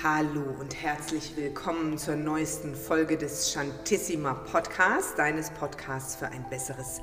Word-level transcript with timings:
Hallo 0.00 0.44
und 0.60 0.80
herzlich 0.80 1.32
willkommen 1.34 1.98
zur 1.98 2.14
neuesten 2.14 2.76
Folge 2.76 3.18
des 3.18 3.50
Shantissima 3.50 4.32
Podcasts, 4.32 5.16
deines 5.16 5.50
Podcasts 5.50 6.14
für 6.14 6.28
ein 6.28 6.48
besseres 6.48 7.00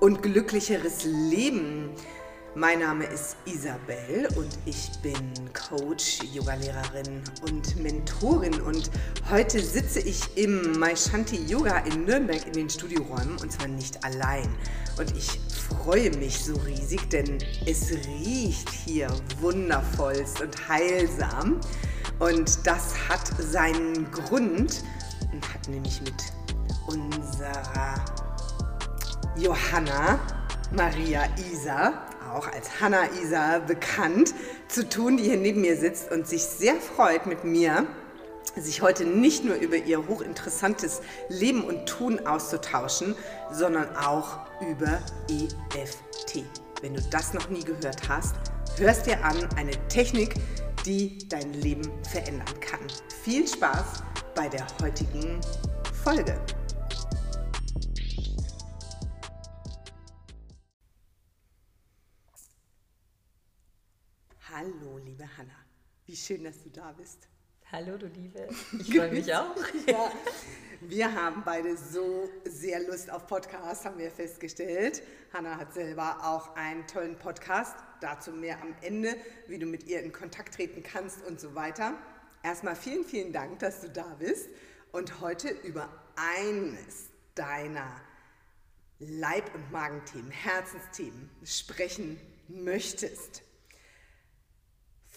und 0.00 0.20
glücklicheres 0.20 1.04
Leben. 1.04 1.90
Mein 2.56 2.80
Name 2.80 3.04
ist 3.04 3.36
Isabel 3.44 4.26
und 4.36 4.58
ich 4.66 4.90
bin 5.00 5.14
Coach, 5.52 6.24
Yogalehrerin 6.32 7.22
und 7.48 7.80
Mentorin 7.80 8.60
und 8.62 8.90
heute 9.30 9.60
sitze 9.60 10.00
ich 10.00 10.36
im 10.36 10.76
Maishanti 10.80 11.36
Yoga 11.36 11.78
in 11.84 12.04
Nürnberg 12.04 12.44
in 12.48 12.52
den 12.52 12.68
Studioräumen 12.68 13.38
und 13.40 13.52
zwar 13.52 13.68
nicht 13.68 14.04
allein. 14.04 14.52
Und 14.98 15.16
ich 15.16 15.38
freue 15.68 16.10
mich 16.16 16.44
so 16.44 16.54
riesig, 16.56 17.08
denn 17.10 17.38
es 17.64 17.92
riecht 17.92 18.70
hier 18.70 19.06
wundervollst 19.40 20.40
und 20.40 20.68
heilsam. 20.68 21.60
Und 22.18 22.66
das 22.66 22.94
hat 23.08 23.26
seinen 23.38 24.10
Grund 24.10 24.82
und 25.32 25.54
hat 25.54 25.68
nämlich 25.68 26.00
mit 26.00 26.14
unserer 26.86 28.04
Johanna 29.36 30.20
Maria 30.72 31.24
Isa, 31.52 31.92
auch 32.32 32.46
als 32.48 32.80
Hanna 32.80 33.10
Isa 33.22 33.58
bekannt, 33.58 34.34
zu 34.68 34.88
tun, 34.88 35.16
die 35.16 35.24
hier 35.24 35.36
neben 35.36 35.60
mir 35.60 35.76
sitzt 35.76 36.10
und 36.10 36.26
sich 36.26 36.42
sehr 36.42 36.76
freut 36.76 37.26
mit 37.26 37.44
mir, 37.44 37.86
sich 38.56 38.82
heute 38.82 39.04
nicht 39.04 39.44
nur 39.44 39.56
über 39.56 39.76
ihr 39.76 40.06
hochinteressantes 40.06 41.00
Leben 41.28 41.64
und 41.64 41.86
Tun 41.86 42.26
auszutauschen, 42.26 43.14
sondern 43.50 43.96
auch 43.96 44.38
über 44.60 45.00
EFT. 45.28 46.44
Wenn 46.80 46.94
du 46.94 47.02
das 47.10 47.34
noch 47.34 47.48
nie 47.48 47.64
gehört 47.64 48.08
hast, 48.08 48.34
hörst 48.76 49.06
dir 49.06 49.24
an, 49.24 49.36
eine 49.56 49.72
Technik, 49.88 50.34
die 50.84 51.26
dein 51.28 51.52
Leben 51.54 51.90
verändern 52.04 52.60
kann. 52.60 52.80
Viel 53.22 53.48
Spaß 53.48 54.02
bei 54.34 54.48
der 54.48 54.66
heutigen 54.82 55.40
Folge. 56.04 56.38
Hallo, 64.50 64.98
liebe 64.98 65.24
Hanna. 65.36 65.54
Wie 66.06 66.16
schön, 66.16 66.44
dass 66.44 66.62
du 66.62 66.70
da 66.70 66.92
bist. 66.92 67.28
Hallo, 67.74 67.96
du 67.96 68.06
Liebe. 68.06 68.46
Ich 68.78 68.96
freue 68.96 69.10
mich 69.10 69.34
auch. 69.34 69.56
ja. 69.88 70.08
Wir 70.80 71.12
haben 71.12 71.42
beide 71.44 71.76
so 71.76 72.30
sehr 72.44 72.78
Lust 72.86 73.10
auf 73.10 73.26
Podcasts, 73.26 73.84
haben 73.84 73.98
wir 73.98 74.12
festgestellt. 74.12 75.02
Hanna 75.32 75.56
hat 75.56 75.74
selber 75.74 76.18
auch 76.22 76.54
einen 76.54 76.86
tollen 76.86 77.18
Podcast. 77.18 77.74
Dazu 78.00 78.30
mehr 78.30 78.62
am 78.62 78.76
Ende, 78.80 79.16
wie 79.48 79.58
du 79.58 79.66
mit 79.66 79.88
ihr 79.88 80.00
in 80.04 80.12
Kontakt 80.12 80.54
treten 80.54 80.84
kannst 80.84 81.26
und 81.26 81.40
so 81.40 81.56
weiter. 81.56 81.94
Erstmal 82.44 82.76
vielen, 82.76 83.02
vielen 83.04 83.32
Dank, 83.32 83.58
dass 83.58 83.80
du 83.80 83.90
da 83.90 84.06
bist 84.20 84.48
und 84.92 85.20
heute 85.20 85.48
über 85.48 85.88
eines 86.14 87.06
deiner 87.34 87.90
Leib- 89.00 89.52
und 89.52 89.72
Magenthemen, 89.72 90.30
Herzensthemen 90.30 91.28
sprechen 91.42 92.20
möchtest. 92.46 93.42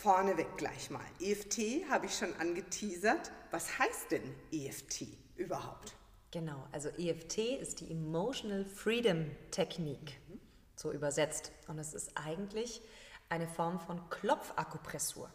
Vorneweg 0.08 0.56
gleich 0.56 0.90
mal. 0.90 1.04
EFT 1.20 1.90
habe 1.90 2.06
ich 2.06 2.16
schon 2.16 2.34
angeteasert. 2.40 3.30
Was 3.52 3.78
heißt 3.78 4.12
denn 4.12 4.24
EFT 4.54 5.06
überhaupt? 5.36 5.98
Genau, 6.32 6.66
also 6.72 6.88
EFT 6.98 7.40
ist 7.40 7.82
die 7.82 7.92
Emotional 7.92 8.64
Freedom 8.64 9.30
Technik, 9.52 10.18
mhm. 10.30 10.40
so 10.78 10.94
übersetzt. 10.94 11.52
Und 11.68 11.78
es 11.78 11.94
ist 11.94 12.14
eigentlich 12.16 12.82
eine 13.28 13.50
Form 13.50 13.82
von 13.82 14.10
Klopfakupressur. 14.10 15.30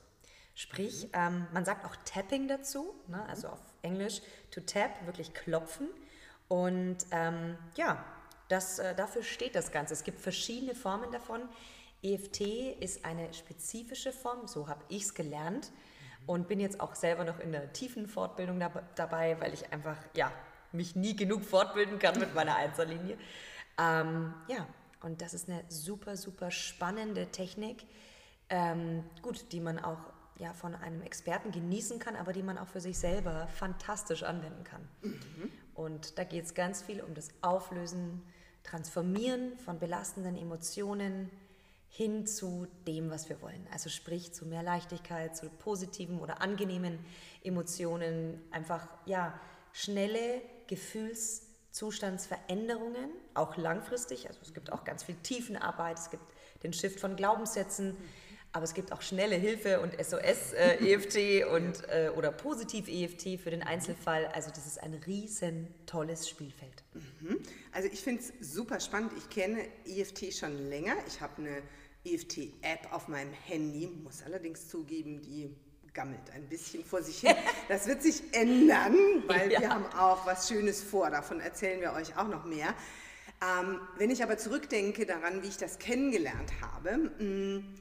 Sprich, 0.54 1.04
mhm. 1.04 1.10
ähm, 1.12 1.46
man 1.52 1.66
sagt 1.66 1.84
auch 1.84 1.96
Tapping 2.06 2.48
dazu, 2.48 2.94
ne? 3.08 3.22
also 3.28 3.48
auf 3.48 3.60
Englisch 3.82 4.22
to 4.50 4.62
tap, 4.62 5.04
wirklich 5.04 5.34
klopfen. 5.34 5.90
Und 6.48 6.96
ähm, 7.10 7.58
ja, 7.74 8.02
das, 8.48 8.78
äh, 8.78 8.94
dafür 8.94 9.22
steht 9.22 9.54
das 9.54 9.70
Ganze. 9.70 9.92
Es 9.92 10.02
gibt 10.02 10.18
verschiedene 10.18 10.74
Formen 10.74 11.12
davon. 11.12 11.46
EFT 12.02 12.40
ist 12.80 13.04
eine 13.04 13.32
spezifische 13.32 14.12
Form, 14.12 14.46
so 14.46 14.68
habe 14.68 14.82
ich 14.88 15.04
es 15.04 15.14
gelernt 15.14 15.70
und 16.26 16.48
bin 16.48 16.60
jetzt 16.60 16.80
auch 16.80 16.94
selber 16.94 17.24
noch 17.24 17.38
in 17.38 17.52
der 17.52 17.72
tiefen 17.72 18.06
Fortbildung 18.06 18.60
dabei, 18.94 19.40
weil 19.40 19.54
ich 19.54 19.72
einfach 19.72 19.96
ja, 20.14 20.32
mich 20.72 20.96
nie 20.96 21.14
genug 21.14 21.44
fortbilden 21.44 21.98
kann 21.98 22.18
mit 22.18 22.34
meiner 22.34 22.56
Einzellinie. 22.56 23.18
Ähm, 23.78 24.34
ja, 24.48 24.66
und 25.02 25.22
das 25.22 25.34
ist 25.34 25.48
eine 25.48 25.64
super, 25.68 26.16
super 26.16 26.50
spannende 26.50 27.26
Technik, 27.28 27.84
ähm, 28.48 29.04
gut, 29.22 29.52
die 29.52 29.60
man 29.60 29.78
auch 29.78 29.98
ja, 30.38 30.52
von 30.54 30.74
einem 30.74 31.02
Experten 31.02 31.52
genießen 31.52 31.98
kann, 31.98 32.16
aber 32.16 32.32
die 32.32 32.42
man 32.42 32.58
auch 32.58 32.68
für 32.68 32.80
sich 32.80 32.98
selber 32.98 33.48
fantastisch 33.48 34.22
anwenden 34.22 34.64
kann. 34.64 34.88
Mhm. 35.02 35.50
Und 35.74 36.18
da 36.18 36.24
geht 36.24 36.44
es 36.44 36.54
ganz 36.54 36.82
viel 36.82 37.00
um 37.00 37.14
das 37.14 37.28
Auflösen, 37.42 38.22
Transformieren 38.64 39.58
von 39.58 39.80
belastenden 39.80 40.36
Emotionen, 40.36 41.30
hin 41.94 42.26
zu 42.26 42.66
dem, 42.86 43.10
was 43.10 43.28
wir 43.28 43.42
wollen. 43.42 43.68
Also 43.70 43.90
sprich 43.90 44.32
zu 44.32 44.46
mehr 44.46 44.62
Leichtigkeit, 44.62 45.36
zu 45.36 45.50
positiven 45.50 46.20
oder 46.20 46.40
angenehmen 46.40 46.98
Emotionen, 47.44 48.40
einfach 48.50 48.88
ja, 49.04 49.38
schnelle 49.74 50.40
Gefühlszustandsveränderungen, 50.68 53.10
auch 53.34 53.58
langfristig. 53.58 54.26
Also 54.26 54.40
es 54.40 54.54
gibt 54.54 54.72
auch 54.72 54.84
ganz 54.84 55.02
viel 55.02 55.16
Tiefenarbeit, 55.16 55.98
es 55.98 56.08
gibt 56.08 56.24
den 56.62 56.72
Shift 56.72 56.98
von 56.98 57.14
Glaubenssätzen, 57.14 57.94
aber 58.52 58.64
es 58.64 58.72
gibt 58.72 58.90
auch 58.92 59.02
schnelle 59.02 59.36
Hilfe 59.36 59.80
und 59.80 59.92
SOS-EFT 59.92 61.16
äh, 61.16 61.44
und 61.52 61.82
äh, 61.88 62.10
oder 62.16 62.32
Positiv-EFT 62.32 63.38
für 63.38 63.50
den 63.50 63.62
Einzelfall. 63.62 64.26
Also 64.26 64.50
das 64.50 64.66
ist 64.66 64.82
ein 64.82 64.94
riesen 64.94 65.68
tolles 65.84 66.26
Spielfeld. 66.28 66.84
Mhm. 66.94 67.40
Also 67.72 67.88
ich 67.92 68.00
finde 68.00 68.22
es 68.22 68.32
super 68.54 68.80
spannend. 68.80 69.12
Ich 69.18 69.28
kenne 69.28 69.66
EFT 69.86 70.32
schon 70.34 70.68
länger. 70.68 70.94
Ich 71.06 71.20
habe 71.20 71.34
eine 71.38 71.62
EFT-App 72.04 72.92
auf 72.92 73.08
meinem 73.08 73.32
Handy, 73.32 73.86
muss 73.86 74.22
allerdings 74.22 74.68
zugeben, 74.68 75.22
die 75.22 75.54
gammelt 75.94 76.30
ein 76.34 76.48
bisschen 76.48 76.84
vor 76.84 77.02
sich 77.02 77.20
hin. 77.20 77.34
Das 77.68 77.86
wird 77.86 78.02
sich 78.02 78.22
ändern, 78.32 78.96
weil 79.26 79.50
ja. 79.50 79.60
wir 79.60 79.70
haben 79.70 79.86
auch 79.86 80.26
was 80.26 80.48
Schönes 80.48 80.82
vor. 80.82 81.10
Davon 81.10 81.40
erzählen 81.40 81.80
wir 81.80 81.92
euch 81.92 82.16
auch 82.16 82.28
noch 82.28 82.44
mehr. 82.44 82.74
Ähm, 83.40 83.80
wenn 83.96 84.10
ich 84.10 84.22
aber 84.22 84.36
zurückdenke 84.36 85.06
daran, 85.06 85.42
wie 85.42 85.48
ich 85.48 85.56
das 85.56 85.78
kennengelernt 85.78 86.52
habe, 86.60 86.98
mh, 87.18 87.24
mm, 87.24 87.78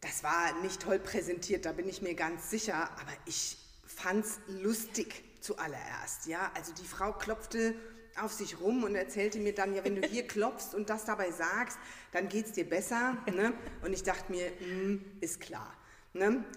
das 0.00 0.22
war 0.22 0.60
nicht 0.62 0.80
toll 0.80 0.98
präsentiert, 0.98 1.64
da 1.64 1.72
bin 1.72 1.88
ich 1.88 2.02
mir 2.02 2.14
ganz 2.14 2.50
sicher, 2.50 2.90
aber 2.92 3.12
ich 3.24 3.56
fand 3.86 4.24
es 4.24 4.38
lustig 4.48 5.24
zuallererst. 5.40 6.26
Ja? 6.26 6.50
Also 6.54 6.72
die 6.72 6.84
Frau 6.84 7.12
klopfte 7.12 7.74
auf 8.20 8.32
sich 8.32 8.60
rum 8.60 8.84
und 8.84 8.94
erzählte 8.94 9.38
mir 9.38 9.54
dann, 9.54 9.74
ja, 9.74 9.84
wenn 9.84 10.00
du 10.00 10.06
hier 10.06 10.26
klopfst 10.26 10.74
und 10.74 10.90
das 10.90 11.04
dabei 11.04 11.30
sagst, 11.30 11.78
dann 12.16 12.30
geht 12.30 12.46
es 12.46 12.52
dir 12.52 12.66
besser. 12.66 13.18
Ne? 13.30 13.52
Und 13.84 13.92
ich 13.92 14.02
dachte 14.02 14.32
mir, 14.32 14.46
mm, 14.48 15.18
ist 15.20 15.40
klar. 15.40 15.72
Ne? 16.12 16.44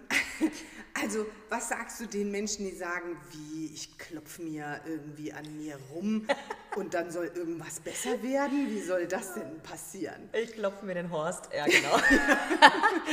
Also, 1.01 1.25
was 1.47 1.69
sagst 1.69 2.01
du 2.01 2.05
den 2.07 2.29
Menschen, 2.29 2.65
die 2.65 2.75
sagen, 2.75 3.15
wie, 3.31 3.67
ich 3.73 3.97
klopfe 3.97 4.41
mir 4.41 4.81
irgendwie 4.85 5.31
an 5.31 5.57
mir 5.57 5.77
rum 5.93 6.27
und 6.75 6.93
dann 6.93 7.09
soll 7.09 7.31
irgendwas 7.33 7.79
besser 7.79 8.21
werden? 8.21 8.69
Wie 8.69 8.81
soll 8.81 9.05
das 9.05 9.33
denn 9.33 9.61
passieren? 9.61 10.29
Ich 10.33 10.53
klopfe 10.53 10.85
mir 10.85 10.95
den 10.95 11.09
Horst, 11.09 11.49
ja 11.55 11.65
genau. 11.65 11.97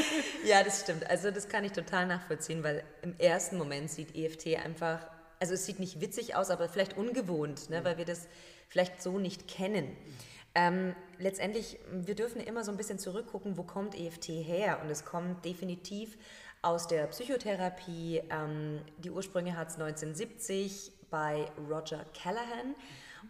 ja, 0.45 0.65
das 0.65 0.81
stimmt. 0.81 1.09
Also 1.09 1.31
das 1.31 1.49
kann 1.49 1.65
ich 1.65 1.73
total 1.73 2.07
nachvollziehen, 2.07 2.65
weil 2.65 2.83
im 3.03 3.17
ersten 3.19 3.57
Moment 3.57 3.91
sieht 3.91 4.17
EFT 4.17 4.57
einfach 4.57 5.07
also 5.39 5.55
es 5.55 5.67
sieht 5.67 5.79
nicht 5.79 6.01
witzig 6.01 6.35
aus, 6.35 6.51
aber 6.51 6.69
vielleicht 6.69 6.97
ungewohnt, 6.97 7.69
ne, 7.71 7.85
weil 7.85 7.99
wir 7.99 8.05
das 8.05 8.27
vielleicht 8.69 9.03
so 9.03 9.19
nicht 9.19 9.49
kennen. 9.49 9.97
Ähm, 10.57 10.97
letztendlich, 11.19 11.79
wir 11.93 12.15
dürfen 12.15 12.41
immer 12.41 12.65
so 12.65 12.71
ein 12.71 12.79
bisschen 12.79 12.99
zurückgucken, 12.99 13.59
wo 13.59 13.63
kommt 13.63 13.95
EFT 13.95 14.29
her? 14.29 14.81
Und 14.83 14.89
es 14.89 15.05
kommt 15.05 15.45
definitiv 15.45 16.17
aus 16.63 16.89
der 16.89 17.07
Psychotherapie. 17.09 18.23
Ähm, 18.31 18.81
die 18.97 19.11
Ursprünge 19.11 19.55
hat 19.55 19.69
es 19.69 19.75
1970 19.75 20.93
bei 21.11 21.45
Roger 21.69 22.07
Callahan. 22.15 22.75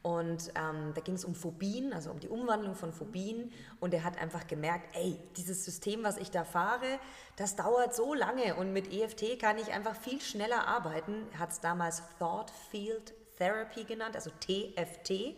Und 0.03 0.53
ähm, 0.55 0.93
da 0.95 1.00
ging 1.00 1.15
es 1.15 1.25
um 1.25 1.35
Phobien, 1.35 1.93
also 1.93 2.12
um 2.12 2.21
die 2.21 2.29
Umwandlung 2.29 2.77
von 2.77 2.93
Phobien. 2.93 3.50
Und 3.81 3.93
er 3.93 4.05
hat 4.05 4.19
einfach 4.19 4.47
gemerkt, 4.47 4.95
ey, 4.95 5.19
dieses 5.37 5.65
System, 5.65 6.05
was 6.05 6.19
ich 6.19 6.31
da 6.31 6.45
fahre, 6.45 7.00
das 7.35 7.56
dauert 7.56 7.97
so 7.97 8.15
lange. 8.15 8.55
Und 8.55 8.73
mit 8.73 8.93
EFT 8.93 9.41
kann 9.41 9.59
ich 9.59 9.73
einfach 9.73 9.97
viel 9.97 10.21
schneller 10.21 10.69
arbeiten. 10.69 11.27
Er 11.33 11.41
hat 11.41 11.50
es 11.50 11.61
damals 11.61 12.05
Thought 12.21 12.53
Field 12.71 13.15
Therapy 13.37 13.83
genannt, 13.83 14.15
also 14.15 14.31
TFT. 14.31 15.37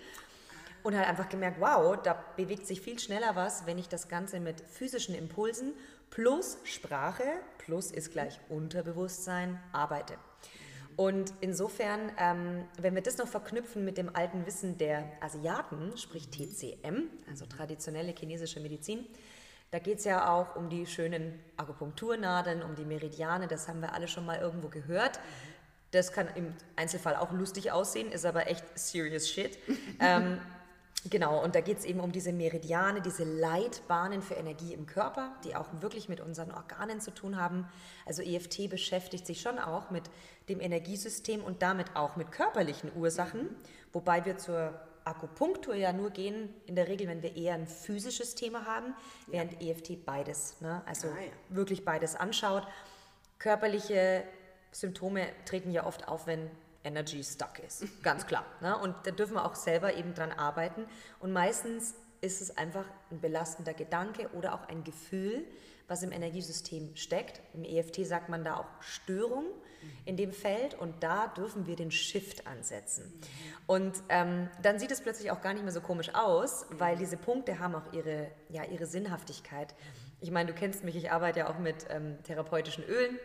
Und 0.83 0.97
hat 0.97 1.07
einfach 1.07 1.29
gemerkt, 1.29 1.61
wow, 1.61 1.97
da 2.03 2.15
bewegt 2.37 2.67
sich 2.67 2.81
viel 2.81 2.99
schneller 2.99 3.37
was, 3.37 3.67
wenn 3.67 3.79
ich 3.79 3.89
das 3.89 4.09
Ganze 4.09 4.41
mit 4.41 4.61
physischen 4.61 5.15
Impulsen 5.15 5.73
plus 6.11 6.59
Sprache, 6.65 7.25
plus 7.59 7.91
ist 7.91 8.13
gleich 8.13 8.41
Unterbewusstsein, 8.49 9.61
arbeite. 9.73 10.15
Und 10.97 11.33
insofern, 11.41 12.11
ähm, 12.19 12.65
wenn 12.81 12.97
wir 12.97 13.03
das 13.03 13.19
noch 13.19 13.29
verknüpfen 13.29 13.85
mit 13.85 13.99
dem 13.99 14.17
alten 14.17 14.47
Wissen 14.47 14.79
der 14.79 15.05
Asiaten, 15.21 15.97
sprich 15.97 16.29
TCM, 16.29 17.05
also 17.31 17.47
traditionelle 17.47 18.13
chinesische 18.13 18.59
Medizin, 18.61 19.07
Da 19.71 19.79
geht 19.79 19.99
es 19.99 20.05
ja 20.05 20.33
auch 20.33 20.57
um 20.57 20.71
die 20.71 20.87
schönen 20.87 21.39
Akupunkturnadeln, 21.59 22.63
um 22.63 22.75
die 22.75 22.87
Meridiane, 22.87 23.49
das 23.49 23.69
haben 23.69 23.83
wir 23.83 23.93
alle 23.93 24.09
schon 24.09 24.25
mal 24.25 24.39
irgendwo 24.39 24.69
gehört. 24.69 25.21
Das 25.91 26.11
kann 26.11 26.27
im 26.35 26.55
Einzelfall 26.75 27.17
auch 27.17 27.33
lustig 27.33 27.71
aussehen, 27.71 28.11
ist 28.11 28.25
aber 28.25 28.49
echt 28.49 28.65
serious 28.79 29.29
shit. 29.29 29.59
ähm, 30.01 30.41
genau, 31.11 31.43
und 31.43 31.55
da 31.55 31.61
geht 31.61 31.79
es 31.79 31.85
eben 31.85 32.01
um 32.01 32.13
diese 32.13 32.33
Meridiane, 32.33 33.01
diese 33.01 33.25
Leitbahnen 33.25 34.23
für 34.23 34.35
Energie 34.35 34.73
im 34.75 34.87
Körper, 34.87 35.33
die 35.45 35.55
auch 35.55 35.67
wirklich 35.81 36.09
mit 36.09 36.21
unseren 36.21 36.51
Organen 36.53 37.01
zu 37.01 37.11
tun 37.13 37.37
haben. 37.37 37.69
Also 38.07 38.23
EFT 38.23 38.69
beschäftigt 38.71 39.27
sich 39.27 39.41
schon 39.41 39.59
auch 39.59 39.91
mit 39.91 40.05
dem 40.49 40.61
Energiesystem 40.61 41.43
und 41.43 41.63
damit 41.63 41.95
auch 41.95 42.17
mit 42.17 42.33
körperlichen 42.33 42.91
Ursachen, 42.97 43.55
wobei 43.93 44.25
wir 44.25 44.39
zur 44.39 44.81
Akupunktur 45.05 45.75
ja 45.75 45.93
nur 45.93 46.11
gehen, 46.11 46.55
in 46.67 46.77
der 46.77 46.89
Regel, 46.89 47.09
wenn 47.09 47.23
wir 47.23 47.35
eher 47.37 47.55
ein 47.55 47.67
physisches 47.67 48.35
Thema 48.35 48.67
haben, 48.67 48.95
während 49.27 49.61
EFT 49.63 50.05
beides, 50.05 50.61
ne? 50.61 50.83
also 50.87 51.09
Ah, 51.09 51.21
ja. 51.21 51.57
wirklich 51.57 51.85
beides 51.85 52.15
anschaut. 52.15 52.67
Körperliche 53.39 54.25
Symptome 54.71 55.27
treten 55.47 55.71
ja 55.71 55.87
oft 55.87 56.09
auf, 56.09 56.27
wenn 56.27 56.51
Energy 56.85 57.23
stuck 57.23 57.59
ist, 57.67 57.85
ganz 58.03 58.27
klar. 58.27 58.45
Ne? 58.61 58.77
Und 58.79 58.95
da 59.05 59.11
dürfen 59.11 59.35
wir 59.35 59.45
auch 59.45 59.55
selber 59.55 59.95
eben 59.95 60.15
dran 60.15 60.33
arbeiten. 60.33 60.87
Und 61.21 61.33
meistens 61.33 61.95
ist 62.21 62.41
es 62.41 62.57
einfach 62.57 62.85
ein 63.11 63.21
belastender 63.21 63.75
Gedanke 63.75 64.29
oder 64.33 64.55
auch 64.55 64.69
ein 64.69 64.85
Gefühl, 64.85 65.45
was 65.87 66.03
im 66.03 66.13
Energiesystem 66.13 66.95
steckt. 66.97 67.41
Im 67.55 67.65
EFT 67.65 68.07
sagt 68.07 68.29
man 68.29 68.45
da 68.45 68.57
auch 68.57 68.83
Störung 68.83 69.47
in 70.05 70.17
dem 70.17 70.33
Feld 70.33 70.75
und 70.75 71.03
da 71.03 71.29
dürfen 71.29 71.67
wir 71.67 71.77
den 71.77 71.91
Shift 71.91 72.47
ansetzen. 72.47 73.21
Und 73.67 73.95
ähm, 74.09 74.49
dann 74.63 74.79
sieht 74.79 74.91
es 74.91 75.01
plötzlich 75.01 75.31
auch 75.31 75.41
gar 75.41 75.55
nicht 75.55 75.63
mehr 75.63 75.73
so 75.73 75.81
komisch 75.81 76.15
aus, 76.15 76.67
weil 76.71 76.97
diese 76.97 77.17
Punkte 77.17 77.59
haben 77.59 77.75
auch 77.75 77.93
ihre, 77.93 78.31
ja, 78.51 78.65
ihre 78.65 78.87
Sinnhaftigkeit. 78.87 79.75
Ich 80.21 80.31
meine, 80.31 80.53
du 80.53 80.59
kennst 80.59 80.85
mich, 80.85 80.97
ich 80.97 81.11
arbeite 81.11 81.41
ja 81.41 81.49
auch 81.49 81.59
mit 81.59 81.87
ähm, 81.89 82.19
therapeutischen 82.25 82.85
Ölen 82.85 83.19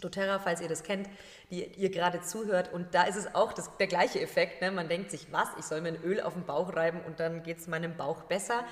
doTERRA, 0.00 0.38
falls 0.38 0.60
ihr 0.60 0.68
das 0.68 0.82
kennt, 0.82 1.08
die 1.50 1.64
ihr 1.64 1.90
gerade 1.90 2.20
zuhört. 2.20 2.72
Und 2.72 2.94
da 2.94 3.04
ist 3.04 3.16
es 3.16 3.34
auch 3.34 3.52
das, 3.52 3.70
der 3.78 3.86
gleiche 3.86 4.20
Effekt. 4.20 4.60
Ne? 4.60 4.70
Man 4.70 4.88
denkt 4.88 5.10
sich, 5.10 5.32
was, 5.32 5.48
ich 5.58 5.64
soll 5.64 5.80
mir 5.80 5.88
ein 5.88 6.02
Öl 6.02 6.20
auf 6.20 6.34
den 6.34 6.44
Bauch 6.44 6.74
reiben 6.74 7.00
und 7.06 7.20
dann 7.20 7.42
geht 7.42 7.58
es 7.58 7.66
meinem 7.66 7.96
Bauch 7.96 8.22
besser. 8.22 8.64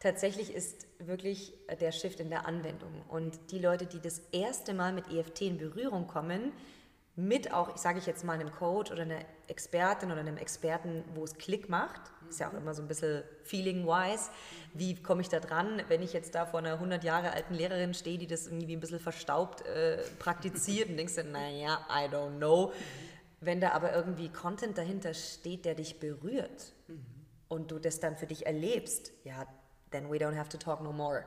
Tatsächlich 0.00 0.54
ist 0.54 0.86
wirklich 0.98 1.54
der 1.80 1.90
Shift 1.90 2.20
in 2.20 2.30
der 2.30 2.46
Anwendung. 2.46 3.02
Und 3.08 3.50
die 3.50 3.58
Leute, 3.58 3.86
die 3.86 4.00
das 4.00 4.20
erste 4.30 4.74
Mal 4.74 4.92
mit 4.92 5.10
EFT 5.10 5.42
in 5.42 5.58
Berührung 5.58 6.06
kommen, 6.06 6.52
mit 7.18 7.52
auch, 7.52 7.76
sage 7.76 7.98
ich 7.98 8.06
jetzt 8.06 8.22
mal, 8.22 8.34
einem 8.34 8.52
Coach 8.52 8.92
oder 8.92 9.02
einer 9.02 9.18
Expertin 9.48 10.12
oder 10.12 10.20
einem 10.20 10.36
Experten, 10.36 11.02
wo 11.16 11.24
es 11.24 11.34
Klick 11.34 11.68
macht, 11.68 12.00
ist 12.28 12.38
ja 12.38 12.48
auch 12.48 12.54
immer 12.54 12.74
so 12.74 12.82
ein 12.82 12.86
bisschen 12.86 13.24
feeling-wise, 13.42 14.30
wie 14.72 14.94
komme 14.94 15.22
ich 15.22 15.28
da 15.28 15.40
dran, 15.40 15.82
wenn 15.88 16.00
ich 16.00 16.12
jetzt 16.12 16.36
da 16.36 16.46
vor 16.46 16.60
einer 16.60 16.74
100 16.74 17.02
Jahre 17.02 17.32
alten 17.32 17.54
Lehrerin 17.54 17.92
stehe, 17.92 18.18
die 18.18 18.28
das 18.28 18.46
irgendwie 18.46 18.76
ein 18.76 18.80
bisschen 18.80 19.00
verstaubt 19.00 19.66
äh, 19.66 19.98
praktiziert 20.20 20.90
und 20.90 20.96
denkst 20.96 21.16
du, 21.16 21.24
naja, 21.24 21.84
I 21.90 22.08
don't 22.08 22.36
know. 22.36 22.72
Wenn 23.40 23.60
da 23.60 23.72
aber 23.72 23.92
irgendwie 23.92 24.28
Content 24.28 24.78
dahinter 24.78 25.12
steht, 25.12 25.64
der 25.64 25.74
dich 25.74 25.98
berührt 25.98 26.72
und 27.48 27.72
du 27.72 27.80
das 27.80 27.98
dann 27.98 28.16
für 28.16 28.26
dich 28.26 28.46
erlebst, 28.46 29.10
ja, 29.24 29.44
then 29.90 30.08
we 30.08 30.18
don't 30.18 30.36
have 30.36 30.48
to 30.50 30.56
talk 30.56 30.80
no 30.80 30.92
more. 30.92 31.24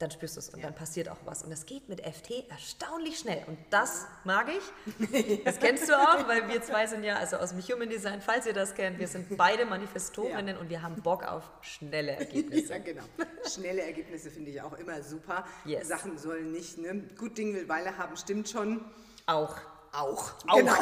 Dann 0.00 0.10
spürst 0.10 0.36
du 0.36 0.40
es 0.40 0.48
und 0.50 0.62
dann 0.62 0.74
passiert 0.74 1.08
auch 1.08 1.18
was. 1.24 1.44
Und 1.44 1.50
das 1.50 1.66
geht 1.66 1.88
mit 1.88 2.00
FT 2.00 2.50
erstaunlich 2.50 3.18
schnell. 3.18 3.44
Und 3.46 3.58
das 3.70 4.06
mag 4.24 4.48
ich. 4.48 5.44
Das 5.44 5.58
kennst 5.58 5.88
du 5.88 5.94
auch, 5.94 6.26
weil 6.26 6.48
wir 6.48 6.62
zwei 6.62 6.86
sind 6.86 7.04
ja, 7.04 7.16
also 7.16 7.36
aus 7.36 7.50
dem 7.50 7.60
Human 7.60 7.88
Design, 7.88 8.20
falls 8.20 8.46
ihr 8.46 8.52
das 8.52 8.74
kennt, 8.74 8.98
wir 8.98 9.06
sind 9.08 9.36
beide 9.36 9.66
Manifestorinnen 9.66 10.56
und 10.56 10.68
wir 10.70 10.82
haben 10.82 11.00
Bock 11.02 11.22
auf 11.24 11.44
schnelle 11.60 12.12
Ergebnisse. 12.16 12.72
Ja, 12.72 12.78
genau. 12.78 13.02
Schnelle 13.48 13.82
Ergebnisse 13.82 14.30
finde 14.30 14.50
ich 14.50 14.60
auch 14.60 14.72
immer 14.74 15.02
super. 15.02 15.44
Yes. 15.64 15.88
Sachen 15.88 16.18
sollen 16.18 16.50
nicht, 16.52 16.78
ne? 16.78 17.04
Gut 17.16 17.38
Ding 17.38 17.54
will 17.54 17.68
Weile 17.68 17.96
haben, 17.96 18.16
stimmt 18.16 18.48
schon. 18.48 18.84
Auch. 19.26 19.56
Auch. 19.92 20.32
Auch. 20.48 20.56
Genau. 20.56 20.74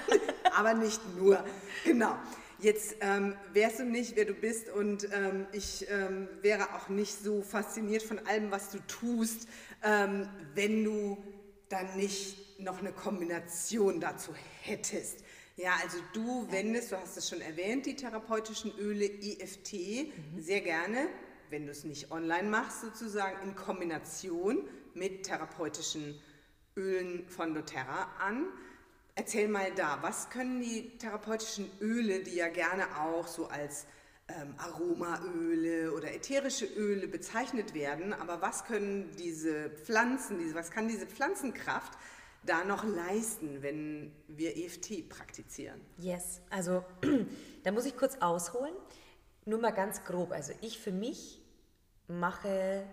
Aber 0.56 0.74
nicht 0.74 1.00
nur. 1.16 1.42
Genau. 1.84 2.16
Jetzt 2.58 2.96
ähm, 3.00 3.36
wärst 3.52 3.80
du 3.80 3.84
nicht, 3.84 4.16
wer 4.16 4.24
du 4.24 4.32
bist 4.32 4.70
und 4.70 5.08
ähm, 5.12 5.46
ich 5.52 5.86
ähm, 5.90 6.26
wäre 6.40 6.74
auch 6.74 6.88
nicht 6.88 7.22
so 7.22 7.42
fasziniert 7.42 8.02
von 8.02 8.18
allem, 8.26 8.50
was 8.50 8.70
du 8.70 8.78
tust, 8.86 9.46
ähm, 9.82 10.26
wenn 10.54 10.82
du 10.82 11.18
dann 11.68 11.96
nicht 11.96 12.58
noch 12.58 12.78
eine 12.78 12.92
Kombination 12.92 14.00
dazu 14.00 14.32
hättest. 14.62 15.18
Ja, 15.56 15.72
also 15.82 15.98
du 16.14 16.50
wendest, 16.50 16.92
du 16.92 16.96
hast 16.96 17.18
es 17.18 17.28
schon 17.28 17.42
erwähnt, 17.42 17.84
die 17.84 17.94
therapeutischen 17.94 18.72
Öle 18.78 19.04
EFT 19.04 20.12
sehr 20.38 20.62
gerne, 20.62 21.08
wenn 21.50 21.66
du 21.66 21.72
es 21.72 21.84
nicht 21.84 22.10
online 22.10 22.48
machst, 22.48 22.80
sozusagen 22.80 23.36
in 23.46 23.54
Kombination 23.54 24.66
mit 24.94 25.24
therapeutischen 25.24 26.18
Ölen 26.74 27.28
von 27.28 27.52
doTERRA 27.52 28.16
an. 28.18 28.46
Erzähl 29.18 29.48
mal 29.48 29.72
da, 29.74 29.98
was 30.02 30.28
können 30.28 30.60
die 30.60 30.98
therapeutischen 30.98 31.70
Öle, 31.80 32.20
die 32.20 32.36
ja 32.36 32.48
gerne 32.48 32.84
auch 33.00 33.26
so 33.26 33.48
als 33.48 33.86
ähm, 34.28 34.54
Aromaöle 34.58 35.92
oder 35.92 36.12
ätherische 36.12 36.66
Öle 36.66 37.08
bezeichnet 37.08 37.72
werden, 37.72 38.12
aber 38.12 38.42
was 38.42 38.64
können 38.64 39.10
diese 39.18 39.70
Pflanzen, 39.70 40.38
diese, 40.38 40.54
was 40.54 40.70
kann 40.70 40.86
diese 40.86 41.06
Pflanzenkraft 41.06 41.92
da 42.44 42.64
noch 42.64 42.84
leisten, 42.84 43.62
wenn 43.62 44.12
wir 44.28 44.54
EFT 44.56 45.08
praktizieren? 45.08 45.80
Yes, 45.96 46.42
also 46.50 46.84
da 47.64 47.72
muss 47.72 47.86
ich 47.86 47.96
kurz 47.96 48.16
ausholen. 48.20 48.74
Nur 49.46 49.60
mal 49.60 49.72
ganz 49.72 50.04
grob. 50.04 50.32
Also 50.32 50.52
ich 50.60 50.78
für 50.78 50.92
mich 50.92 51.40
mache 52.08 52.84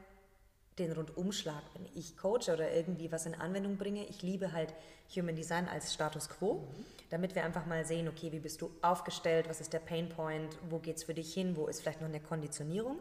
den 0.79 0.91
Rundumschlag, 0.91 1.61
wenn 1.73 1.87
ich 1.93 2.17
coache 2.17 2.51
oder 2.53 2.71
irgendwie 2.73 3.11
was 3.11 3.25
in 3.25 3.35
Anwendung 3.35 3.77
bringe. 3.77 4.05
Ich 4.05 4.21
liebe 4.21 4.51
halt 4.51 4.73
Human 5.15 5.35
Design 5.35 5.67
als 5.67 5.93
Status 5.93 6.29
Quo, 6.29 6.67
damit 7.09 7.35
wir 7.35 7.43
einfach 7.43 7.65
mal 7.65 7.85
sehen, 7.85 8.07
okay, 8.07 8.31
wie 8.31 8.39
bist 8.39 8.61
du 8.61 8.71
aufgestellt, 8.81 9.47
was 9.49 9.61
ist 9.61 9.73
der 9.73 9.79
Pain 9.79 10.09
Point, 10.09 10.57
wo 10.69 10.79
geht 10.79 10.97
es 10.97 11.03
für 11.03 11.13
dich 11.13 11.33
hin, 11.33 11.55
wo 11.55 11.67
ist 11.67 11.81
vielleicht 11.81 12.01
noch 12.01 12.07
eine 12.07 12.19
Konditionierung. 12.19 12.99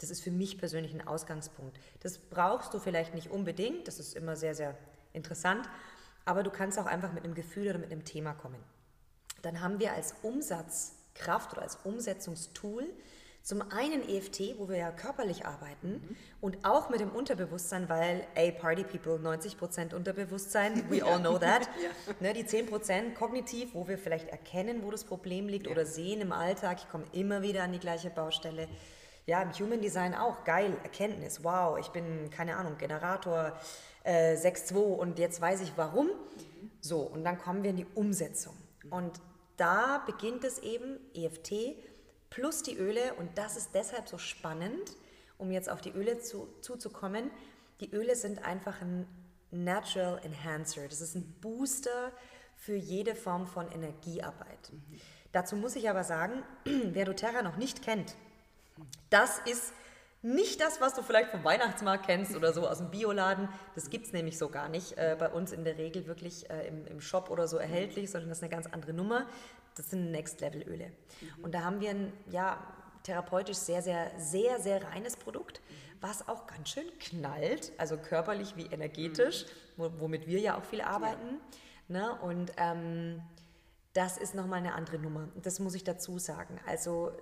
Das 0.00 0.10
ist 0.10 0.22
für 0.22 0.30
mich 0.30 0.58
persönlich 0.58 0.92
ein 0.92 1.06
Ausgangspunkt. 1.06 1.78
Das 2.00 2.18
brauchst 2.18 2.74
du 2.74 2.78
vielleicht 2.78 3.14
nicht 3.14 3.30
unbedingt, 3.30 3.88
das 3.88 4.00
ist 4.00 4.16
immer 4.16 4.36
sehr, 4.36 4.54
sehr 4.54 4.76
interessant, 5.12 5.68
aber 6.24 6.42
du 6.42 6.50
kannst 6.50 6.78
auch 6.78 6.86
einfach 6.86 7.12
mit 7.12 7.24
einem 7.24 7.34
Gefühl 7.34 7.68
oder 7.68 7.78
mit 7.78 7.92
einem 7.92 8.04
Thema 8.04 8.34
kommen. 8.34 8.62
Dann 9.42 9.60
haben 9.60 9.78
wir 9.78 9.92
als 9.92 10.14
Umsatzkraft 10.22 11.52
oder 11.52 11.62
als 11.62 11.76
Umsetzungstool 11.84 12.86
zum 13.44 13.60
einen 13.60 14.08
EFT, 14.08 14.58
wo 14.58 14.70
wir 14.70 14.78
ja 14.78 14.90
körperlich 14.90 15.44
arbeiten 15.44 16.16
und 16.40 16.64
auch 16.64 16.88
mit 16.88 17.00
dem 17.00 17.10
Unterbewusstsein, 17.10 17.90
weil, 17.90 18.26
ey, 18.34 18.50
Party 18.50 18.84
People, 18.84 19.16
90% 19.16 19.94
Unterbewusstsein, 19.94 20.82
we 20.90 21.04
all 21.04 21.20
know 21.20 21.38
that. 21.38 21.68
ne, 22.20 22.32
die 22.32 22.44
10% 22.44 23.12
kognitiv, 23.12 23.74
wo 23.74 23.86
wir 23.86 23.98
vielleicht 23.98 24.30
erkennen, 24.30 24.82
wo 24.82 24.90
das 24.90 25.04
Problem 25.04 25.46
liegt 25.46 25.68
oder 25.68 25.84
sehen 25.84 26.22
im 26.22 26.32
Alltag, 26.32 26.78
ich 26.80 26.88
komme 26.88 27.04
immer 27.12 27.42
wieder 27.42 27.64
an 27.64 27.72
die 27.72 27.78
gleiche 27.78 28.08
Baustelle. 28.08 28.66
Ja, 29.26 29.42
im 29.42 29.52
Human 29.52 29.82
Design 29.82 30.14
auch, 30.14 30.44
geil, 30.44 30.78
Erkenntnis, 30.82 31.44
wow, 31.44 31.78
ich 31.78 31.88
bin, 31.88 32.30
keine 32.30 32.56
Ahnung, 32.56 32.78
Generator 32.78 33.52
äh, 34.04 34.36
6.2 34.36 34.74
und 34.76 35.18
jetzt 35.18 35.42
weiß 35.42 35.60
ich 35.60 35.74
warum. 35.76 36.08
So, 36.80 37.00
und 37.00 37.24
dann 37.24 37.38
kommen 37.38 37.62
wir 37.62 37.70
in 37.70 37.76
die 37.76 37.86
Umsetzung. 37.94 38.54
Und 38.88 39.20
da 39.58 40.02
beginnt 40.06 40.44
es 40.44 40.58
eben, 40.60 40.98
EFT, 41.14 41.76
plus 42.30 42.62
die 42.62 42.76
Öle 42.76 43.14
und 43.14 43.38
das 43.38 43.56
ist 43.56 43.74
deshalb 43.74 44.08
so 44.08 44.18
spannend, 44.18 44.96
um 45.38 45.50
jetzt 45.50 45.70
auf 45.70 45.80
die 45.80 45.90
Öle 45.90 46.18
zu, 46.18 46.48
zuzukommen. 46.60 47.30
Die 47.80 47.90
Öle 47.90 48.16
sind 48.16 48.44
einfach 48.44 48.80
ein 48.80 49.06
Natural 49.50 50.20
Enhancer. 50.24 50.88
Das 50.88 51.00
ist 51.00 51.14
ein 51.14 51.34
Booster 51.40 52.12
für 52.56 52.74
jede 52.74 53.14
Form 53.14 53.46
von 53.46 53.70
Energiearbeit. 53.70 54.72
Dazu 55.32 55.56
muss 55.56 55.76
ich 55.76 55.90
aber 55.90 56.04
sagen, 56.04 56.42
wer 56.64 57.04
doTERRA 57.04 57.42
noch 57.42 57.56
nicht 57.56 57.82
kennt, 57.82 58.14
das 59.10 59.38
ist 59.46 59.72
nicht 60.24 60.60
das, 60.60 60.80
was 60.80 60.94
du 60.94 61.02
vielleicht 61.02 61.30
vom 61.30 61.44
Weihnachtsmarkt 61.44 62.06
kennst 62.06 62.34
oder 62.34 62.54
so 62.54 62.66
aus 62.66 62.78
dem 62.78 62.90
Bioladen. 62.90 63.48
Das 63.74 63.90
gibt 63.90 64.06
es 64.06 64.12
nämlich 64.12 64.38
so 64.38 64.48
gar 64.48 64.70
nicht 64.70 64.96
äh, 64.96 65.16
bei 65.18 65.28
uns 65.28 65.52
in 65.52 65.64
der 65.64 65.76
Regel 65.76 66.06
wirklich 66.06 66.48
äh, 66.48 66.66
im, 66.66 66.86
im 66.86 67.00
Shop 67.02 67.30
oder 67.30 67.46
so 67.46 67.58
erhältlich, 67.58 68.10
sondern 68.10 68.30
das 68.30 68.38
ist 68.38 68.42
eine 68.42 68.50
ganz 68.50 68.66
andere 68.66 68.94
Nummer. 68.94 69.26
Das 69.76 69.90
sind 69.90 70.10
Next-Level-Öle. 70.10 70.92
Und 71.42 71.54
da 71.54 71.62
haben 71.62 71.80
wir 71.80 71.90
ein, 71.90 72.12
ja, 72.30 72.58
therapeutisch 73.02 73.58
sehr, 73.58 73.82
sehr, 73.82 74.10
sehr, 74.16 74.60
sehr 74.60 74.82
reines 74.82 75.16
Produkt, 75.16 75.60
was 76.00 76.26
auch 76.26 76.46
ganz 76.46 76.70
schön 76.70 76.86
knallt, 77.00 77.72
also 77.76 77.98
körperlich 77.98 78.56
wie 78.56 78.64
energetisch, 78.66 79.44
wo, 79.76 79.90
womit 79.98 80.26
wir 80.26 80.40
ja 80.40 80.56
auch 80.56 80.64
viel 80.64 80.80
arbeiten. 80.80 81.38
Ne? 81.88 82.18
Und 82.22 82.52
ähm, 82.56 83.20
das 83.92 84.16
ist 84.16 84.34
nochmal 84.34 84.60
eine 84.60 84.74
andere 84.74 84.98
Nummer. 84.98 85.28
Das 85.42 85.60
muss 85.60 85.74
ich 85.74 85.84
dazu 85.84 86.18
sagen. 86.18 86.58
Also 86.66 87.12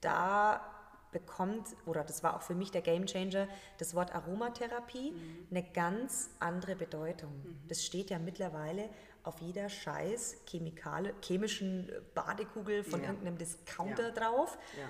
da 0.00 0.77
bekommt, 1.12 1.68
oder 1.86 2.04
das 2.04 2.22
war 2.22 2.36
auch 2.36 2.42
für 2.42 2.54
mich 2.54 2.70
der 2.70 2.82
Gamechanger, 2.82 3.48
das 3.78 3.94
Wort 3.94 4.14
Aromatherapie 4.14 5.14
eine 5.50 5.62
ganz 5.62 6.30
andere 6.38 6.76
Bedeutung. 6.76 7.32
Das 7.68 7.84
steht 7.84 8.10
ja 8.10 8.18
mittlerweile 8.18 8.88
auf 9.24 9.40
jeder 9.40 9.68
scheiß 9.68 10.36
Chemikale, 10.46 11.14
chemischen 11.22 11.90
Badekugel 12.14 12.84
von 12.84 13.00
Ja. 13.02 13.08
irgendeinem 13.08 13.38
Discounter 13.38 14.08
Ja. 14.08 14.14
drauf. 14.14 14.58
Ja. 14.78 14.88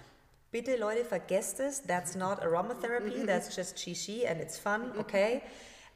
Bitte 0.50 0.76
Leute, 0.76 1.04
vergesst 1.04 1.60
es. 1.60 1.82
That's 1.82 2.14
not 2.14 2.40
aromatherapy, 2.40 3.26
that's 3.26 3.54
just 3.54 3.78
Shishi 3.78 4.26
and 4.26 4.40
it's 4.40 4.58
fun, 4.58 4.92
okay? 4.98 5.42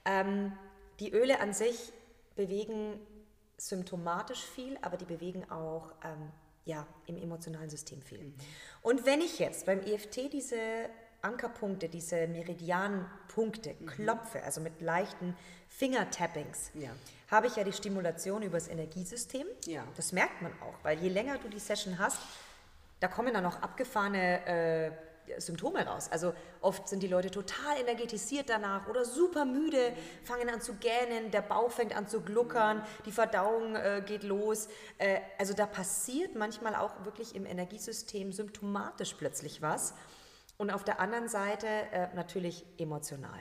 Ähm, 0.04 0.52
die 1.00 1.12
Öle 1.12 1.40
an 1.40 1.52
sich 1.54 1.92
bewegen 2.36 3.00
symptomatisch 3.56 4.44
viel, 4.44 4.78
aber 4.82 4.96
die 4.96 5.04
bewegen 5.04 5.48
auch 5.50 5.92
ähm, 6.04 6.30
ja, 6.64 6.86
im 7.06 7.16
emotionalen 7.16 7.70
System 7.70 8.02
viel. 8.02 8.18
Mhm. 8.18 8.34
Und 8.82 9.06
wenn 9.06 9.20
ich 9.20 9.38
jetzt 9.38 9.66
beim 9.66 9.80
EFT 9.80 10.32
diese 10.32 10.56
Ankerpunkte, 11.22 11.88
diese 11.88 12.26
Meridianpunkte 12.26 13.74
mhm. 13.78 13.86
klopfe, 13.86 14.42
also 14.42 14.60
mit 14.60 14.80
leichten 14.80 15.36
Fingertappings, 15.68 16.70
ja. 16.74 16.90
habe 17.30 17.46
ich 17.46 17.56
ja 17.56 17.64
die 17.64 17.72
Stimulation 17.72 18.42
übers 18.42 18.68
Energiesystem. 18.68 19.46
Ja. 19.66 19.84
Das 19.96 20.12
merkt 20.12 20.42
man 20.42 20.52
auch, 20.60 20.74
weil 20.82 20.98
je 20.98 21.08
länger 21.08 21.38
du 21.38 21.48
die 21.48 21.60
Session 21.60 21.98
hast, 21.98 22.18
da 23.00 23.08
kommen 23.08 23.34
dann 23.34 23.46
auch 23.46 23.56
abgefahrene 23.56 24.46
äh, 24.46 24.90
Symptome 25.38 25.86
raus. 25.86 26.08
Also 26.10 26.34
oft 26.60 26.88
sind 26.88 27.02
die 27.02 27.08
Leute 27.08 27.30
total 27.30 27.78
energetisiert 27.80 28.48
danach 28.48 28.88
oder 28.88 29.04
super 29.04 29.44
müde, 29.44 29.92
fangen 30.24 30.48
an 30.50 30.60
zu 30.60 30.74
gähnen, 30.74 31.30
der 31.30 31.42
Bauch 31.42 31.70
fängt 31.70 31.96
an 31.96 32.08
zu 32.08 32.20
gluckern, 32.20 32.84
die 33.06 33.12
Verdauung 33.12 33.76
äh, 33.76 34.02
geht 34.04 34.22
los. 34.22 34.68
Äh, 34.98 35.20
also 35.38 35.54
da 35.54 35.66
passiert 35.66 36.34
manchmal 36.34 36.74
auch 36.74 37.04
wirklich 37.04 37.34
im 37.34 37.46
Energiesystem 37.46 38.32
symptomatisch 38.32 39.14
plötzlich 39.14 39.62
was. 39.62 39.94
Und 40.58 40.70
auf 40.70 40.84
der 40.84 41.00
anderen 41.00 41.28
Seite 41.28 41.66
äh, 41.66 42.08
natürlich 42.14 42.64
emotional. 42.78 43.40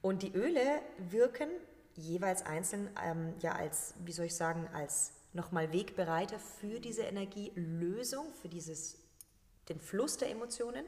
Und 0.00 0.22
die 0.22 0.32
Öle 0.32 0.80
wirken 0.98 1.48
jeweils 1.96 2.44
einzeln 2.44 2.90
ähm, 3.04 3.34
ja 3.40 3.52
als, 3.52 3.94
wie 4.04 4.12
soll 4.12 4.26
ich 4.26 4.36
sagen, 4.36 4.68
als 4.72 5.12
nochmal 5.32 5.72
Wegbereiter 5.72 6.38
für 6.38 6.80
diese 6.80 7.02
Energielösung, 7.02 8.32
für 8.34 8.48
dieses 8.48 8.98
den 9.68 9.80
Fluss 9.80 10.16
der 10.16 10.30
Emotionen. 10.30 10.84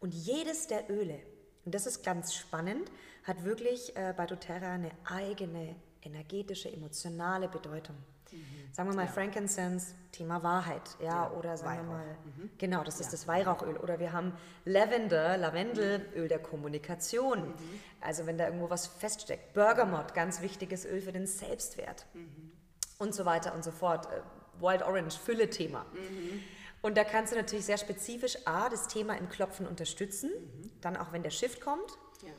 Und 0.00 0.12
jedes 0.12 0.66
der 0.66 0.90
Öle, 0.90 1.20
und 1.64 1.74
das 1.74 1.86
ist 1.86 2.04
ganz 2.04 2.34
spannend, 2.34 2.90
hat 3.24 3.44
wirklich 3.44 3.96
äh, 3.96 4.12
bei 4.16 4.26
doTERRA 4.26 4.72
eine 4.72 4.90
eigene 5.04 5.76
energetische, 6.02 6.70
emotionale 6.70 7.48
Bedeutung. 7.48 7.96
Mhm. 8.30 8.72
Sagen 8.72 8.90
wir 8.90 8.96
mal 8.96 9.06
ja. 9.06 9.12
Frankincense, 9.12 9.94
Thema 10.12 10.42
Wahrheit, 10.42 10.82
ja, 11.00 11.06
ja 11.06 11.30
oder 11.30 11.56
sagen 11.56 11.88
Weihrauch. 11.88 12.00
wir 12.00 12.06
mal, 12.06 12.16
mhm. 12.24 12.50
genau, 12.58 12.84
das 12.84 13.00
ist 13.00 13.06
ja. 13.06 13.12
das 13.12 13.28
Weihrauchöl. 13.28 13.76
Oder 13.76 13.98
wir 13.98 14.12
haben 14.12 14.32
Lavender, 14.64 15.36
Lavendelöl 15.36 16.28
der 16.28 16.38
Kommunikation. 16.38 17.48
Mhm. 17.48 17.54
Also 18.00 18.26
wenn 18.26 18.36
da 18.36 18.46
irgendwo 18.46 18.70
was 18.70 18.86
feststeckt. 18.86 19.54
Bergamot, 19.54 20.14
ganz 20.14 20.42
wichtiges 20.42 20.84
Öl 20.84 21.00
für 21.00 21.12
den 21.12 21.26
Selbstwert. 21.26 22.06
Mhm. 22.14 22.52
Und 22.98 23.14
so 23.14 23.24
weiter 23.24 23.54
und 23.54 23.64
so 23.64 23.70
fort. 23.70 24.06
Äh, 24.06 24.20
Wild 24.60 24.82
Orange, 24.82 25.18
Fülle-Thema. 25.18 25.84
Und 26.84 26.98
da 26.98 27.04
kannst 27.04 27.32
du 27.32 27.36
natürlich 27.36 27.64
sehr 27.64 27.78
spezifisch 27.78 28.36
A, 28.44 28.68
das 28.68 28.88
Thema 28.88 29.16
im 29.16 29.30
Klopfen 29.30 29.66
unterstützen, 29.66 30.30
mhm. 30.30 30.70
dann 30.82 30.98
auch 30.98 31.12
wenn 31.14 31.22
der 31.22 31.30
Shift 31.30 31.62
kommt, 31.62 31.90
ja. 32.22 32.32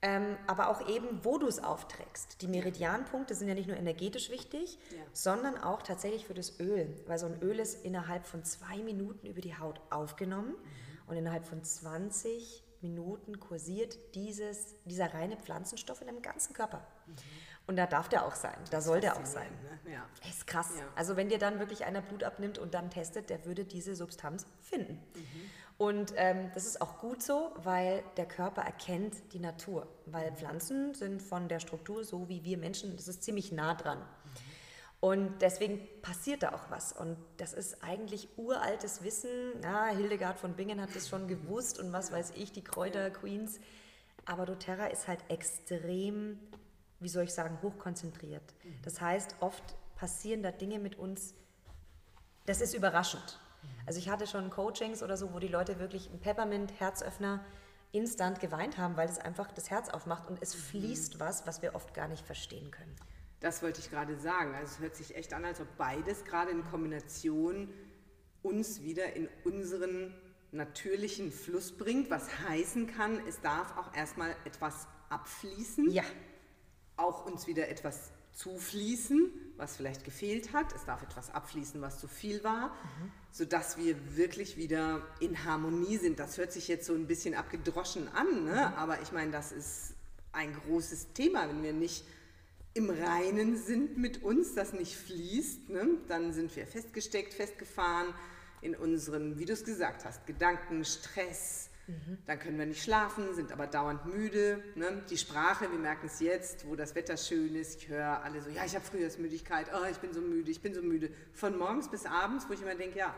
ähm, 0.00 0.38
aber 0.46 0.70
auch 0.70 0.88
eben, 0.88 1.22
wo 1.22 1.36
du 1.36 1.46
es 1.46 1.62
aufträgst. 1.62 2.40
Die 2.40 2.48
Meridianpunkte 2.48 3.34
sind 3.34 3.48
ja 3.48 3.54
nicht 3.54 3.68
nur 3.68 3.76
energetisch 3.76 4.30
wichtig, 4.30 4.78
ja. 4.90 5.02
sondern 5.12 5.58
auch 5.58 5.82
tatsächlich 5.82 6.24
für 6.24 6.32
das 6.32 6.58
Öl, 6.60 6.96
weil 7.06 7.18
so 7.18 7.26
ein 7.26 7.42
Öl 7.42 7.58
ist 7.58 7.84
innerhalb 7.84 8.26
von 8.26 8.42
zwei 8.42 8.78
Minuten 8.78 9.26
über 9.26 9.42
die 9.42 9.58
Haut 9.58 9.82
aufgenommen 9.90 10.52
mhm. 10.52 11.08
und 11.10 11.16
innerhalb 11.18 11.44
von 11.44 11.62
20 11.62 12.64
Minuten 12.80 13.38
kursiert 13.38 13.98
dieses, 14.14 14.82
dieser 14.86 15.12
reine 15.12 15.36
Pflanzenstoff 15.36 16.00
in 16.00 16.06
deinem 16.06 16.22
ganzen 16.22 16.54
Körper. 16.54 16.86
Mhm. 17.06 17.12
Und 17.70 17.76
da 17.76 17.86
darf 17.86 18.08
der 18.08 18.26
auch 18.26 18.34
sein, 18.34 18.56
da 18.72 18.80
soll 18.80 19.00
der 19.00 19.16
auch 19.16 19.24
sein. 19.24 19.46
Ne? 19.84 19.92
Ja. 19.92 20.04
Ist 20.28 20.48
krass. 20.48 20.72
Ja. 20.76 20.82
Also 20.96 21.14
wenn 21.14 21.28
dir 21.28 21.38
dann 21.38 21.60
wirklich 21.60 21.84
einer 21.84 22.00
Blut 22.00 22.24
abnimmt 22.24 22.58
und 22.58 22.74
dann 22.74 22.90
testet, 22.90 23.30
der 23.30 23.44
würde 23.44 23.64
diese 23.64 23.94
Substanz 23.94 24.44
finden. 24.60 24.94
Mhm. 24.94 25.50
Und 25.78 26.12
ähm, 26.16 26.50
das 26.52 26.66
ist 26.66 26.82
auch 26.82 26.98
gut 26.98 27.22
so, 27.22 27.52
weil 27.62 28.02
der 28.16 28.26
Körper 28.26 28.62
erkennt 28.62 29.14
die 29.32 29.38
Natur. 29.38 29.86
Weil 30.06 30.32
Pflanzen 30.32 30.94
sind 30.94 31.22
von 31.22 31.46
der 31.46 31.60
Struktur 31.60 32.02
so 32.02 32.28
wie 32.28 32.42
wir 32.42 32.58
Menschen, 32.58 32.96
das 32.96 33.06
ist 33.06 33.22
ziemlich 33.22 33.52
nah 33.52 33.74
dran. 33.74 33.98
Mhm. 33.98 34.40
Und 34.98 35.40
deswegen 35.40 35.86
passiert 36.02 36.42
da 36.42 36.54
auch 36.54 36.70
was. 36.70 36.92
Und 36.92 37.16
das 37.36 37.52
ist 37.52 37.84
eigentlich 37.84 38.30
uraltes 38.36 39.04
Wissen. 39.04 39.30
Ja, 39.62 39.86
Hildegard 39.86 40.40
von 40.40 40.54
Bingen 40.54 40.80
hat 40.80 40.96
das 40.96 41.08
schon 41.08 41.28
gewusst 41.28 41.78
und 41.78 41.92
was 41.92 42.10
weiß 42.12 42.32
ich, 42.34 42.50
die 42.50 42.64
Kräuter-Queens. 42.64 43.60
Aber 44.24 44.44
doTERRA 44.44 44.86
ist 44.86 45.06
halt 45.06 45.20
extrem 45.28 46.40
wie 47.00 47.08
soll 47.08 47.24
ich 47.24 47.32
sagen, 47.32 47.58
hochkonzentriert. 47.62 48.54
Mhm. 48.62 48.82
Das 48.82 49.00
heißt, 49.00 49.36
oft 49.40 49.64
passieren 49.96 50.42
da 50.42 50.52
Dinge 50.52 50.78
mit 50.78 50.96
uns, 50.96 51.34
das 52.46 52.60
ist 52.60 52.74
überraschend. 52.74 53.40
Mhm. 53.62 53.68
Also 53.86 53.98
ich 53.98 54.08
hatte 54.08 54.26
schon 54.26 54.50
Coachings 54.50 55.02
oder 55.02 55.16
so, 55.16 55.32
wo 55.32 55.38
die 55.38 55.48
Leute 55.48 55.78
wirklich 55.78 56.08
einen 56.08 56.20
Peppermint-Herzöffner 56.20 57.44
instant 57.92 58.38
geweint 58.38 58.78
haben, 58.78 58.96
weil 58.96 59.08
es 59.08 59.18
einfach 59.18 59.50
das 59.50 59.70
Herz 59.70 59.88
aufmacht 59.88 60.28
und 60.28 60.40
es 60.40 60.54
mhm. 60.54 60.60
fließt 60.60 61.18
was, 61.18 61.46
was 61.46 61.62
wir 61.62 61.74
oft 61.74 61.92
gar 61.94 62.06
nicht 62.06 62.24
verstehen 62.24 62.70
können. 62.70 62.94
Das 63.40 63.62
wollte 63.62 63.80
ich 63.80 63.90
gerade 63.90 64.16
sagen. 64.18 64.54
Also 64.54 64.74
es 64.74 64.80
hört 64.80 64.94
sich 64.94 65.16
echt 65.16 65.32
an, 65.32 65.44
als 65.44 65.60
ob 65.60 65.76
beides 65.78 66.24
gerade 66.24 66.50
in 66.50 66.64
Kombination 66.64 67.72
uns 68.42 68.82
wieder 68.82 69.14
in 69.14 69.28
unseren 69.44 70.14
natürlichen 70.52 71.32
Fluss 71.32 71.72
bringt, 71.72 72.10
was 72.10 72.28
heißen 72.48 72.86
kann, 72.86 73.20
es 73.26 73.40
darf 73.40 73.76
auch 73.78 73.94
erstmal 73.94 74.34
etwas 74.44 74.88
abfließen. 75.08 75.90
Ja 75.90 76.04
auch 77.00 77.26
uns 77.26 77.46
wieder 77.46 77.68
etwas 77.68 78.10
zufließen, 78.32 79.30
was 79.56 79.76
vielleicht 79.76 80.04
gefehlt 80.04 80.52
hat. 80.52 80.74
Es 80.74 80.84
darf 80.84 81.02
etwas 81.02 81.34
abfließen, 81.34 81.80
was 81.80 81.98
zu 81.98 82.08
viel 82.08 82.42
war, 82.44 82.68
mhm. 82.68 83.12
sodass 83.32 83.76
wir 83.76 84.16
wirklich 84.16 84.56
wieder 84.56 85.02
in 85.18 85.44
Harmonie 85.44 85.96
sind. 85.96 86.18
Das 86.18 86.38
hört 86.38 86.52
sich 86.52 86.68
jetzt 86.68 86.86
so 86.86 86.94
ein 86.94 87.06
bisschen 87.06 87.34
abgedroschen 87.34 88.08
an, 88.08 88.44
ne? 88.44 88.52
Mhm. 88.52 88.78
aber 88.78 89.02
ich 89.02 89.12
meine, 89.12 89.30
das 89.30 89.52
ist 89.52 89.94
ein 90.32 90.54
großes 90.54 91.12
Thema. 91.12 91.48
Wenn 91.48 91.62
wir 91.62 91.72
nicht 91.72 92.04
im 92.74 92.88
Reinen 92.88 93.56
sind 93.56 93.98
mit 93.98 94.22
uns, 94.22 94.54
das 94.54 94.72
nicht 94.72 94.94
fließt, 94.96 95.70
ne? 95.70 95.88
dann 96.08 96.32
sind 96.32 96.54
wir 96.54 96.66
festgesteckt, 96.66 97.34
festgefahren 97.34 98.14
in 98.60 98.76
unseren, 98.76 99.38
wie 99.38 99.44
du 99.44 99.52
es 99.52 99.64
gesagt 99.64 100.04
hast, 100.04 100.26
Gedanken, 100.26 100.84
Stress, 100.84 101.69
Mhm. 101.90 102.18
Dann 102.26 102.38
können 102.38 102.58
wir 102.58 102.66
nicht 102.66 102.82
schlafen, 102.82 103.34
sind 103.34 103.52
aber 103.52 103.66
dauernd 103.66 104.06
müde. 104.06 104.62
Ne? 104.76 105.02
Die 105.10 105.18
Sprache, 105.18 105.70
wir 105.70 105.78
merken 105.78 106.06
es 106.06 106.20
jetzt, 106.20 106.66
wo 106.66 106.76
das 106.76 106.94
Wetter 106.94 107.16
schön 107.16 107.54
ist. 107.54 107.82
Ich 107.82 107.88
höre 107.88 108.22
alle 108.22 108.40
so, 108.40 108.50
ja, 108.50 108.64
ich 108.64 108.74
habe 108.74 108.84
Frühjahrsmüdigkeit, 108.84 109.66
oh, 109.74 109.86
ich 109.90 109.98
bin 109.98 110.12
so 110.12 110.20
müde, 110.20 110.50
ich 110.50 110.62
bin 110.62 110.74
so 110.74 110.82
müde. 110.82 111.10
Von 111.32 111.58
morgens 111.58 111.90
bis 111.90 112.06
abends, 112.06 112.46
wo 112.48 112.52
ich 112.52 112.62
immer 112.62 112.74
denke, 112.74 112.98
ja, 112.98 113.14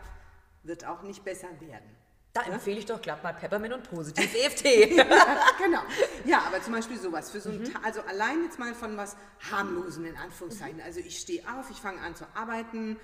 wird 0.62 0.86
auch 0.86 1.02
nicht 1.02 1.24
besser 1.24 1.48
werden. 1.60 1.96
Da 2.32 2.42
ja? 2.42 2.54
empfehle 2.54 2.78
ich 2.78 2.86
doch 2.86 3.02
glatt 3.02 3.22
mal 3.22 3.34
Peppermint 3.34 3.74
und 3.74 3.82
positiv 3.90 4.34
EFT. 4.44 4.64
genau. 5.58 5.82
Ja, 6.24 6.42
aber 6.46 6.62
zum 6.62 6.72
Beispiel 6.72 6.98
sowas 6.98 7.30
für 7.30 7.40
so 7.40 7.50
ein, 7.50 7.60
mhm. 7.60 7.74
also 7.82 8.00
allein 8.02 8.44
jetzt 8.44 8.58
mal 8.58 8.74
von 8.74 8.96
was 8.96 9.16
harmlosen 9.50 10.06
in 10.06 10.16
Anführungszeichen. 10.16 10.78
Mhm. 10.78 10.84
Also 10.84 11.00
ich 11.00 11.18
stehe 11.18 11.42
auf, 11.42 11.70
ich 11.70 11.76
fange 11.76 12.00
an 12.00 12.16
zu 12.16 12.24
arbeiten, 12.34 12.96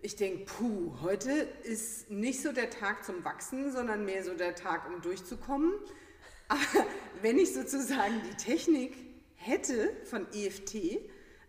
ich 0.00 0.16
denke, 0.16 0.44
puh, 0.44 0.94
heute 1.02 1.30
ist 1.64 2.10
nicht 2.10 2.40
so 2.40 2.52
der 2.52 2.70
Tag 2.70 3.04
zum 3.04 3.24
Wachsen, 3.24 3.72
sondern 3.72 4.04
mehr 4.04 4.22
so 4.22 4.34
der 4.34 4.54
Tag, 4.54 4.88
um 4.88 5.02
durchzukommen. 5.02 5.72
Aber 6.48 6.86
wenn 7.20 7.38
ich 7.38 7.52
sozusagen 7.52 8.22
die 8.30 8.36
Technik 8.36 8.96
hätte 9.34 9.90
von 10.04 10.26
EFT 10.32 10.74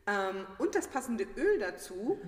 ähm, 0.07 0.45
und 0.57 0.75
das 0.75 0.87
passende 0.87 1.25
Öl 1.37 1.59
dazu, 1.59 2.19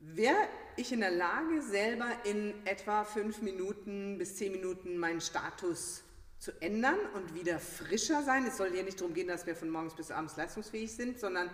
wäre 0.00 0.48
ich 0.76 0.92
in 0.92 1.00
der 1.00 1.10
Lage, 1.10 1.60
selber 1.62 2.08
in 2.24 2.54
etwa 2.66 3.04
fünf 3.04 3.42
Minuten 3.42 4.16
bis 4.18 4.36
zehn 4.36 4.52
Minuten 4.52 4.96
meinen 4.96 5.20
Status 5.20 6.02
zu 6.38 6.52
ändern 6.62 6.98
und 7.14 7.34
wieder 7.34 7.58
frischer 7.58 8.22
sein. 8.22 8.46
Es 8.46 8.56
soll 8.56 8.72
hier 8.72 8.82
nicht 8.82 8.98
darum 8.98 9.12
gehen, 9.12 9.28
dass 9.28 9.46
wir 9.46 9.54
von 9.54 9.68
morgens 9.68 9.94
bis 9.94 10.10
abends 10.10 10.36
leistungsfähig 10.36 10.90
sind, 10.90 11.20
sondern 11.20 11.50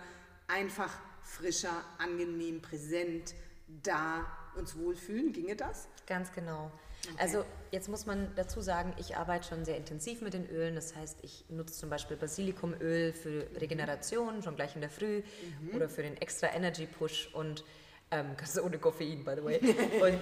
einfach 0.47 0.97
frischer, 1.21 1.83
angenehm, 1.97 2.61
präsent, 2.61 3.35
da 3.67 4.25
uns 4.55 4.77
wohlfühlen? 4.77 5.33
Ginge 5.33 5.55
das? 5.55 5.87
Ganz 6.05 6.31
genau. 6.31 6.71
Okay. 7.05 7.15
Also 7.19 7.45
jetzt 7.71 7.89
muss 7.89 8.05
man 8.05 8.31
dazu 8.35 8.61
sagen, 8.61 8.93
ich 8.97 9.15
arbeite 9.15 9.47
schon 9.47 9.65
sehr 9.65 9.77
intensiv 9.77 10.21
mit 10.21 10.33
den 10.33 10.49
Ölen. 10.49 10.75
Das 10.75 10.95
heißt, 10.95 11.19
ich 11.21 11.45
nutze 11.49 11.75
zum 11.75 11.89
Beispiel 11.89 12.17
Basilikumöl 12.17 13.13
für 13.13 13.47
Regeneration, 13.59 14.41
schon 14.41 14.55
gleich 14.55 14.75
in 14.75 14.81
der 14.81 14.89
Früh, 14.89 15.21
mhm. 15.61 15.75
oder 15.75 15.89
für 15.89 16.01
den 16.01 16.17
extra 16.17 16.47
Energy 16.53 16.85
Push 16.85 17.29
und 17.33 17.63
ähm, 18.09 18.27
ganz 18.37 18.59
ohne 18.59 18.77
Koffein, 18.77 19.23
by 19.23 19.33
the 19.35 19.43
way. 19.43 19.59
Und, 20.01 20.19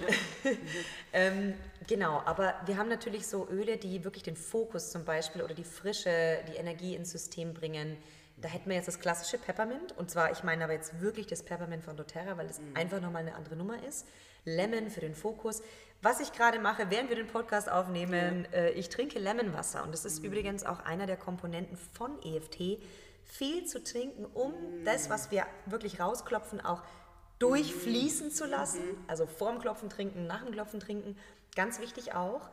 ähm, 1.12 1.54
genau, 1.86 2.22
aber 2.24 2.54
wir 2.66 2.76
haben 2.76 2.88
natürlich 2.88 3.26
so 3.26 3.48
Öle, 3.48 3.76
die 3.76 4.04
wirklich 4.04 4.22
den 4.22 4.36
Fokus 4.36 4.90
zum 4.90 5.04
Beispiel 5.04 5.42
oder 5.42 5.54
die 5.54 5.64
Frische, 5.64 6.38
die 6.48 6.56
Energie 6.56 6.94
ins 6.94 7.10
System 7.10 7.54
bringen, 7.54 7.96
da 8.46 8.52
hätten 8.52 8.70
wir 8.70 8.76
jetzt 8.76 8.86
das 8.86 9.00
klassische 9.00 9.38
Peppermint. 9.38 9.90
Und 9.98 10.08
zwar, 10.08 10.30
ich 10.30 10.44
meine 10.44 10.62
aber 10.62 10.72
jetzt 10.72 11.00
wirklich 11.00 11.26
das 11.26 11.42
Peppermint 11.42 11.82
von 11.82 11.96
doTERRA, 11.96 12.36
weil 12.36 12.46
es 12.46 12.60
mhm. 12.60 12.76
einfach 12.76 13.00
nochmal 13.00 13.22
eine 13.22 13.34
andere 13.34 13.56
Nummer 13.56 13.82
ist. 13.82 14.06
Lemon 14.44 14.88
für 14.88 15.00
den 15.00 15.16
Fokus. 15.16 15.62
Was 16.00 16.20
ich 16.20 16.32
gerade 16.32 16.60
mache, 16.60 16.88
während 16.88 17.08
wir 17.08 17.16
den 17.16 17.26
Podcast 17.26 17.68
aufnehmen, 17.68 18.46
ja. 18.52 18.58
äh, 18.58 18.70
ich 18.74 18.88
trinke 18.88 19.18
Lemonwasser. 19.18 19.82
Und 19.82 19.92
das 19.92 20.04
ist 20.04 20.20
mhm. 20.20 20.26
übrigens 20.26 20.64
auch 20.64 20.78
einer 20.78 21.06
der 21.06 21.16
Komponenten 21.16 21.76
von 21.76 22.22
EFT. 22.22 22.78
Viel 23.24 23.64
zu 23.66 23.82
trinken, 23.82 24.24
um 24.26 24.52
mhm. 24.52 24.84
das, 24.84 25.10
was 25.10 25.32
wir 25.32 25.44
wirklich 25.64 25.98
rausklopfen, 25.98 26.60
auch 26.60 26.84
durchfließen 27.40 28.30
zu 28.30 28.46
lassen. 28.46 28.86
Mhm. 28.86 29.04
Also 29.08 29.26
vorm 29.26 29.58
Klopfen 29.58 29.90
trinken, 29.90 30.28
nach 30.28 30.44
dem 30.44 30.52
Klopfen 30.52 30.78
trinken. 30.78 31.18
Ganz 31.56 31.80
wichtig 31.80 32.14
auch. 32.14 32.48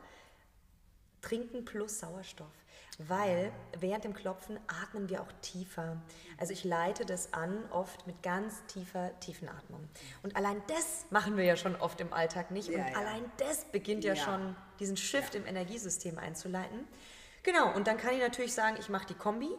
Trinken 1.22 1.64
plus 1.64 2.00
Sauerstoff. 2.00 2.63
Weil 2.98 3.50
während 3.80 4.04
dem 4.04 4.14
Klopfen 4.14 4.58
atmen 4.68 5.08
wir 5.08 5.20
auch 5.20 5.32
tiefer. 5.42 5.96
Also 6.38 6.52
ich 6.52 6.62
leite 6.62 7.04
das 7.04 7.32
an, 7.32 7.64
oft 7.70 8.06
mit 8.06 8.22
ganz 8.22 8.64
tiefer 8.66 9.18
Tiefenatmung. 9.18 9.88
Und 10.22 10.36
allein 10.36 10.62
das 10.68 11.06
machen 11.10 11.36
wir 11.36 11.44
ja 11.44 11.56
schon 11.56 11.74
oft 11.76 12.00
im 12.00 12.12
Alltag 12.12 12.52
nicht. 12.52 12.68
Ja, 12.68 12.78
und 12.78 12.92
ja. 12.92 12.96
allein 12.98 13.24
das 13.38 13.64
beginnt 13.66 14.04
ja, 14.04 14.14
Ja. 14.14 14.22
schon 14.22 14.56
diesen 14.78 14.96
Shift 14.96 15.34
im 15.34 15.44
Energiesystem 15.44 16.18
einzuleiten. 16.18 16.86
Genau, 17.42 17.74
und 17.74 17.86
dann 17.88 17.96
kann 17.98 18.14
ich 18.14 18.20
natürlich 18.20 18.54
sagen, 18.54 18.76
ich 18.78 18.88
mache 18.88 19.06
die 19.06 19.14
Kombi, 19.14 19.50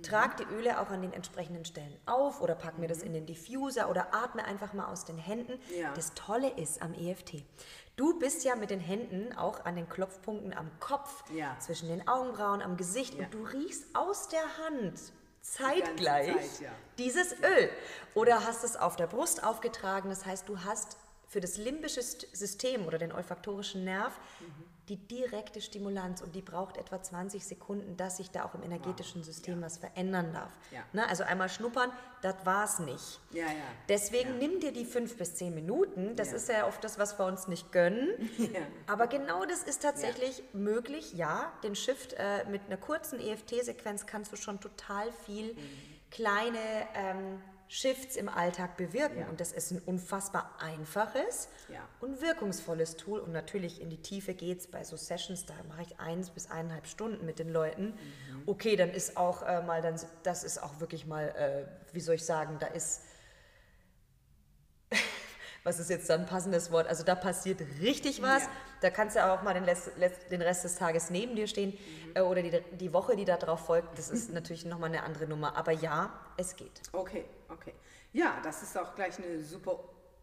trage 0.00 0.36
die 0.44 0.54
Öle 0.54 0.80
auch 0.80 0.90
an 0.90 1.02
den 1.02 1.12
entsprechenden 1.12 1.64
Stellen 1.64 1.96
auf 2.06 2.40
oder 2.40 2.54
packe 2.54 2.80
mir 2.80 2.88
das 2.88 3.02
in 3.02 3.12
den 3.12 3.26
Diffuser 3.26 3.90
oder 3.90 4.14
atme 4.14 4.44
einfach 4.44 4.72
mal 4.72 4.86
aus 4.86 5.04
den 5.04 5.18
Händen. 5.18 5.58
Ja. 5.78 5.92
Das 5.94 6.14
Tolle 6.14 6.48
ist 6.50 6.80
am 6.82 6.94
EFT, 6.94 7.44
du 7.96 8.18
bist 8.18 8.44
ja 8.44 8.56
mit 8.56 8.70
den 8.70 8.80
Händen 8.80 9.32
auch 9.36 9.64
an 9.64 9.76
den 9.76 9.88
Klopfpunkten 9.88 10.54
am 10.54 10.70
Kopf, 10.80 11.24
Ja. 11.32 11.56
zwischen 11.60 11.88
den 11.88 12.08
Augenbrauen, 12.08 12.62
am 12.62 12.76
Gesicht 12.76 13.14
Ja. 13.14 13.24
und 13.24 13.34
du 13.34 13.42
riechst 13.44 13.94
aus 13.94 14.28
der 14.28 14.44
Hand 14.66 14.98
zeitgleich 15.42 16.34
Zeit, 16.36 16.60
ja. 16.60 16.70
dieses 16.98 17.32
Öl. 17.42 17.68
Oder 18.14 18.44
hast 18.46 18.64
es 18.64 18.76
auf 18.76 18.96
der 18.96 19.06
Brust 19.06 19.44
aufgetragen, 19.44 20.08
das 20.08 20.24
heißt, 20.24 20.48
du 20.48 20.60
hast 20.64 20.96
für 21.26 21.40
das 21.40 21.56
limbische 21.56 22.00
St- 22.00 22.26
System 22.34 22.86
oder 22.86 22.98
den 22.98 23.10
olfaktorischen 23.12 23.84
Nerv 23.84 24.12
die 24.88 24.96
direkte 24.96 25.60
Stimulanz 25.60 26.22
und 26.22 26.34
die 26.34 26.42
braucht 26.42 26.76
etwa 26.76 27.00
20 27.00 27.44
Sekunden, 27.46 27.96
dass 27.96 28.16
sich 28.16 28.30
da 28.32 28.44
auch 28.44 28.54
im 28.54 28.62
energetischen 28.64 29.22
System 29.22 29.62
was 29.62 29.78
verändern 29.78 30.32
darf. 30.32 30.50
Ja. 30.72 30.80
Ne, 30.92 31.08
also 31.08 31.22
einmal 31.22 31.48
schnuppern, 31.48 31.92
das 32.20 32.34
war's 32.44 32.80
nicht. 32.80 33.20
Ja, 33.30 33.46
ja. 33.46 33.52
Deswegen 33.88 34.30
Ja. 34.40 34.48
nimm 34.48 34.60
dir 34.60 34.72
die 34.72 34.84
fünf 34.84 35.16
bis 35.16 35.36
zehn 35.36 35.54
Minuten. 35.54 36.16
Das 36.16 36.30
Ja. 36.30 36.36
ist 36.36 36.48
ja 36.48 36.66
oft 36.66 36.82
das, 36.82 36.98
was 36.98 37.16
wir 37.18 37.26
uns 37.26 37.46
nicht 37.48 37.70
gönnen. 37.72 38.08
Ja. 38.52 38.60
Aber 38.88 39.06
genau 39.06 39.44
das 39.44 39.62
ist 39.62 39.82
tatsächlich 39.82 40.42
möglich. 40.52 41.12
Ja, 41.14 41.52
den 41.62 41.76
Shift 41.76 42.14
äh, 42.14 42.44
mit 42.50 42.62
einer 42.66 42.76
kurzen 42.76 43.20
EFT-Sequenz 43.20 44.06
kannst 44.06 44.32
du 44.32 44.36
schon 44.36 44.60
total 44.60 45.10
viel 45.24 45.56
kleine 46.10 46.58
ähm, 46.94 47.40
Shifts 47.74 48.16
im 48.16 48.28
Alltag 48.28 48.76
bewirken. 48.76 49.20
Ja. 49.20 49.28
Und 49.28 49.40
das 49.40 49.50
ist 49.50 49.70
ein 49.70 49.80
unfassbar 49.86 50.58
einfaches 50.60 51.48
Ja. 51.72 51.80
und 52.00 52.20
wirkungsvolles 52.20 52.96
Tool. 52.96 53.18
Und 53.18 53.32
natürlich 53.32 53.80
in 53.80 53.88
die 53.88 53.96
Tiefe 54.02 54.34
geht 54.34 54.58
es 54.60 54.66
bei 54.66 54.84
so 54.84 54.98
Sessions, 54.98 55.46
da 55.46 55.54
mache 55.68 55.80
ich 55.80 55.98
eins 55.98 56.28
bis 56.28 56.50
eineinhalb 56.50 56.86
Stunden 56.86 57.24
mit 57.24 57.38
den 57.38 57.48
Leuten. 57.48 57.94
Okay, 58.44 58.76
dann 58.76 58.90
ist 58.90 59.16
auch 59.16 59.40
äh, 59.42 59.62
mal, 59.62 59.80
dann, 59.80 59.98
das 60.22 60.44
ist 60.44 60.62
auch 60.62 60.80
wirklich 60.80 61.06
mal, 61.06 61.28
äh, 61.30 61.94
wie 61.94 62.00
soll 62.00 62.16
ich 62.16 62.26
sagen, 62.26 62.58
da 62.60 62.66
ist 62.66 63.00
was 65.64 65.78
ist 65.78 65.90
jetzt 65.90 66.08
dann 66.10 66.20
ein 66.22 66.26
passendes 66.26 66.70
Wort? 66.72 66.86
Also 66.88 67.04
da 67.04 67.14
passiert 67.14 67.60
richtig 67.80 68.20
was. 68.22 68.42
Ja. 68.42 68.48
Da 68.80 68.90
kannst 68.90 69.16
du 69.16 69.24
auch 69.24 69.42
mal 69.42 69.54
den, 69.54 69.64
Rest, 69.64 69.90
den 70.30 70.42
Rest 70.42 70.64
des 70.64 70.74
Tages 70.76 71.10
neben 71.10 71.36
dir 71.36 71.46
stehen 71.46 71.70
Mhm. 71.70 72.12
äh, 72.14 72.20
oder 72.20 72.42
die, 72.42 72.60
die 72.78 72.92
Woche, 72.92 73.14
die 73.16 73.24
da 73.24 73.36
drauf 73.36 73.66
folgt. 73.66 73.96
Das 73.98 74.10
ist 74.10 74.30
natürlich 74.32 74.64
nochmal 74.64 74.88
eine 74.90 75.02
andere 75.04 75.26
Nummer. 75.26 75.56
Aber 75.56 75.72
ja, 75.72 76.12
es 76.36 76.56
geht. 76.56 76.82
Okay, 76.92 77.24
okay. 77.48 77.74
Ja, 78.12 78.40
das 78.42 78.62
ist 78.62 78.76
auch 78.76 78.94
gleich 78.94 79.18
eine 79.18 79.42
super 79.42 79.78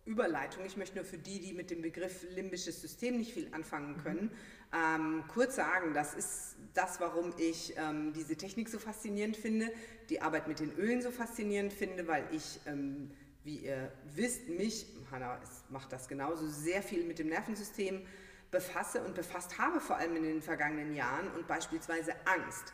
Überleitung. 0.06 0.66
Ich 0.66 0.76
möchte 0.76 0.96
nur 0.96 1.06
für 1.06 1.18
die, 1.18 1.40
die 1.40 1.54
mit 1.54 1.70
dem 1.72 1.82
Begriff 1.82 2.26
limbisches 2.32 2.82
System 2.82 3.18
nicht 3.18 3.34
viel 3.34 3.48
anfangen 3.54 3.98
können, 3.98 4.32
ähm, 4.74 5.24
kurz 5.28 5.56
sagen, 5.56 5.94
das 5.94 6.14
ist 6.14 6.56
das, 6.74 7.00
warum 7.00 7.34
ich 7.38 7.76
ähm, 7.78 8.14
diese 8.14 8.36
Technik 8.36 8.70
so 8.70 8.78
faszinierend 8.80 9.36
finde, 9.38 9.72
die 10.10 10.22
Arbeit 10.22 10.48
mit 10.48 10.60
den 10.60 10.72
Ölen 10.74 11.02
so 11.02 11.12
faszinierend 11.12 11.74
finde, 11.74 12.08
weil 12.08 12.24
ich, 12.32 12.60
ähm, 12.68 13.12
wie 13.44 13.58
ihr 13.58 13.92
wisst, 14.04 14.50
mich, 14.50 14.86
Hanna 15.12 15.40
macht 15.70 15.92
das 15.92 16.08
genauso, 16.08 16.48
sehr 16.48 16.82
viel 16.84 17.04
mit 17.06 17.20
dem 17.20 17.28
Nervensystem 17.28 18.06
befasse 18.52 19.02
und 19.04 19.16
befasst 19.16 19.58
habe, 19.58 19.80
vor 19.80 19.98
allem 19.98 20.16
in 20.16 20.24
den 20.24 20.42
vergangenen 20.42 20.96
Jahren 20.96 21.32
und 21.32 21.48
beispielsweise 21.48 22.14
Angst. 22.26 22.74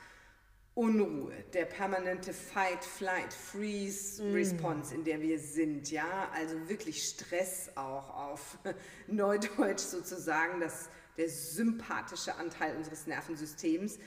Unruhe, 0.74 1.34
der 1.54 1.64
permanente 1.66 2.34
Fight, 2.34 2.84
Flight, 2.84 3.34
Freeze 3.34 4.22
Response, 4.34 4.94
in 4.94 5.06
der 5.06 5.22
wir 5.22 5.40
sind, 5.40 5.90
ja, 5.90 6.30
also 6.34 6.68
wirklich 6.68 7.02
Stress 7.02 7.72
auch 7.76 8.10
auf 8.14 8.58
Neudeutsch 9.08 9.80
sozusagen, 9.80 10.60
dass 10.60 10.90
der 11.16 11.30
sympathische 11.30 12.36
Anteil 12.36 12.76
unseres 12.76 13.08
Nervensystems 13.08 14.00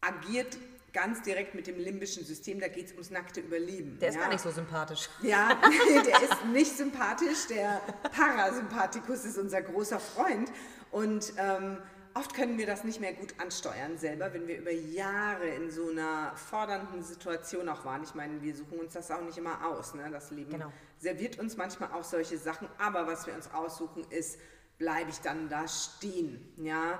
agiert 0.00 0.56
ganz 0.92 1.22
direkt 1.22 1.54
mit 1.54 1.66
dem 1.66 1.78
limbischen 1.78 2.24
System, 2.24 2.60
da 2.60 2.68
geht 2.68 2.86
es 2.86 2.92
ums 2.92 3.10
nackte 3.10 3.40
Überleben. 3.40 3.98
Der 4.00 4.08
ist 4.10 4.16
ja. 4.16 4.22
gar 4.22 4.28
nicht 4.30 4.40
so 4.40 4.50
sympathisch. 4.50 5.08
Ja, 5.22 5.58
der 6.04 6.22
ist 6.22 6.44
nicht 6.52 6.76
sympathisch. 6.76 7.46
Der 7.48 7.80
Parasympathikus 8.12 9.24
ist 9.24 9.38
unser 9.38 9.62
großer 9.62 10.00
Freund. 10.00 10.50
Und 10.90 11.32
ähm, 11.36 11.78
oft 12.14 12.34
können 12.34 12.58
wir 12.58 12.66
das 12.66 12.84
nicht 12.84 13.00
mehr 13.00 13.12
gut 13.12 13.34
ansteuern 13.38 13.98
selber, 13.98 14.32
wenn 14.32 14.48
wir 14.48 14.58
über 14.58 14.72
Jahre 14.72 15.46
in 15.48 15.70
so 15.70 15.90
einer 15.90 16.32
fordernden 16.36 17.02
Situation 17.02 17.68
auch 17.68 17.84
waren. 17.84 18.02
Ich 18.02 18.14
meine, 18.14 18.42
wir 18.42 18.54
suchen 18.56 18.80
uns 18.80 18.94
das 18.94 19.10
auch 19.10 19.22
nicht 19.22 19.38
immer 19.38 19.66
aus. 19.66 19.94
Ne? 19.94 20.08
Das 20.10 20.30
Leben 20.30 20.50
Genau. 20.50 20.72
serviert 20.98 21.38
uns 21.38 21.56
manchmal 21.56 21.92
auch 21.92 22.04
solche 22.04 22.38
Sachen. 22.38 22.68
Aber 22.78 23.06
was 23.06 23.26
wir 23.26 23.34
uns 23.34 23.52
aussuchen, 23.52 24.04
ist, 24.10 24.38
bleibe 24.78 25.10
ich 25.10 25.20
dann 25.20 25.48
da 25.48 25.68
stehen. 25.68 26.52
Ja? 26.56 26.98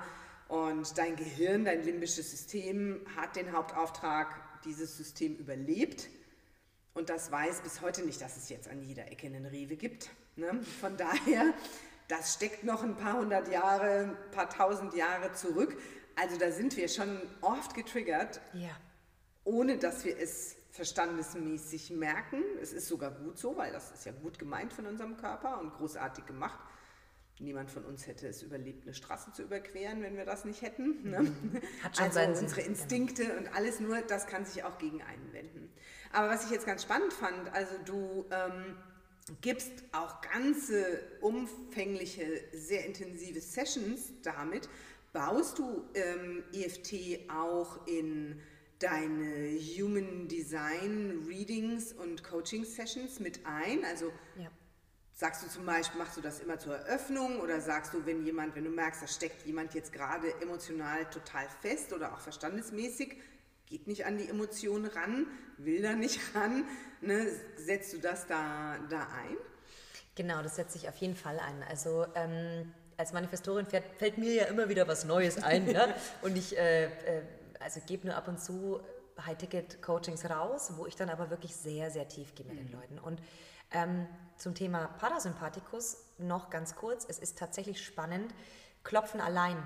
Und 0.50 0.98
dein 0.98 1.14
Gehirn, 1.14 1.64
dein 1.64 1.84
limbisches 1.84 2.28
System 2.32 3.06
hat 3.14 3.36
den 3.36 3.52
Hauptauftrag, 3.52 4.34
dieses 4.64 4.96
System 4.96 5.36
überlebt. 5.36 6.08
Und 6.92 7.08
das 7.08 7.30
weiß 7.30 7.60
bis 7.60 7.80
heute 7.82 8.02
nicht, 8.02 8.20
dass 8.20 8.36
es 8.36 8.48
jetzt 8.48 8.66
an 8.68 8.82
jeder 8.82 9.12
Ecke 9.12 9.28
einen 9.28 9.46
Rewe 9.46 9.76
gibt. 9.76 10.10
Ne? 10.34 10.60
Von 10.80 10.96
daher, 10.96 11.54
das 12.08 12.34
steckt 12.34 12.64
noch 12.64 12.82
ein 12.82 12.96
paar 12.96 13.18
hundert 13.20 13.46
Jahre, 13.46 14.16
ein 14.24 14.30
paar 14.32 14.50
tausend 14.50 14.92
Jahre 14.94 15.32
zurück. 15.34 15.80
Also 16.16 16.36
da 16.36 16.50
sind 16.50 16.76
wir 16.76 16.88
schon 16.88 17.20
oft 17.42 17.74
getriggert, 17.74 18.40
Ja. 18.52 18.76
ohne 19.44 19.78
dass 19.78 20.04
wir 20.04 20.18
es 20.18 20.56
verstandesmäßig 20.72 21.90
merken. 21.92 22.42
Es 22.60 22.72
ist 22.72 22.88
sogar 22.88 23.12
gut 23.12 23.38
so, 23.38 23.56
weil 23.56 23.70
das 23.72 23.92
ist 23.92 24.04
ja 24.04 24.10
gut 24.10 24.36
gemeint 24.40 24.72
von 24.72 24.86
unserem 24.86 25.16
Körper 25.16 25.60
und 25.60 25.72
großartig 25.74 26.26
gemacht. 26.26 26.58
Niemand 27.40 27.70
von 27.70 27.84
uns 27.86 28.06
hätte 28.06 28.28
es 28.28 28.42
überlebt, 28.42 28.84
eine 28.84 28.94
Straße 28.94 29.32
zu 29.32 29.42
überqueren, 29.42 30.02
wenn 30.02 30.16
wir 30.16 30.26
das 30.26 30.44
nicht 30.44 30.60
hätten. 30.60 31.10
Ne? 31.10 31.32
Hat 31.82 31.96
schon 31.96 32.06
also 32.06 32.20
unsere 32.20 32.60
genau. 32.60 32.68
Instinkte 32.68 33.38
und 33.38 33.54
alles 33.54 33.80
nur, 33.80 34.02
das 34.02 34.26
kann 34.26 34.44
sich 34.44 34.62
auch 34.62 34.76
gegen 34.78 35.00
einen 35.02 35.32
wenden. 35.32 35.72
Aber 36.12 36.28
was 36.28 36.44
ich 36.44 36.50
jetzt 36.50 36.66
ganz 36.66 36.82
spannend 36.82 37.12
fand, 37.12 37.52
also 37.54 37.72
du 37.86 38.26
ähm, 38.30 38.76
gibst 39.40 39.72
auch 39.92 40.20
ganze 40.20 41.02
umfängliche, 41.20 42.24
sehr 42.52 42.84
intensive 42.84 43.40
Sessions 43.40 44.12
damit. 44.22 44.68
Baust 45.12 45.58
du 45.58 45.88
ähm, 45.94 46.44
EFT 46.52 47.30
auch 47.30 47.86
in 47.86 48.40
deine 48.78 49.58
Human 49.58 50.28
Design 50.28 51.24
Readings 51.26 51.92
und 51.92 52.22
Coaching 52.22 52.64
Sessions 52.64 53.18
mit 53.18 53.40
ein? 53.44 53.84
Also 53.84 54.12
ja. 54.38 54.50
Sagst 55.20 55.42
du 55.42 55.48
zum 55.48 55.66
Beispiel, 55.66 55.98
machst 55.98 56.16
du 56.16 56.22
das 56.22 56.40
immer 56.40 56.58
zur 56.58 56.76
Eröffnung 56.76 57.40
oder 57.40 57.60
sagst 57.60 57.92
du, 57.92 58.06
wenn 58.06 58.24
jemand, 58.24 58.56
wenn 58.56 58.64
du 58.64 58.70
merkst, 58.70 59.02
da 59.02 59.06
steckt 59.06 59.44
jemand 59.44 59.74
jetzt 59.74 59.92
gerade 59.92 60.32
emotional 60.40 61.04
total 61.10 61.46
fest 61.60 61.92
oder 61.92 62.14
auch 62.14 62.20
verstandesmäßig, 62.20 63.18
geht 63.66 63.86
nicht 63.86 64.06
an 64.06 64.16
die 64.16 64.30
Emotionen 64.30 64.86
ran, 64.86 65.26
will 65.58 65.82
da 65.82 65.92
nicht 65.92 66.18
ran, 66.34 66.64
ne, 67.02 67.26
setzt 67.58 67.92
du 67.92 67.98
das 67.98 68.28
da, 68.28 68.78
da 68.88 69.00
ein? 69.00 69.36
Genau, 70.14 70.42
das 70.42 70.56
setze 70.56 70.78
ich 70.78 70.88
auf 70.88 70.96
jeden 70.96 71.16
Fall 71.16 71.38
ein. 71.38 71.64
Also 71.68 72.06
ähm, 72.14 72.72
als 72.96 73.12
Manifestorin 73.12 73.66
fällt, 73.66 73.84
fällt 73.98 74.16
mir 74.16 74.32
ja 74.32 74.44
immer 74.44 74.70
wieder 74.70 74.88
was 74.88 75.04
Neues 75.04 75.36
ein. 75.42 75.66
ne? 75.66 75.94
Und 76.22 76.38
ich 76.38 76.56
äh, 76.56 76.86
äh, 76.86 77.22
also 77.58 77.82
gebe 77.86 78.06
nur 78.06 78.16
ab 78.16 78.26
und 78.26 78.40
zu 78.40 78.80
High-Ticket-Coachings 79.26 80.30
raus, 80.30 80.72
wo 80.76 80.86
ich 80.86 80.96
dann 80.96 81.10
aber 81.10 81.28
wirklich 81.28 81.54
sehr, 81.54 81.90
sehr 81.90 82.08
tief 82.08 82.34
gehe 82.34 82.46
mit 82.46 82.58
den 82.58 82.72
Leuten. 82.72 82.98
Und 82.98 83.20
ähm, 83.72 84.06
zum 84.36 84.54
Thema 84.54 84.86
Parasympathikus 84.98 85.98
noch 86.18 86.50
ganz 86.50 86.74
kurz. 86.76 87.06
Es 87.08 87.18
ist 87.18 87.38
tatsächlich 87.38 87.84
spannend. 87.84 88.34
Klopfen 88.84 89.20
allein, 89.20 89.56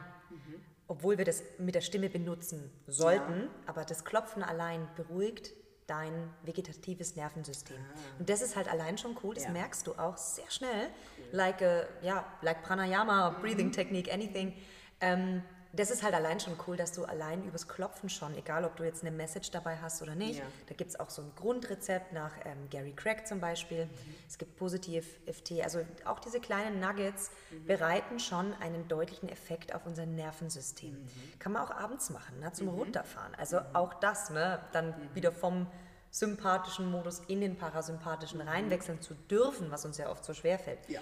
obwohl 0.88 1.19
wir 1.19 1.25
das 1.25 1.43
mit 1.59 1.75
der 1.75 1.81
Stimme 1.81 2.11
benutzen 2.11 2.71
sollten, 2.87 3.49
aber 3.67 3.85
das 3.85 4.05
Klopfen 4.05 4.43
allein 4.43 4.88
beruhigt 4.97 5.53
dein 5.87 6.31
vegetatives 6.43 7.14
Nervensystem. 7.14 7.77
Und 8.19 8.29
das 8.31 8.40
ist 8.43 8.57
halt 8.57 8.69
allein 8.69 8.97
schon 8.99 9.17
cool, 9.23 9.35
das 9.35 9.45
Ja. 9.45 9.51
merkst 9.51 9.87
du 9.87 9.93
auch 9.95 10.17
sehr 10.17 10.51
schnell. 10.51 10.88
Like, 11.31 11.61
a, 11.62 11.85
ja, 12.03 12.25
like 12.43 12.62
Pranayama, 12.62 13.31
Breathing 13.40 13.71
Technique, 13.71 14.12
anything. 14.12 14.55
Ähm, 15.01 15.43
das 15.77 15.91
ist 15.91 16.03
halt 16.03 16.15
allein 16.15 16.39
schon 16.41 16.57
cool, 16.67 16.77
dass 16.77 16.93
du 16.93 17.05
allein 17.05 17.45
übers 17.45 17.67
Klopfen 17.69 18.09
schon, 18.09 18.35
egal 18.37 18.65
ob 18.65 18.77
du 18.77 18.85
jetzt 18.85 19.03
eine 19.03 19.11
Message 19.11 19.51
dabei 19.51 19.77
hast 19.79 20.03
oder 20.03 20.15
nicht, 20.15 20.39
Ja. 20.39 20.45
da 20.69 20.75
gibt 20.75 20.91
es 20.91 21.01
auch 21.01 21.11
so 21.11 21.23
ein 21.23 21.33
Grundrezept 21.37 22.13
nach 22.13 22.33
ähm, 22.45 22.69
Gary 22.71 22.93
Craig 22.93 23.27
zum 23.27 23.41
Beispiel. 23.41 23.89
Es 24.29 24.39
gibt 24.39 24.57
Positiv 24.57 25.19
FT. 25.27 25.63
Also 25.63 25.81
auch 26.05 26.21
diese 26.21 26.41
kleinen 26.41 26.81
Nuggets 26.81 27.31
bereiten 27.67 28.19
schon 28.21 28.55
einen 28.61 28.87
deutlichen 28.89 29.29
Effekt 29.29 29.75
auf 29.75 29.87
unser 29.87 30.07
Nervensystem. 30.07 30.97
Kann 31.39 31.53
man 31.53 31.63
auch 31.63 31.71
abends 31.71 32.11
machen, 32.11 32.41
ne, 32.41 32.53
zum 32.53 32.69
Runterfahren. 32.69 33.35
Also 33.37 33.61
auch 33.73 33.95
das, 33.95 34.31
ne, 34.31 34.61
dann 34.73 34.95
wieder 35.15 35.33
vom 35.33 35.67
sympathischen 36.11 36.91
Modus 36.91 37.21
in 37.27 37.41
den 37.41 37.57
parasympathischen 37.57 38.41
reinwechseln 38.41 39.01
zu 39.01 39.15
dürfen, 39.15 39.71
was 39.73 39.85
uns 39.85 39.99
ja 39.99 40.09
oft 40.11 40.25
so 40.25 40.33
schwer 40.33 40.59
fällt. 40.61 40.89
Ja. 40.89 41.01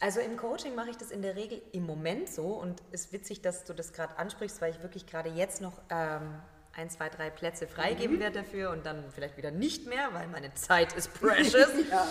Also 0.00 0.20
im 0.20 0.36
Coaching 0.36 0.74
mache 0.74 0.90
ich 0.90 0.96
das 0.96 1.10
in 1.10 1.22
der 1.22 1.34
Regel 1.34 1.60
im 1.72 1.84
Moment 1.84 2.28
so 2.28 2.46
und 2.46 2.82
es 2.92 3.06
ist 3.06 3.12
witzig, 3.12 3.42
dass 3.42 3.64
du 3.64 3.74
das 3.74 3.92
gerade 3.92 4.16
ansprichst, 4.16 4.60
weil 4.60 4.70
ich 4.72 4.82
wirklich 4.82 5.06
gerade 5.06 5.28
jetzt 5.28 5.60
noch 5.60 5.80
ähm, 5.90 6.40
ein, 6.72 6.88
zwei, 6.88 7.08
drei 7.08 7.30
Plätze 7.30 7.66
freigeben 7.66 8.16
mhm. 8.16 8.20
werde 8.20 8.38
dafür 8.42 8.70
und 8.70 8.86
dann 8.86 9.10
vielleicht 9.10 9.36
wieder 9.36 9.50
nicht 9.50 9.86
mehr, 9.86 10.10
weil 10.12 10.28
meine 10.28 10.54
Zeit 10.54 10.92
ist 10.92 11.12
precious. 11.14 11.68
ja. 11.90 12.06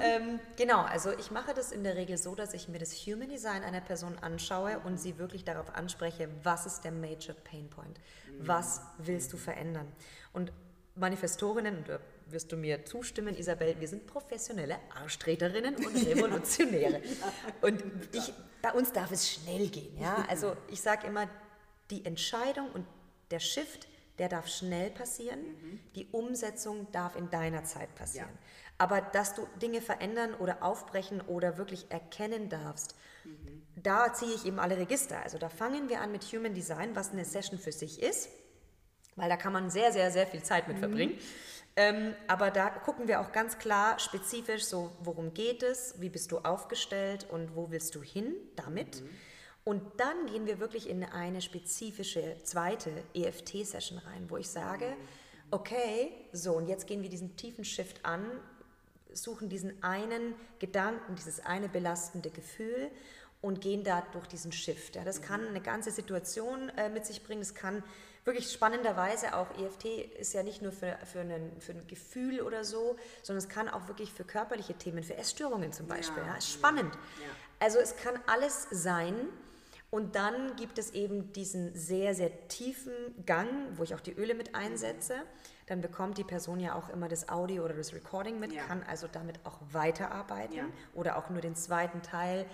ähm, 0.00 0.38
genau, 0.56 0.82
also 0.82 1.10
ich 1.18 1.32
mache 1.32 1.52
das 1.52 1.72
in 1.72 1.82
der 1.82 1.96
Regel 1.96 2.16
so, 2.16 2.36
dass 2.36 2.54
ich 2.54 2.68
mir 2.68 2.78
das 2.78 2.92
Human 3.06 3.28
Design 3.28 3.64
einer 3.64 3.80
Person 3.80 4.16
anschaue 4.20 4.78
und 4.84 4.98
sie 4.98 5.18
wirklich 5.18 5.44
darauf 5.44 5.74
anspreche, 5.74 6.28
was 6.44 6.66
ist 6.66 6.84
der 6.84 6.92
Major 6.92 7.34
Pain 7.34 7.68
Point? 7.68 7.98
Was 8.38 8.80
willst 8.98 9.32
du 9.32 9.36
verändern? 9.36 9.86
Und 10.32 10.52
Manifestorinnen, 10.94 11.78
und 11.78 11.88
da 11.88 12.00
wirst 12.26 12.52
du 12.52 12.56
mir 12.56 12.84
zustimmen, 12.84 13.36
Isabel, 13.36 13.76
wir 13.78 13.88
sind 13.88 14.06
professionelle 14.06 14.78
Arschtreterinnen 14.94 15.76
und 15.76 16.06
Revolutionäre. 16.06 17.00
Und 17.62 17.82
ich, 18.12 18.32
bei 18.60 18.72
uns 18.72 18.92
darf 18.92 19.10
es 19.10 19.30
schnell 19.30 19.68
gehen. 19.68 19.98
Ja? 19.98 20.26
Also 20.28 20.56
ich 20.68 20.80
sage 20.80 21.06
immer, 21.06 21.28
die 21.90 22.04
Entscheidung 22.04 22.70
und 22.72 22.86
der 23.30 23.40
Shift 23.40 23.86
der 24.18 24.28
darf 24.28 24.46
schnell 24.48 24.90
passieren. 24.90 25.40
Mhm. 25.40 25.80
Die 25.94 26.06
Umsetzung 26.12 26.90
darf 26.92 27.16
in 27.16 27.30
deiner 27.30 27.64
Zeit 27.64 27.94
passieren. 27.94 28.28
Ja. 28.30 28.38
Aber 28.78 29.00
dass 29.00 29.34
du 29.34 29.46
Dinge 29.60 29.80
verändern 29.80 30.34
oder 30.34 30.62
aufbrechen 30.62 31.20
oder 31.22 31.56
wirklich 31.58 31.90
erkennen 31.90 32.48
darfst, 32.48 32.94
mhm. 33.24 33.62
da 33.82 34.12
ziehe 34.12 34.34
ich 34.34 34.44
eben 34.44 34.58
alle 34.58 34.76
Register. 34.76 35.20
Also 35.22 35.38
da 35.38 35.48
fangen 35.48 35.88
wir 35.88 36.00
an 36.00 36.12
mit 36.12 36.24
Human 36.24 36.54
Design, 36.54 36.94
was 36.94 37.12
eine 37.12 37.24
Session 37.24 37.58
für 37.58 37.72
sich 37.72 38.02
ist, 38.02 38.28
weil 39.16 39.28
da 39.28 39.36
kann 39.36 39.52
man 39.52 39.70
sehr, 39.70 39.92
sehr, 39.92 40.10
sehr 40.10 40.26
viel 40.26 40.42
Zeit 40.42 40.68
mit 40.68 40.76
mhm. 40.76 40.80
verbringen. 40.80 41.18
Ähm, 41.74 42.14
aber 42.28 42.50
da 42.50 42.68
gucken 42.68 43.08
wir 43.08 43.20
auch 43.20 43.32
ganz 43.32 43.58
klar 43.58 43.98
spezifisch 43.98 44.64
so, 44.64 44.92
worum 45.02 45.32
geht 45.32 45.62
es, 45.62 45.94
wie 46.00 46.10
bist 46.10 46.30
du 46.30 46.38
aufgestellt 46.38 47.26
und 47.30 47.56
wo 47.56 47.70
willst 47.70 47.94
du 47.94 48.02
hin 48.02 48.34
damit. 48.56 49.00
Mhm. 49.00 49.08
Und 49.64 49.82
dann 49.98 50.26
gehen 50.26 50.46
wir 50.46 50.58
wirklich 50.58 50.88
in 50.88 51.04
eine 51.04 51.40
spezifische 51.40 52.36
zweite 52.42 52.90
EFT-Session 53.14 53.98
rein, 53.98 54.28
wo 54.28 54.36
ich 54.36 54.48
sage, 54.48 54.96
okay, 55.50 56.12
so 56.32 56.54
und 56.54 56.66
jetzt 56.66 56.86
gehen 56.86 57.02
wir 57.02 57.08
diesen 57.08 57.36
tiefen 57.36 57.64
Shift 57.64 58.04
an, 58.04 58.24
suchen 59.12 59.48
diesen 59.48 59.82
einen 59.82 60.34
Gedanken, 60.58 61.14
dieses 61.14 61.40
eine 61.40 61.68
belastende 61.68 62.30
Gefühl 62.30 62.90
und 63.40 63.60
gehen 63.60 63.84
da 63.84 64.02
durch 64.12 64.26
diesen 64.26 64.52
Shift. 64.52 64.96
Ja, 64.96 65.04
das 65.04 65.22
kann 65.22 65.46
eine 65.46 65.60
ganze 65.60 65.90
Situation 65.90 66.70
äh, 66.70 66.88
mit 66.88 67.06
sich 67.06 67.22
bringen, 67.22 67.40
das 67.40 67.54
kann 67.54 67.84
wirklich 68.24 68.50
spannenderweise 68.52 69.34
auch 69.36 69.48
EFT 69.58 69.84
ist 70.18 70.32
ja 70.32 70.42
nicht 70.42 70.62
nur 70.62 70.72
für, 70.72 70.96
für, 71.10 71.20
einen, 71.20 71.60
für 71.60 71.72
ein 71.72 71.86
Gefühl 71.86 72.40
oder 72.42 72.64
so, 72.64 72.96
sondern 73.22 73.44
es 73.44 73.48
kann 73.48 73.68
auch 73.68 73.88
wirklich 73.88 74.12
für 74.12 74.24
körperliche 74.24 74.74
Themen, 74.74 75.02
für 75.02 75.16
Essstörungen 75.16 75.72
zum 75.72 75.88
Beispiel. 75.88 76.22
Ja, 76.22 76.34
ja 76.34 76.40
spannend. 76.40 76.94
Ja. 76.94 77.26
Also 77.58 77.78
es 77.78 77.96
kann 77.96 78.14
alles 78.26 78.68
sein 78.70 79.14
und 79.90 80.16
dann 80.16 80.56
gibt 80.56 80.78
es 80.78 80.92
eben 80.92 81.32
diesen 81.32 81.74
sehr, 81.74 82.14
sehr 82.14 82.48
tiefen 82.48 82.92
Gang, 83.26 83.48
wo 83.76 83.82
ich 83.82 83.94
auch 83.94 84.00
die 84.00 84.12
Öle 84.12 84.34
mit 84.34 84.54
einsetze. 84.54 85.16
Dann 85.66 85.80
bekommt 85.80 86.16
die 86.18 86.24
Person 86.24 86.60
ja 86.60 86.74
auch 86.74 86.88
immer 86.88 87.08
das 87.08 87.28
Audio 87.28 87.64
oder 87.64 87.74
das 87.74 87.92
Recording 87.92 88.40
mit, 88.40 88.52
ja. 88.52 88.62
kann 88.62 88.82
also 88.84 89.06
damit 89.10 89.38
auch 89.44 89.58
weiterarbeiten 89.70 90.56
ja. 90.56 90.64
oder 90.94 91.18
auch 91.18 91.28
nur 91.28 91.40
den 91.40 91.56
zweiten 91.56 92.02
Teil, 92.02 92.46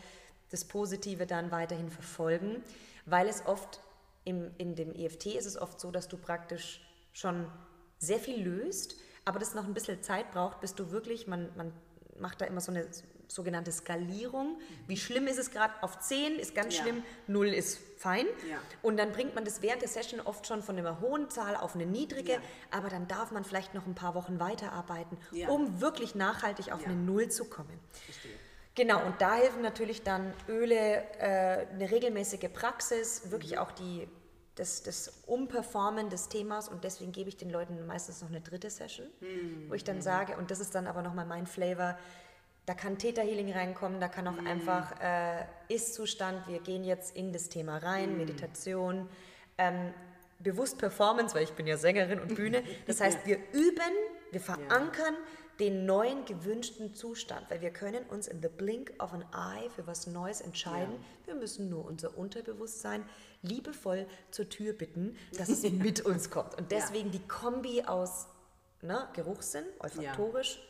das 0.50 0.64
Positive 0.64 1.26
dann 1.26 1.50
weiterhin 1.50 1.90
verfolgen, 1.90 2.62
weil 3.06 3.28
es 3.28 3.44
oft 3.46 3.80
im, 4.28 4.50
in 4.58 4.74
dem 4.74 4.94
EFT 4.94 5.26
ist 5.26 5.46
es 5.46 5.56
oft 5.56 5.80
so, 5.80 5.90
dass 5.90 6.06
du 6.06 6.18
praktisch 6.18 6.80
schon 7.12 7.50
sehr 7.98 8.18
viel 8.18 8.42
löst, 8.42 8.96
aber 9.24 9.38
das 9.38 9.54
noch 9.54 9.64
ein 9.64 9.74
bisschen 9.74 10.02
Zeit 10.02 10.30
braucht, 10.32 10.60
bis 10.60 10.74
du 10.74 10.90
wirklich, 10.90 11.26
man, 11.26 11.48
man 11.56 11.72
macht 12.18 12.40
da 12.40 12.44
immer 12.44 12.60
so 12.60 12.70
eine 12.70 12.86
sogenannte 13.26 13.72
Skalierung. 13.72 14.58
Wie 14.86 14.96
schlimm 14.96 15.26
ist 15.26 15.38
es 15.38 15.50
gerade? 15.50 15.72
Auf 15.82 15.98
10 15.98 16.36
ist 16.36 16.54
ganz 16.54 16.76
ja. 16.76 16.82
schlimm, 16.82 17.02
0 17.26 17.48
ist 17.48 17.78
fein. 17.96 18.26
Ja. 18.48 18.58
Und 18.82 18.98
dann 18.98 19.12
bringt 19.12 19.34
man 19.34 19.44
das 19.44 19.62
während 19.62 19.82
der 19.82 19.88
Session 19.88 20.20
oft 20.20 20.46
schon 20.46 20.62
von 20.62 20.76
einer 20.78 21.00
hohen 21.00 21.30
Zahl 21.30 21.56
auf 21.56 21.74
eine 21.74 21.86
niedrige, 21.86 22.32
ja. 22.32 22.40
aber 22.70 22.88
dann 22.88 23.08
darf 23.08 23.30
man 23.30 23.44
vielleicht 23.44 23.74
noch 23.74 23.86
ein 23.86 23.94
paar 23.94 24.14
Wochen 24.14 24.40
weiterarbeiten, 24.40 25.18
um 25.48 25.80
wirklich 25.80 26.14
nachhaltig 26.14 26.72
auf 26.72 26.84
eine 26.84 26.96
0 26.96 27.28
zu 27.28 27.46
kommen. 27.46 27.78
Verstehe. 28.04 28.32
Genau, 28.78 29.04
und 29.04 29.20
da 29.20 29.34
helfen 29.34 29.60
natürlich 29.60 30.04
dann 30.04 30.32
Öle, 30.48 31.02
äh, 31.18 31.66
eine 31.66 31.90
regelmäßige 31.90 32.48
Praxis, 32.52 33.32
wirklich 33.32 33.52
mhm. 33.52 33.58
auch 33.58 33.72
die, 33.72 34.06
das, 34.58 34.82
das 34.82 35.22
Umperformen 35.26 36.10
des 36.10 36.28
Themas 36.28 36.68
und 36.68 36.84
deswegen 36.84 37.12
gebe 37.12 37.28
ich 37.28 37.36
den 37.36 37.50
Leuten 37.50 37.86
meistens 37.86 38.20
noch 38.22 38.28
eine 38.28 38.40
dritte 38.40 38.70
Session, 38.70 39.06
mhm. 39.20 39.68
wo 39.68 39.74
ich 39.74 39.84
dann 39.84 39.96
mhm. 39.96 40.02
sage, 40.02 40.36
und 40.36 40.50
das 40.50 40.60
ist 40.60 40.74
dann 40.74 40.86
aber 40.86 41.02
nochmal 41.02 41.26
mein 41.26 41.46
Flavor, 41.46 41.96
da 42.66 42.74
kann 42.74 42.98
Täterhealing 42.98 43.50
reinkommen, 43.50 43.98
da 43.98 44.08
kann 44.08 44.28
auch 44.28 44.38
mm. 44.42 44.46
einfach 44.46 45.00
äh, 45.00 45.46
Ist-Zustand, 45.68 46.46
wir 46.48 46.58
gehen 46.58 46.84
jetzt 46.84 47.16
in 47.16 47.32
das 47.32 47.48
Thema 47.48 47.78
rein, 47.78 48.12
mm. 48.12 48.18
Meditation, 48.18 49.08
ähm, 49.56 49.94
bewusst 50.38 50.76
Performance, 50.76 51.34
weil 51.34 51.44
ich 51.44 51.52
bin 51.52 51.66
ja 51.66 51.78
Sängerin 51.78 52.20
und 52.20 52.34
Bühne. 52.34 52.62
Das 52.86 53.00
heißt, 53.00 53.24
wir 53.24 53.38
üben, 53.52 53.94
wir 54.32 54.40
verankern 54.42 55.14
ja. 55.14 55.37
Den 55.60 55.86
neuen 55.86 56.24
gewünschten 56.24 56.94
Zustand, 56.94 57.50
weil 57.50 57.60
wir 57.60 57.70
können 57.70 58.04
uns 58.04 58.28
in 58.28 58.40
the 58.40 58.48
blink 58.48 58.92
of 59.00 59.12
an 59.12 59.24
eye 59.32 59.68
für 59.70 59.86
was 59.86 60.06
Neues 60.06 60.40
entscheiden. 60.40 60.94
Ja. 60.94 61.32
Wir 61.32 61.34
müssen 61.34 61.68
nur 61.68 61.84
unser 61.84 62.16
Unterbewusstsein 62.16 63.04
liebevoll 63.42 64.06
zur 64.30 64.48
Tür 64.48 64.72
bitten, 64.72 65.16
dass 65.36 65.48
es 65.48 65.62
mit 65.70 66.00
uns 66.00 66.30
kommt. 66.30 66.56
Und 66.56 66.70
deswegen 66.70 67.06
ja. 67.06 67.18
die 67.18 67.26
Kombi 67.26 67.82
aus 67.82 68.28
ne, 68.82 69.08
Geruchssinn, 69.14 69.64
olfaktorisch, 69.80 70.60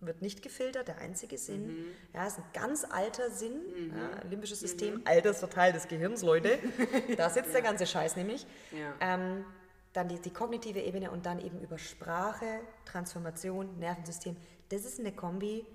wird 0.00 0.22
nicht 0.22 0.42
gefiltert, 0.42 0.88
der 0.88 0.98
einzige 0.98 1.36
Sinn. 1.36 1.66
Mhm. 1.66 1.84
Ja, 2.14 2.26
ist 2.26 2.38
ein 2.38 2.44
ganz 2.54 2.84
alter 2.84 3.30
Sinn. 3.30 3.52
Mhm. 3.52 3.96
Ja, 3.96 4.28
limbisches 4.28 4.60
System, 4.60 4.96
mhm. 4.96 5.02
alter 5.04 5.50
Teil 5.50 5.72
des 5.72 5.88
Gehirns, 5.88 6.22
Leute. 6.22 6.58
Da 7.16 7.28
sitzt 7.28 7.48
ja. 7.48 7.54
der 7.54 7.62
ganze 7.62 7.86
Scheiß 7.86 8.16
nämlich. 8.16 8.46
Ja. 8.72 8.94
Ähm, 9.00 9.44
dann 9.92 10.08
die, 10.08 10.18
die, 10.20 10.30
kognitive 10.30 10.80
Ebene 10.80 11.10
und 11.10 11.26
dann 11.26 11.40
eben 11.40 11.60
über 11.60 11.78
Sprache, 11.78 12.60
Transformation, 12.84 13.78
Nervensystem. 13.78 14.36
Das 14.68 14.84
ist 14.84 15.00
eine 15.00 15.12
Kombi, 15.12 15.66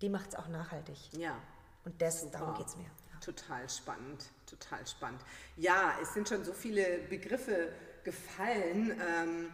die 0.00 0.08
macht 0.08 0.30
es 0.30 0.34
auch 0.36 0.48
nachhaltig. 0.48 0.96
Ja. 1.12 1.36
Und 1.84 2.00
das, 2.00 2.22
Super. 2.22 2.38
darum 2.38 2.54
geht 2.54 2.66
es 2.66 2.76
mir. 2.76 2.84
Ja. 2.84 3.20
Total 3.20 3.68
spannend, 3.68 4.30
total 4.46 4.86
spannend. 4.86 5.20
Ja, 5.56 5.94
es 6.02 6.14
sind 6.14 6.28
schon 6.28 6.44
so 6.44 6.52
viele 6.52 6.98
Begriffe 7.10 7.72
gefallen. 8.04 8.92
Ähm, 8.92 9.52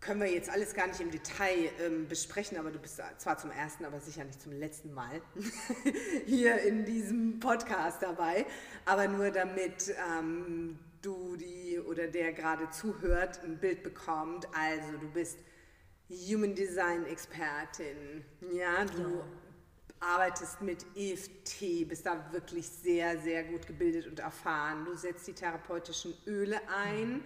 können 0.00 0.20
wir 0.20 0.32
jetzt 0.32 0.48
alles 0.48 0.72
gar 0.72 0.86
nicht 0.86 1.00
im 1.00 1.10
Detail 1.10 1.70
ähm, 1.80 2.08
besprechen, 2.08 2.56
aber 2.58 2.70
du 2.70 2.78
bist 2.78 3.00
zwar 3.18 3.36
zum 3.36 3.50
ersten, 3.50 3.84
aber 3.84 4.00
sicher 4.00 4.24
nicht 4.24 4.40
zum 4.40 4.52
letzten 4.52 4.94
Mal 4.94 5.20
hier 6.26 6.60
in 6.62 6.86
diesem 6.86 7.38
Podcast 7.38 8.02
dabei, 8.02 8.46
aber 8.86 9.08
nur 9.08 9.30
damit 9.30 9.94
ähm, 10.18 10.78
du 11.02 11.36
die 11.36 11.78
oder 11.80 12.06
der 12.06 12.32
gerade 12.32 12.70
zuhört 12.70 13.42
ein 13.44 13.58
Bild 13.58 13.82
bekommt. 13.82 14.46
Also 14.54 14.98
du 14.98 15.08
bist 15.08 15.38
Human 16.08 16.54
Design 16.54 17.06
Expertin, 17.06 18.24
ja, 18.52 18.84
du 18.84 19.18
ja. 19.18 19.24
arbeitest 20.00 20.60
mit 20.60 20.84
EFT, 20.96 21.88
bist 21.88 22.04
da 22.06 22.32
wirklich 22.32 22.68
sehr, 22.68 23.18
sehr 23.20 23.44
gut 23.44 23.66
gebildet 23.66 24.06
und 24.06 24.18
erfahren. 24.18 24.84
Du 24.84 24.94
setzt 24.94 25.26
die 25.28 25.34
therapeutischen 25.34 26.14
Öle 26.26 26.60
ein. 26.68 27.22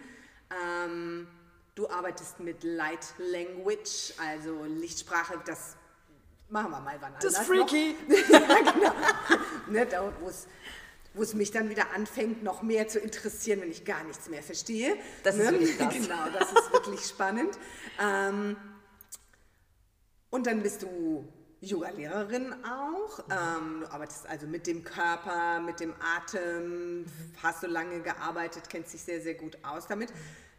Ähm, 0.51 1.27
Du 1.75 1.91
arbeitest 1.91 2.39
mit 2.39 2.63
Light 2.63 3.15
Language, 3.19 4.15
also 4.19 4.65
Lichtsprache, 4.65 5.41
das 5.45 5.77
machen 6.49 6.71
wir 6.71 6.81
mal 6.81 6.97
wann 7.01 7.15
anders. 7.15 7.33
Das 7.35 7.41
ist 7.41 7.47
freaky. 7.49 7.97
ja, 8.31 8.39
genau. 8.39 8.93
ne, 9.69 9.85
da, 9.85 10.13
wo 10.21 10.29
es 10.29 10.47
mich 11.35 11.51
dann 11.51 11.71
wieder 11.71 11.93
anfängt, 11.95 12.43
noch 12.43 12.63
mehr 12.63 12.89
zu 12.89 12.99
interessieren, 12.99 13.61
wenn 13.61 13.71
ich 13.71 13.85
gar 13.85 14.03
nichts 14.05 14.29
mehr 14.29 14.43
verstehe. 14.43 14.97
Das 15.23 15.37
ne? 15.37 15.45
ist 15.45 15.53
wirklich 15.53 15.79
das. 15.79 15.95
Genau, 15.95 16.29
das 16.33 16.53
ist 16.53 16.73
wirklich 16.73 17.01
spannend. 17.05 17.59
Ähm, 18.01 18.57
und 20.31 20.47
dann 20.47 20.63
bist 20.63 20.83
du 20.83 21.29
Yoga-Lehrerin 21.61 22.53
auch. 22.65 23.21
Ähm, 23.31 23.81
du 23.81 23.93
arbeitest 23.93 24.27
also 24.27 24.47
mit 24.47 24.67
dem 24.67 24.85
Körper, 24.85 25.61
mit 25.61 25.81
dem 25.81 25.95
Atem, 26.01 27.07
hast 27.43 27.63
du 27.63 27.67
lange 27.67 28.01
gearbeitet, 28.01 28.65
kennst 28.69 28.93
dich 28.93 29.03
sehr, 29.03 29.21
sehr 29.21 29.35
gut 29.35 29.57
aus 29.63 29.87
damit. 29.87 30.13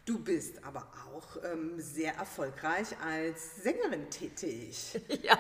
Du 0.06 0.20
bist 0.20 0.64
aber 0.64 0.88
auch 1.12 1.44
ähm, 1.52 1.74
sehr 1.78 2.14
erfolgreich 2.14 2.90
als 3.04 3.64
Sängerin 3.64 4.10
tätig. 4.10 5.02
Ja. 5.24 5.40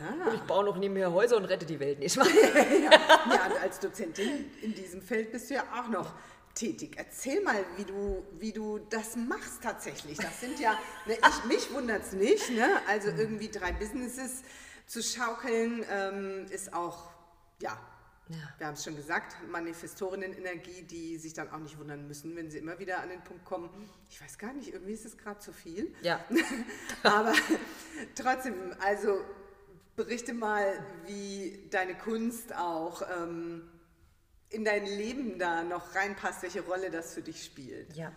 ja. 0.00 0.26
Und 0.26 0.34
ich 0.34 0.42
baue 0.42 0.64
noch 0.64 0.76
nebenher 0.76 1.10
Häuser 1.12 1.38
und 1.38 1.46
rette 1.46 1.64
die 1.64 1.80
Welt 1.80 1.98
nicht. 1.98 2.16
ja. 2.16 2.22
ja, 2.24 3.46
und 3.46 3.62
als 3.62 3.80
Dozentin 3.80 4.50
in 4.60 4.74
diesem 4.74 5.00
Feld 5.00 5.32
bist 5.32 5.48
du 5.48 5.54
ja 5.54 5.64
auch 5.74 5.88
noch 5.88 6.12
tätig. 6.54 6.96
Erzähl 6.96 7.42
mal, 7.42 7.64
wie 7.76 7.84
du, 7.84 8.22
wie 8.38 8.52
du 8.52 8.78
das 8.90 9.16
machst 9.16 9.62
tatsächlich. 9.62 10.18
Das 10.18 10.40
sind 10.40 10.60
ja, 10.60 10.78
ne, 11.06 11.16
ich, 11.16 11.44
mich 11.48 11.72
wundert 11.72 12.02
es 12.02 12.12
nicht, 12.12 12.50
ne? 12.50 12.80
also 12.88 13.08
irgendwie 13.08 13.48
drei 13.48 13.72
Businesses 13.72 14.42
zu 14.86 15.02
schaukeln 15.02 15.84
ähm, 15.90 16.46
ist 16.50 16.74
auch, 16.74 17.10
ja, 17.60 17.78
ja. 18.28 18.36
Wir 18.58 18.66
haben 18.66 18.74
es 18.74 18.84
schon 18.84 18.96
gesagt, 18.96 19.36
Manifestorinnen-Energie, 19.50 20.82
die 20.82 21.18
sich 21.18 21.34
dann 21.34 21.50
auch 21.50 21.58
nicht 21.58 21.78
wundern 21.78 22.06
müssen, 22.06 22.34
wenn 22.36 22.50
sie 22.50 22.58
immer 22.58 22.78
wieder 22.78 23.00
an 23.00 23.08
den 23.08 23.22
Punkt 23.22 23.44
kommen, 23.44 23.68
ich 24.08 24.20
weiß 24.20 24.38
gar 24.38 24.52
nicht, 24.52 24.72
irgendwie 24.72 24.92
ist 24.92 25.04
es 25.04 25.18
gerade 25.18 25.40
zu 25.40 25.52
viel. 25.52 25.94
Ja. 26.02 26.24
Aber 27.02 27.34
trotzdem, 28.14 28.54
also 28.80 29.20
berichte 29.96 30.34
mal, 30.34 30.66
wie 31.06 31.68
deine 31.70 31.94
Kunst 31.94 32.54
auch 32.54 33.02
ähm, 33.16 33.68
in 34.48 34.64
dein 34.64 34.86
Leben 34.86 35.38
da 35.38 35.62
noch 35.62 35.94
reinpasst, 35.94 36.42
welche 36.42 36.62
Rolle 36.62 36.90
das 36.90 37.14
für 37.14 37.22
dich 37.22 37.44
spielt. 37.44 37.96
Ja, 37.96 38.12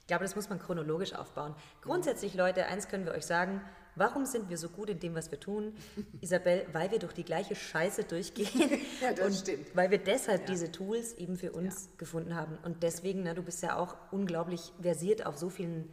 ich 0.00 0.06
glaube, 0.06 0.24
das 0.24 0.36
muss 0.36 0.48
man 0.48 0.58
chronologisch 0.58 1.14
aufbauen. 1.14 1.54
Grundsätzlich, 1.80 2.34
Leute, 2.34 2.66
eins 2.66 2.88
können 2.88 3.06
wir 3.06 3.12
euch 3.12 3.26
sagen, 3.26 3.62
Warum 3.96 4.26
sind 4.26 4.48
wir 4.50 4.58
so 4.58 4.68
gut 4.68 4.90
in 4.90 4.98
dem, 4.98 5.14
was 5.14 5.30
wir 5.30 5.38
tun? 5.40 5.74
Isabel, 6.20 6.66
weil 6.72 6.90
wir 6.90 6.98
durch 6.98 7.12
die 7.12 7.24
gleiche 7.24 7.54
Scheiße 7.54 8.04
durchgehen. 8.04 8.80
ja, 9.00 9.12
das 9.12 9.26
und 9.26 9.34
stimmt. 9.34 9.74
Weil 9.76 9.90
wir 9.90 9.98
deshalb 9.98 10.42
Ja. 10.42 10.46
diese 10.46 10.72
Tools 10.72 11.12
eben 11.14 11.36
für 11.36 11.52
uns 11.52 11.84
Ja. 11.86 11.90
gefunden 11.98 12.34
haben. 12.34 12.58
Und 12.64 12.82
deswegen, 12.82 13.22
ne, 13.22 13.34
du 13.34 13.42
bist 13.42 13.62
ja 13.62 13.76
auch 13.76 13.96
unglaublich 14.10 14.72
versiert 14.80 15.26
auf 15.26 15.36
so 15.38 15.48
vielen 15.50 15.92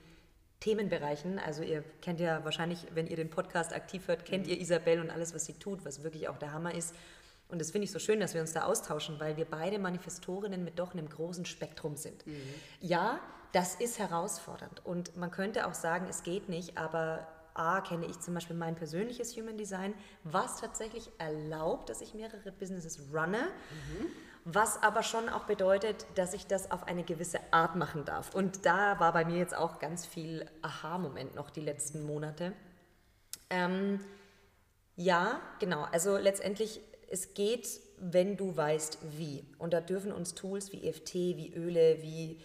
Themenbereichen. 0.59 1.39
Also 1.39 1.63
ihr 1.63 1.83
kennt 2.01 2.19
ja 2.19 2.43
wahrscheinlich, 2.43 2.85
wenn 2.93 3.07
ihr 3.07 3.15
den 3.15 3.29
Podcast 3.29 3.73
aktiv 3.73 4.07
hört, 4.07 4.25
kennt 4.25 4.45
Mhm. 4.45 4.51
ihr 4.53 4.61
Isabel 4.61 4.99
und 4.99 5.09
alles, 5.09 5.33
was 5.33 5.45
sie 5.45 5.53
tut, 5.53 5.83
was 5.85 6.03
wirklich 6.03 6.27
auch 6.29 6.37
der 6.37 6.53
Hammer 6.53 6.73
ist. 6.75 6.93
Und 7.49 7.59
das 7.59 7.71
finde 7.71 7.85
ich 7.85 7.91
so 7.91 7.99
schön, 7.99 8.19
dass 8.19 8.33
wir 8.33 8.41
uns 8.41 8.53
da 8.53 8.63
austauschen, 8.63 9.19
weil 9.19 9.35
wir 9.37 9.45
beide 9.45 9.77
Manifestorinnen 9.79 10.63
mit 10.63 10.79
doch 10.79 10.93
einem 10.93 11.09
großen 11.09 11.45
Spektrum 11.45 11.97
sind. 11.97 12.25
Mhm. 12.25 12.37
Ja, 12.79 13.19
das 13.51 13.75
ist 13.75 13.99
herausfordernd. 13.99 14.85
Und 14.85 15.17
man 15.17 15.31
könnte 15.31 15.67
auch 15.67 15.73
sagen, 15.73 16.05
es 16.09 16.23
geht 16.23 16.47
nicht, 16.47 16.77
aber 16.77 17.27
A, 17.53 17.81
kenne 17.81 18.05
ich 18.05 18.19
zum 18.19 18.33
Beispiel 18.33 18.55
mein 18.55 18.75
persönliches 18.75 19.35
Human 19.37 19.57
Design, 19.57 19.93
was 20.23 20.61
tatsächlich 20.61 21.11
erlaubt, 21.17 21.89
dass 21.89 22.01
ich 22.01 22.13
mehrere 22.13 22.51
Businesses 22.51 23.01
runne, 23.13 23.47
was 24.45 24.81
aber 24.81 25.03
schon 25.03 25.29
auch 25.29 25.45
bedeutet, 25.45 26.05
dass 26.15 26.33
ich 26.33 26.47
das 26.47 26.71
auf 26.71 26.87
eine 26.87 27.03
gewisse 27.03 27.39
Art 27.51 27.75
machen 27.75 28.05
darf. 28.05 28.33
Und 28.33 28.65
da 28.65 28.99
war 28.99 29.13
bei 29.13 29.25
mir 29.25 29.37
jetzt 29.37 29.55
auch 29.55 29.79
ganz 29.79 30.05
viel 30.05 30.45
Aha-Moment 30.61 31.35
noch 31.35 31.49
die 31.49 31.61
letzten 31.61 32.03
Monate. 32.03 32.53
Ähm, 33.49 33.99
ja, 34.95 35.39
genau. 35.59 35.83
Also 35.91 36.17
letztendlich, 36.17 36.81
es 37.09 37.33
geht, 37.33 37.67
wenn 37.97 38.37
du 38.37 38.55
weißt, 38.55 38.99
wie. 39.17 39.45
Und 39.59 39.73
da 39.73 39.81
dürfen 39.81 40.11
uns 40.11 40.33
Tools 40.33 40.71
wie 40.71 40.87
EFT, 40.87 41.13
wie 41.13 41.53
Öle, 41.53 42.01
wie 42.01 42.39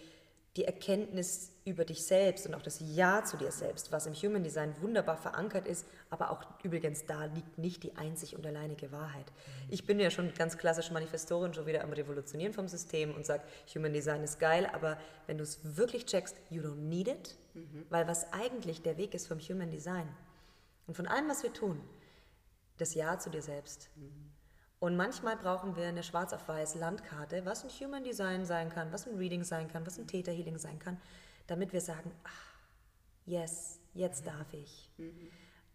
die 0.57 0.65
Erkenntnis 0.65 1.51
über 1.65 1.85
dich 1.85 2.03
selbst 2.05 2.47
und 2.47 2.55
auch 2.55 2.61
das 2.61 2.81
Ja 2.81 3.23
zu 3.23 3.37
dir 3.37 3.51
selbst, 3.51 3.91
was 3.91 4.07
im 4.07 4.13
Human 4.13 4.43
Design 4.43 4.75
wunderbar 4.81 5.17
verankert 5.17 5.67
ist, 5.67 5.85
aber 6.09 6.31
auch 6.31 6.43
übrigens 6.63 7.05
da 7.05 7.25
liegt 7.25 7.57
nicht 7.57 7.83
die 7.83 7.95
einzig 7.95 8.35
und 8.35 8.45
alleinige 8.45 8.91
Wahrheit. 8.91 9.31
Ich 9.69 9.85
bin 9.85 9.99
ja 9.99 10.09
schon 10.09 10.33
ganz 10.33 10.57
klassisch 10.57 10.89
Manifestorin, 10.89 11.53
schon 11.53 11.67
wieder 11.67 11.83
am 11.83 11.93
Revolutionieren 11.93 12.53
vom 12.53 12.67
System 12.67 13.13
und 13.13 13.25
sage, 13.25 13.43
Human 13.75 13.93
Design 13.93 14.23
ist 14.23 14.39
geil, 14.39 14.67
aber 14.73 14.97
wenn 15.27 15.37
du 15.37 15.43
es 15.43 15.59
wirklich 15.77 16.05
checkst, 16.05 16.35
you 16.49 16.61
don't 16.61 16.87
need 16.87 17.07
it, 17.07 17.35
weil 17.89 18.07
was 18.07 18.33
eigentlich 18.33 18.81
der 18.81 18.97
Weg 18.97 19.13
ist 19.13 19.27
vom 19.27 19.39
Human 19.39 19.69
Design 19.69 20.07
und 20.87 20.95
von 20.95 21.07
allem, 21.07 21.29
was 21.29 21.43
wir 21.43 21.53
tun, 21.53 21.81
das 22.77 22.95
Ja 22.95 23.19
zu 23.19 23.29
dir 23.29 23.41
selbst. 23.41 23.89
Und 24.79 24.95
manchmal 24.95 25.35
brauchen 25.37 25.75
wir 25.75 25.87
eine 25.87 26.03
schwarz 26.03 26.33
auf 26.33 26.47
weiß 26.47 26.75
Landkarte, 26.75 27.45
was 27.45 27.63
ein 27.63 27.69
Human 27.69 28.03
Design 28.03 28.45
sein 28.45 28.69
kann, 28.69 28.91
was 28.91 29.07
ein 29.07 29.15
Reading 29.17 29.43
sein 29.43 29.67
kann, 29.67 29.85
was 29.87 29.97
ein 29.97 30.05
Theta 30.07 30.31
Healing 30.31 30.57
sein 30.59 30.77
kann, 30.77 30.99
damit 31.47 31.73
wir 31.73 31.81
sagen, 31.81 32.11
ah, 32.23 32.29
yes, 33.25 33.79
jetzt 33.95 34.27
darf 34.27 34.53
ich. 34.53 34.91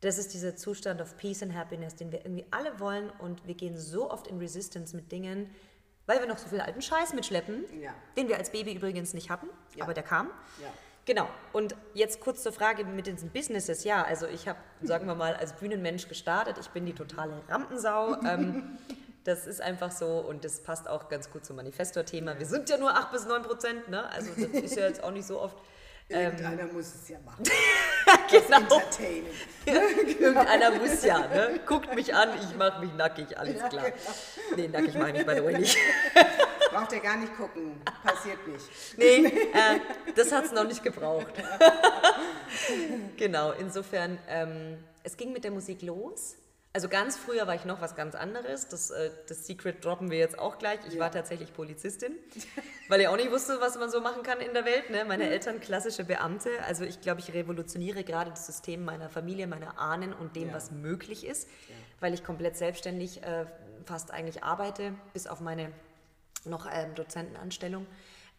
Das 0.00 0.18
ist 0.18 0.34
dieser 0.34 0.54
Zustand 0.56 1.00
of 1.00 1.16
Peace 1.16 1.42
and 1.42 1.54
Happiness, 1.54 1.96
den 1.96 2.12
wir 2.12 2.24
irgendwie 2.24 2.46
alle 2.52 2.78
wollen 2.78 3.10
und 3.18 3.44
wir 3.46 3.54
gehen 3.54 3.76
so 3.76 4.10
oft 4.10 4.28
in 4.28 4.38
Resistance 4.38 4.94
mit 4.94 5.10
Dingen, 5.10 5.50
weil 6.06 6.20
wir 6.20 6.26
noch 6.28 6.38
so 6.38 6.48
viel 6.48 6.60
alten 6.60 6.82
Scheiß 6.82 7.12
mitschleppen, 7.14 7.64
Ja. 7.80 7.94
den 8.16 8.28
wir 8.28 8.36
als 8.36 8.50
Baby 8.50 8.72
übrigens 8.74 9.14
nicht 9.14 9.30
hatten, 9.30 9.48
Ja. 9.76 9.84
aber 9.84 9.94
der 9.94 10.02
kam. 10.04 10.28
Ja. 10.60 10.72
Genau. 11.04 11.28
Und 11.52 11.74
jetzt 11.94 12.20
kurz 12.20 12.42
zur 12.42 12.52
Frage 12.52 12.84
mit 12.84 13.06
diesen 13.06 13.30
Businesses. 13.30 13.82
Ja, 13.84 14.02
also 14.04 14.26
ich 14.26 14.46
habe, 14.46 14.58
sagen 14.82 15.06
wir 15.06 15.14
mal, 15.16 15.34
als 15.34 15.52
Bühnenmensch 15.54 16.08
gestartet. 16.08 16.56
Ich 16.60 16.68
bin 16.68 16.86
die 16.86 16.94
totale 16.94 17.42
Rampensau. 17.48 18.20
ähm, 18.22 18.78
das 19.24 19.46
ist 19.46 19.60
einfach 19.60 19.90
so 19.90 20.18
und 20.18 20.44
das 20.44 20.60
passt 20.60 20.88
auch 20.88 21.08
ganz 21.08 21.30
gut 21.30 21.44
zum 21.44 21.56
Manifestor-Thema. 21.56 22.38
Wir 22.38 22.46
sind 22.46 22.68
ja 22.68 22.76
nur 22.76 22.96
8 22.96 23.12
bis 23.12 23.26
9 23.26 23.42
Prozent, 23.42 23.88
ne? 23.88 24.08
Also 24.10 24.30
das 24.36 24.62
ist 24.62 24.76
ja 24.76 24.86
jetzt 24.86 25.02
auch 25.02 25.12
nicht 25.12 25.26
so 25.26 25.40
oft. 25.40 25.56
Irgendeiner 26.12 26.66
muss 26.72 26.94
es 26.94 27.08
ja 27.08 27.18
machen. 27.24 27.44
genau. 28.30 28.56
Entertainen. 28.56 29.26
Irgendeiner 29.66 30.70
muss 30.72 31.04
ja, 31.04 31.18
ne? 31.20 31.60
Guckt 31.66 31.94
mich 31.94 32.14
an, 32.14 32.30
ich 32.40 32.56
mache 32.56 32.84
mich 32.84 32.92
nackig, 32.94 33.38
alles 33.38 33.62
klar. 33.68 33.86
Nee, 34.56 34.68
nackig 34.68 34.94
mache 34.94 35.10
ich 35.10 35.26
mich 35.26 35.36
the 35.36 35.44
way 35.44 35.58
nicht. 35.58 35.78
Braucht 36.70 36.92
ihr 36.92 37.00
gar 37.00 37.16
nicht 37.16 37.36
gucken. 37.36 37.80
Passiert 38.02 38.46
nicht. 38.46 38.64
Nee, 38.96 39.26
äh, 39.52 40.12
das 40.14 40.32
hat 40.32 40.46
es 40.46 40.52
noch 40.52 40.64
nicht 40.64 40.82
gebraucht. 40.82 41.32
genau, 43.16 43.52
insofern, 43.52 44.18
ähm, 44.28 44.78
es 45.02 45.16
ging 45.16 45.32
mit 45.32 45.44
der 45.44 45.50
Musik 45.50 45.82
los. 45.82 46.36
Also 46.74 46.88
ganz 46.88 47.18
früher 47.18 47.46
war 47.46 47.54
ich 47.54 47.66
noch 47.66 47.82
was 47.82 47.94
ganz 47.96 48.14
anderes. 48.14 48.66
Das, 48.68 48.90
äh, 48.90 49.10
das 49.28 49.46
Secret 49.46 49.84
droppen 49.84 50.10
wir 50.10 50.16
jetzt 50.18 50.38
auch 50.38 50.58
gleich. 50.58 50.80
Ich 50.88 50.94
Ja. 50.94 51.00
war 51.00 51.10
tatsächlich 51.12 51.52
Polizistin, 51.52 52.12
weil 52.88 53.00
ich 53.02 53.08
auch 53.08 53.16
nicht 53.16 53.30
wusste, 53.30 53.60
was 53.60 53.76
man 53.76 53.90
so 53.90 54.00
machen 54.00 54.22
kann 54.22 54.40
in 54.40 54.54
der 54.54 54.64
Welt. 54.64 54.88
Ne? 54.88 55.04
Meine 55.04 55.28
Eltern 55.28 55.60
klassische 55.60 56.04
Beamte. 56.04 56.48
Also 56.66 56.84
ich 56.84 57.02
glaube, 57.02 57.20
ich 57.20 57.34
revolutioniere 57.34 58.04
gerade 58.04 58.30
das 58.30 58.46
System 58.46 58.84
meiner 58.86 59.10
Familie, 59.10 59.46
meiner 59.46 59.78
Ahnen 59.78 60.14
und 60.14 60.34
dem, 60.34 60.48
Ja. 60.48 60.54
was 60.54 60.70
möglich 60.70 61.26
ist, 61.26 61.46
weil 62.00 62.14
ich 62.14 62.24
komplett 62.24 62.56
selbstständig 62.56 63.22
äh, 63.22 63.44
fast 63.84 64.10
eigentlich 64.10 64.42
arbeite, 64.42 64.94
bis 65.12 65.26
auf 65.26 65.40
meine 65.40 65.72
noch 66.46 66.66
ähm, 66.72 66.94
Dozentenanstellung, 66.94 67.86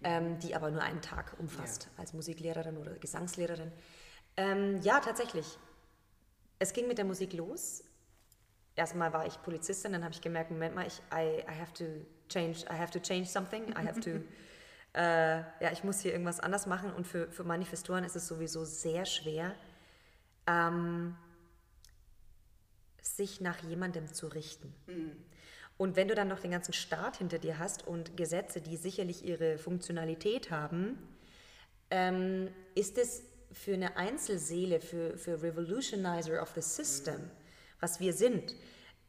ähm, 0.04 0.40
die 0.40 0.56
aber 0.56 0.72
nur 0.72 0.82
einen 0.82 1.02
Tag 1.02 1.34
umfasst 1.38 1.88
als 1.98 2.14
Musiklehrerin 2.14 2.78
oder 2.78 2.94
Gesangslehrerin. 2.96 3.72
Ähm, 4.38 4.82
ja, 4.82 5.00
tatsächlich. 5.02 5.46
Es 6.58 6.74
ging 6.74 6.88
mit 6.88 6.98
der 6.98 7.06
Musik 7.06 7.34
los. 7.34 7.84
Erstmal 8.76 9.14
war 9.14 9.26
ich 9.26 9.42
Polizistin, 9.44 9.94
dann 9.94 10.04
habe 10.04 10.14
ich 10.14 10.22
gemerkt, 10.22 10.52
Moment 10.52 10.76
mal, 10.76 10.88
ich, 10.88 11.00
I, 11.14 11.42
I 11.42 11.60
have 11.60 11.74
to 11.74 11.84
change, 12.28 12.66
I 12.70 12.78
have 12.78 12.92
to 12.92 13.00
change 13.00 13.28
something, 13.28 13.70
I 13.70 13.86
have 13.86 14.00
to, 14.00 14.10
äh, 14.94 15.38
ja, 15.38 15.72
ich 15.72 15.84
muss 15.84 16.00
hier 16.00 16.12
irgendwas 16.12 16.40
anders 16.40 16.66
machen. 16.66 16.92
Und 16.92 17.06
für, 17.06 17.32
für 17.32 17.44
Manifestoren 17.44 18.04
ist 18.04 18.16
es 18.16 18.28
sowieso 18.28 18.66
sehr 18.66 19.06
schwer, 19.06 19.54
ähm, 20.48 21.16
sich 23.02 23.42
nach 23.42 23.62
jemandem 23.64 24.12
zu 24.12 24.28
richten. 24.28 24.74
Und 25.78 25.96
wenn 25.96 26.08
du 26.08 26.16
dann 26.16 26.28
noch 26.28 26.40
den 26.40 26.52
ganzen 26.52 26.74
Staat 26.74 27.18
hinter 27.18 27.40
dir 27.40 27.60
hast 27.60 27.86
und 27.86 28.16
Gesetze, 28.18 28.62
die 28.62 28.78
sicherlich 28.78 29.26
ihre 29.26 29.58
Funktionalität 29.58 30.52
haben, 30.52 30.98
ähm, 31.90 32.50
ist 32.76 32.98
es 32.98 33.24
für 33.52 33.74
eine 33.74 33.98
Einzelseele, 33.98 34.80
für, 34.82 35.18
für 35.18 35.42
Revolutionizer 35.42 36.42
of 36.42 36.52
the 36.56 36.62
System, 36.62 37.30
was 37.84 38.00
wir 38.00 38.14
sind, 38.14 38.56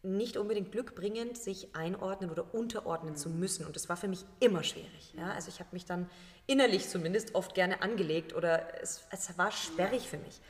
nicht 0.02 0.36
unbedingt 0.36 0.70
glückbringend, 0.70 1.38
sich 1.38 1.74
einordnen 1.74 2.30
oder 2.30 2.52
unterordnen 2.52 3.16
zu 3.16 3.30
müssen. 3.30 3.64
Und 3.64 3.74
das 3.74 3.88
war 3.88 3.96
für 3.96 4.08
mich 4.08 4.26
immer 4.40 4.62
schwierig. 4.62 5.14
Ja? 5.16 5.30
Also 5.30 5.48
ich 5.48 5.60
habe 5.60 5.70
mich 5.72 5.86
dann 5.86 6.10
innerlich 6.46 6.88
zumindest 6.90 7.34
oft 7.34 7.54
gerne 7.54 7.80
angelegt 7.80 8.34
oder 8.34 8.82
es, 8.82 9.06
es 9.10 9.38
war 9.38 9.50
sperrig 9.50 10.06
für 10.08 10.18
mich. 10.18 10.42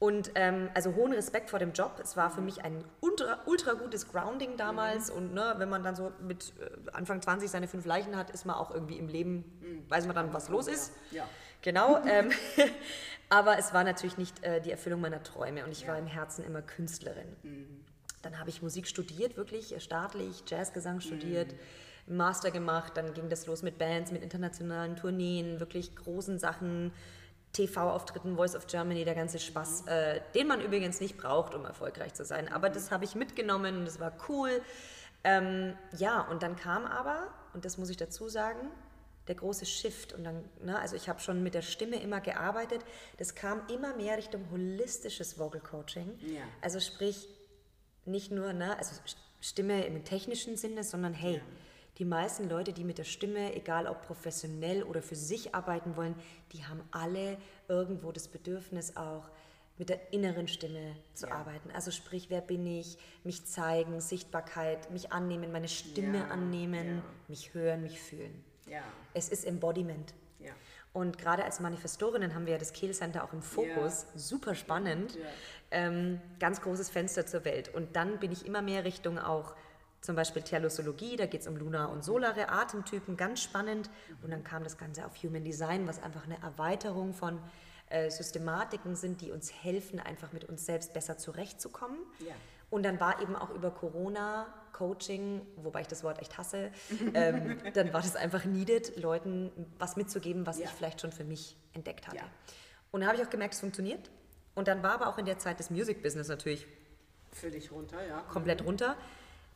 Und 0.00 0.32
ähm, 0.34 0.70
also 0.72 0.94
hohen 0.94 1.12
Respekt 1.12 1.50
vor 1.50 1.58
dem 1.58 1.72
Job. 1.72 2.00
Es 2.02 2.16
war 2.16 2.30
für 2.30 2.40
mich 2.40 2.64
ein 2.64 2.82
ultra, 3.00 3.40
ultra 3.44 3.74
gutes 3.74 4.08
Grounding 4.10 4.56
damals. 4.56 5.10
Und 5.10 5.34
ne, 5.34 5.54
wenn 5.58 5.68
man 5.68 5.84
dann 5.84 5.94
so 5.94 6.10
mit 6.20 6.54
äh, 6.58 6.90
Anfang 6.92 7.20
20 7.20 7.50
seine 7.50 7.68
fünf 7.68 7.84
Leichen 7.84 8.16
hat, 8.16 8.30
ist 8.30 8.46
man 8.46 8.56
auch 8.56 8.70
irgendwie 8.70 8.96
im 8.96 9.08
Leben, 9.08 9.84
weiß 9.88 10.06
man 10.06 10.16
dann, 10.16 10.32
was 10.32 10.48
los 10.48 10.68
ist. 10.68 10.94
Ja. 11.10 11.28
Genau. 11.62 12.00
Ähm, 12.06 12.30
aber 13.28 13.58
es 13.58 13.72
war 13.72 13.84
natürlich 13.84 14.18
nicht 14.18 14.42
äh, 14.42 14.60
die 14.60 14.70
Erfüllung 14.70 15.00
meiner 15.00 15.22
Träume 15.22 15.64
und 15.64 15.72
ich 15.72 15.86
war 15.86 15.98
im 15.98 16.06
Herzen 16.06 16.44
immer 16.44 16.62
Künstlerin. 16.62 17.36
Dann 18.22 18.38
habe 18.38 18.50
ich 18.50 18.62
Musik 18.62 18.86
studiert, 18.86 19.36
wirklich 19.36 19.74
äh, 19.74 19.80
staatlich, 19.80 20.42
Jazzgesang 20.46 21.00
studiert, 21.00 21.54
Master 22.06 22.50
gemacht. 22.50 22.96
Dann 22.96 23.14
ging 23.14 23.28
das 23.28 23.46
los 23.46 23.62
mit 23.62 23.78
Bands, 23.78 24.10
mit 24.12 24.22
internationalen 24.22 24.96
Tourneen, 24.96 25.60
wirklich 25.60 25.94
großen 25.94 26.38
Sachen. 26.38 26.92
TV-Auftritten, 27.52 28.36
Voice 28.36 28.54
of 28.54 28.66
Germany, 28.68 29.04
der 29.04 29.14
ganze 29.14 29.38
Spaß, 29.38 29.86
äh, 29.86 30.20
den 30.34 30.46
man 30.46 30.60
übrigens 30.60 31.00
nicht 31.00 31.16
braucht, 31.16 31.54
um 31.54 31.64
erfolgreich 31.64 32.14
zu 32.14 32.24
sein. 32.24 32.46
Aber 32.52 32.68
das 32.68 32.90
habe 32.92 33.04
ich 33.04 33.16
mitgenommen 33.16 33.78
und 33.78 33.84
das 33.86 33.98
war 33.98 34.12
cool. 34.28 34.62
Ähm, 35.24 35.76
ja, 35.96 36.20
und 36.20 36.42
dann 36.42 36.56
kam 36.56 36.86
aber, 36.86 37.26
und 37.52 37.64
das 37.64 37.76
muss 37.76 37.90
ich 37.90 37.96
dazu 37.96 38.28
sagen, 38.28 38.70
der 39.30 39.36
große 39.36 39.64
Shift. 39.64 40.12
Und 40.12 40.24
dann, 40.24 40.44
ne, 40.62 40.78
also 40.78 40.96
ich 40.96 41.08
habe 41.08 41.20
schon 41.20 41.42
mit 41.42 41.54
der 41.54 41.62
Stimme 41.62 41.96
immer 42.02 42.20
gearbeitet. 42.20 42.82
Das 43.16 43.34
kam 43.36 43.62
immer 43.72 43.94
mehr 43.96 44.18
Richtung 44.18 44.50
holistisches 44.50 45.38
Vocal 45.38 45.60
Coaching. 45.60 46.18
Ja. 46.26 46.42
Also 46.60 46.80
sprich, 46.80 47.28
nicht 48.04 48.32
nur, 48.32 48.52
ne, 48.52 48.76
also 48.76 49.00
Stimme 49.40 49.84
im 49.86 50.04
technischen 50.04 50.56
Sinne, 50.56 50.82
sondern 50.82 51.14
hey, 51.14 51.40
die 51.98 52.04
meisten 52.04 52.48
Leute, 52.48 52.72
die 52.72 52.82
mit 52.84 52.98
der 52.98 53.04
Stimme, 53.04 53.54
egal 53.54 53.86
ob 53.86 54.02
professionell 54.02 54.82
oder 54.82 55.00
für 55.00 55.14
sich 55.16 55.54
arbeiten 55.54 55.96
wollen, 55.96 56.14
die 56.52 56.64
haben 56.64 56.82
alle 56.90 57.38
irgendwo 57.68 58.10
das 58.10 58.26
Bedürfnis 58.26 58.96
auch 58.96 59.30
mit 59.78 59.88
der 59.90 60.12
inneren 60.12 60.48
Stimme 60.48 60.96
zu 61.14 61.26
Ja. 61.26 61.34
arbeiten. 61.36 61.70
Also 61.70 61.90
sprich, 61.90 62.28
wer 62.30 62.40
bin 62.42 62.66
ich, 62.66 62.98
mich 63.22 63.46
zeigen, 63.46 64.00
Sichtbarkeit, 64.00 64.90
mich 64.90 65.12
annehmen, 65.12 65.52
meine 65.52 65.68
Stimme 65.68 66.18
Ja, 66.18 66.26
annehmen, 66.28 66.96
ja. 66.96 67.02
mich 67.28 67.54
hören, 67.54 67.82
mich 67.82 67.98
fühlen. 68.00 68.44
Ja. 68.70 68.82
Es 69.14 69.28
ist 69.28 69.44
Embodiment. 69.44 70.14
Ja. 70.38 70.52
Und 70.92 71.18
gerade 71.18 71.44
als 71.44 71.60
Manifestorinnen 71.60 72.34
haben 72.34 72.46
wir 72.46 72.54
ja 72.54 72.58
das 72.58 72.72
Kehl 72.72 72.92
Center 72.92 73.24
auch 73.24 73.32
im 73.32 73.42
Fokus. 73.42 74.06
Ja. 74.12 74.18
Super 74.18 74.54
spannend. 74.54 75.16
Ja. 75.16 75.20
Ähm, 75.72 76.20
ganz 76.38 76.60
großes 76.62 76.90
Fenster 76.90 77.26
zur 77.26 77.44
Welt. 77.44 77.72
Und 77.74 77.96
dann 77.96 78.18
bin 78.18 78.32
ich 78.32 78.46
immer 78.46 78.62
mehr 78.62 78.84
Richtung 78.84 79.18
auch 79.18 79.54
zum 80.00 80.16
Beispiel 80.16 80.42
Terlosologie, 80.42 81.16
da 81.16 81.26
geht 81.26 81.42
es 81.42 81.46
um 81.46 81.56
lunar 81.56 81.90
und 81.90 82.04
solare 82.04 82.48
Atemtypen, 82.48 83.16
ganz 83.16 83.42
spannend. 83.42 83.90
Und 84.22 84.30
dann 84.30 84.42
kam 84.42 84.64
das 84.64 84.78
Ganze 84.78 85.04
auf 85.04 85.22
Human 85.22 85.44
Design, 85.44 85.86
was 85.86 86.02
einfach 86.02 86.24
eine 86.24 86.40
Erweiterung 86.42 87.12
von 87.12 87.38
äh, 87.90 88.10
Systematiken 88.10 88.96
sind, 88.96 89.20
die 89.20 89.30
uns 89.30 89.52
helfen, 89.52 90.00
einfach 90.00 90.32
mit 90.32 90.44
uns 90.44 90.64
selbst 90.64 90.94
besser 90.94 91.18
zurechtzukommen. 91.18 91.98
Ja. 92.20 92.34
Und 92.70 92.84
dann 92.84 93.00
war 93.00 93.20
eben 93.20 93.34
auch 93.34 93.50
über 93.50 93.70
Corona 93.70 94.46
Coaching, 94.72 95.42
wobei 95.56 95.82
ich 95.82 95.88
das 95.88 96.02
Wort 96.04 96.20
echt 96.20 96.38
hasse, 96.38 96.70
ähm, 97.14 97.58
dann 97.74 97.92
war 97.92 98.00
das 98.00 98.16
einfach 98.16 98.44
needed, 98.44 98.96
Leuten 98.96 99.50
was 99.78 99.96
mitzugeben, 99.96 100.46
was 100.46 100.58
ja. 100.58 100.64
ich 100.64 100.70
vielleicht 100.70 101.00
schon 101.00 101.12
für 101.12 101.24
mich 101.24 101.56
entdeckt 101.74 102.06
hatte. 102.06 102.16
Ja. 102.16 102.22
Und 102.90 103.00
dann 103.00 103.08
habe 103.08 103.20
ich 103.20 103.26
auch 103.26 103.30
gemerkt, 103.30 103.54
es 103.54 103.60
funktioniert. 103.60 104.10
Und 104.54 104.68
dann 104.68 104.82
war 104.82 104.92
aber 104.92 105.08
auch 105.08 105.18
in 105.18 105.26
der 105.26 105.38
Zeit 105.38 105.60
das 105.60 105.70
Music 105.70 106.02
Business 106.02 106.28
natürlich 106.28 106.66
dich 107.42 107.70
runter, 107.70 108.04
ja. 108.06 108.20
Komplett 108.22 108.60
mhm. 108.60 108.66
runter. 108.66 108.96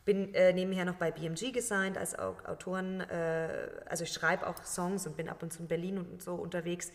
Bin 0.05 0.33
äh, 0.35 0.53
nebenher 0.53 0.85
noch 0.85 0.95
bei 0.95 1.09
BMG 1.09 1.51
gesigned 1.51 1.97
als 1.97 2.17
Autoren, 2.17 3.01
äh, 3.01 3.67
also 3.87 4.03
ich 4.03 4.13
schreibe 4.13 4.45
auch 4.45 4.63
Songs 4.63 5.07
und 5.07 5.17
bin 5.17 5.27
ab 5.29 5.41
und 5.41 5.51
zu 5.51 5.63
in 5.63 5.67
Berlin 5.67 5.97
und 5.97 6.21
so 6.21 6.35
unterwegs. 6.35 6.91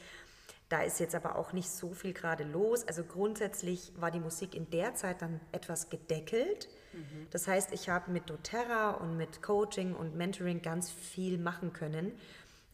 Da 0.71 0.83
ist 0.83 1.01
jetzt 1.01 1.17
aber 1.17 1.35
auch 1.35 1.53
nicht 1.53 1.69
so 1.69 1.95
viel 1.95 2.13
gerade 2.13 2.45
los. 2.45 2.87
Also 2.87 3.03
grundsätzlich 3.03 3.93
war 3.97 4.13
die 4.13 4.21
Musik 4.21 4.55
in 4.55 4.71
der 4.71 4.95
Zeit 4.95 5.21
dann 5.21 5.41
etwas 5.51 5.91
gedeckelt. 5.91 6.69
Mhm. 6.93 7.27
Das 7.31 7.49
heißt, 7.49 7.73
ich 7.73 7.89
habe 7.89 8.13
mit 8.13 8.31
doTERRA 8.31 8.93
und 8.93 9.17
mit 9.17 9.43
Coaching 9.43 9.97
und 9.97 10.15
Mentoring 10.15 10.63
ganz 10.63 10.89
viel 10.89 11.39
machen 11.39 11.73
können. 11.73 12.13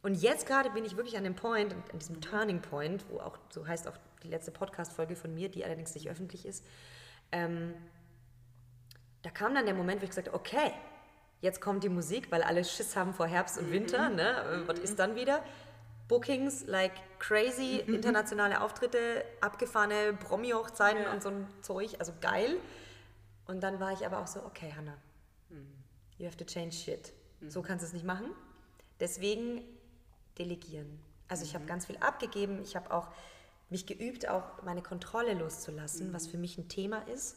Und 0.03 0.15
jetzt 0.15 0.47
gerade 0.47 0.69
bin 0.71 0.85
ich 0.85 0.99
wirklich 0.99 1.17
an 1.17 1.25
dem 1.25 1.35
Point, 1.35 1.73
an 1.73 1.99
diesem 1.99 2.21
Turning 2.21 2.61
Point, 2.61 3.07
wo 3.09 3.19
auch, 3.19 3.39
so 3.49 3.67
heißt 3.67 3.89
auch 3.89 3.97
die 4.23 4.29
letzte 4.29 4.51
Podcast-Folge 4.51 5.17
von 5.17 5.35
mir, 5.35 5.49
die 5.49 5.65
allerdings 5.65 5.95
nicht 5.95 6.11
öffentlich 6.11 6.45
ist. 6.45 6.67
Ähm, 7.33 7.73
da 9.23 9.31
kam 9.31 9.55
dann 9.55 9.65
der 9.65 9.75
Moment, 9.75 10.03
wo 10.03 10.05
ich 10.05 10.11
gesagt 10.11 10.29
habe, 10.29 10.37
okay, 10.37 10.71
jetzt 11.41 11.63
kommt 11.63 11.83
die 11.83 11.89
Musik, 11.89 12.31
weil 12.31 12.43
alle 12.43 12.63
Schiss 12.63 12.95
haben 12.95 13.15
vor 13.15 13.27
Herbst 13.27 13.57
und 13.57 13.73
Winter. 13.73 14.11
Mhm. 14.11 14.17
Ne? 14.17 14.63
Was 14.67 14.81
ist 14.81 14.99
dann 14.99 15.17
wieder? 15.17 15.43
Bookings 16.09 16.65
like 16.67 16.93
crazy, 17.19 17.83
mhm. 17.87 17.95
internationale 17.95 18.61
Auftritte, 18.61 19.25
abgefahrene 19.41 20.15
Promi-Hochzeiten 20.15 21.03
ja. 21.03 21.13
und 21.13 21.23
so 21.23 21.31
ein 21.31 21.47
Zeug, 21.63 21.97
also 21.99 22.13
geil. 22.21 22.57
Und 23.47 23.63
dann 23.63 23.81
war 23.81 23.93
ich 23.93 24.07
aber 24.07 24.19
auch 24.21 24.27
so, 24.27 24.45
okay, 24.45 24.73
Hannah, 24.77 24.97
mhm. 25.51 25.67
you 26.19 26.27
have 26.27 26.37
to 26.37 26.45
change 26.45 26.73
shit. 26.73 27.13
Mhm. 27.41 27.51
So 27.51 27.63
kannst 27.63 27.83
du 27.83 27.87
es 27.87 27.93
nicht 27.93 28.05
machen. 28.05 28.27
Deswegen 29.01 29.63
delegieren. 30.39 31.01
Also 31.29 31.45
ich 31.45 31.55
habe 31.55 31.65
ganz 31.67 31.87
viel 31.87 31.97
abgegeben. 31.99 32.61
Ich 32.63 32.77
habe 32.77 32.93
auch 32.93 33.09
mich 33.69 33.87
geübt, 33.87 34.29
auch 34.29 34.63
meine 34.63 34.83
Kontrolle 34.83 35.35
loszulassen, 35.35 36.13
was 36.13 36.27
mhm. 36.27 36.31
für 36.31 36.39
mich 36.39 36.59
ein 36.59 36.69
Thema 36.69 36.99
ist. 37.09 37.37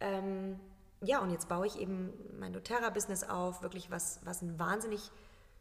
Ähm, 0.00 0.58
ja, 1.02 1.20
und 1.20 1.30
jetzt 1.30 1.48
baue 1.48 1.66
ich 1.66 1.78
eben 1.78 2.12
mein 2.38 2.52
doTERRA-Business 2.52 3.24
auf, 3.24 3.62
wirklich 3.62 3.90
was, 3.90 4.20
was 4.24 4.42
ein 4.42 4.58
wahnsinnig 4.58 5.10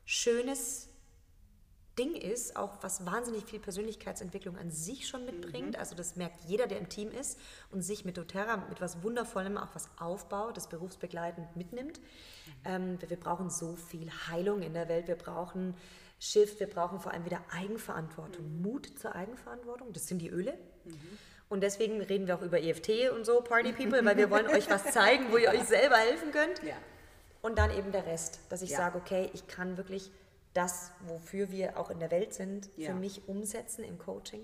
schönes 0.05 0.89
Ding 1.97 2.15
ist, 2.15 2.55
auch 2.55 2.77
was 2.81 3.05
wahnsinnig 3.05 3.45
viel 3.45 3.59
Persönlichkeitsentwicklung 3.59 4.57
an 4.57 4.69
sich 4.69 5.07
schon 5.07 5.25
mitbringt. 5.25 5.73
Mhm. 5.73 5.79
Also 5.79 5.95
das 5.95 6.15
merkt 6.15 6.43
jeder, 6.45 6.67
der 6.67 6.79
im 6.79 6.89
Team 6.89 7.11
ist 7.11 7.39
und 7.71 7.81
sich 7.81 8.05
mit 8.05 8.17
doTERRA, 8.17 8.57
mit 8.69 8.81
was 8.81 9.01
Wundervollem 9.03 9.57
auch 9.57 9.69
was 9.73 9.89
aufbaut, 9.97 10.57
das 10.57 10.67
berufsbegleitend 10.67 11.55
mitnimmt. 11.55 11.99
Mhm. 11.99 12.53
Ähm, 12.65 13.01
wir, 13.01 13.09
wir, 13.09 13.19
brauchen 13.19 13.49
so 13.49 13.75
viel 13.75 14.09
Heilung 14.29 14.61
in 14.61 14.73
der 14.73 14.89
Welt. 14.89 15.07
Wir 15.07 15.15
brauchen 15.15 15.75
Shift, 16.19 16.59
wir 16.59 16.69
brauchen 16.69 16.99
vor 16.99 17.13
allem 17.13 17.25
wieder 17.25 17.41
Eigenverantwortung, 17.51 18.57
mhm. 18.57 18.61
Mut 18.61 18.99
zur 18.99 19.15
Eigenverantwortung. 19.15 19.93
Das 19.93 20.07
sind 20.07 20.19
die 20.19 20.29
Öle. 20.29 20.57
Mhm. 20.83 20.99
Und 21.47 21.61
deswegen 21.61 22.01
reden 22.01 22.27
wir 22.27 22.35
auch 22.35 22.41
über 22.41 22.61
EFT 22.61 23.11
und 23.15 23.25
so, 23.25 23.39
Party 23.41 23.71
People, 23.71 24.03
weil 24.03 24.17
wir 24.17 24.31
wollen 24.31 24.47
euch 24.47 24.69
was 24.69 24.91
zeigen, 24.91 25.31
wo 25.31 25.37
ihr 25.37 25.49
euch 25.53 25.63
selber 25.63 25.97
helfen 25.97 26.31
könnt. 26.31 26.63
Ja. 26.63 26.75
Und 27.41 27.59
dann 27.59 27.69
eben 27.77 27.91
der 27.91 28.05
Rest, 28.07 28.39
dass 28.49 28.63
ich 28.63 28.71
ja. 28.71 28.77
sage, 28.77 28.97
okay, 28.97 29.29
ich 29.33 29.45
kann 29.47 29.77
wirklich 29.77 30.11
das, 30.55 30.91
wofür 31.01 31.51
wir 31.51 31.77
auch 31.77 31.91
in 31.91 31.99
der 31.99 32.09
Welt 32.09 32.33
sind, 32.33 32.69
ja. 32.77 32.89
für 32.89 32.95
mich 32.95 33.27
umsetzen 33.27 33.83
im 33.83 33.99
Coaching 33.99 34.43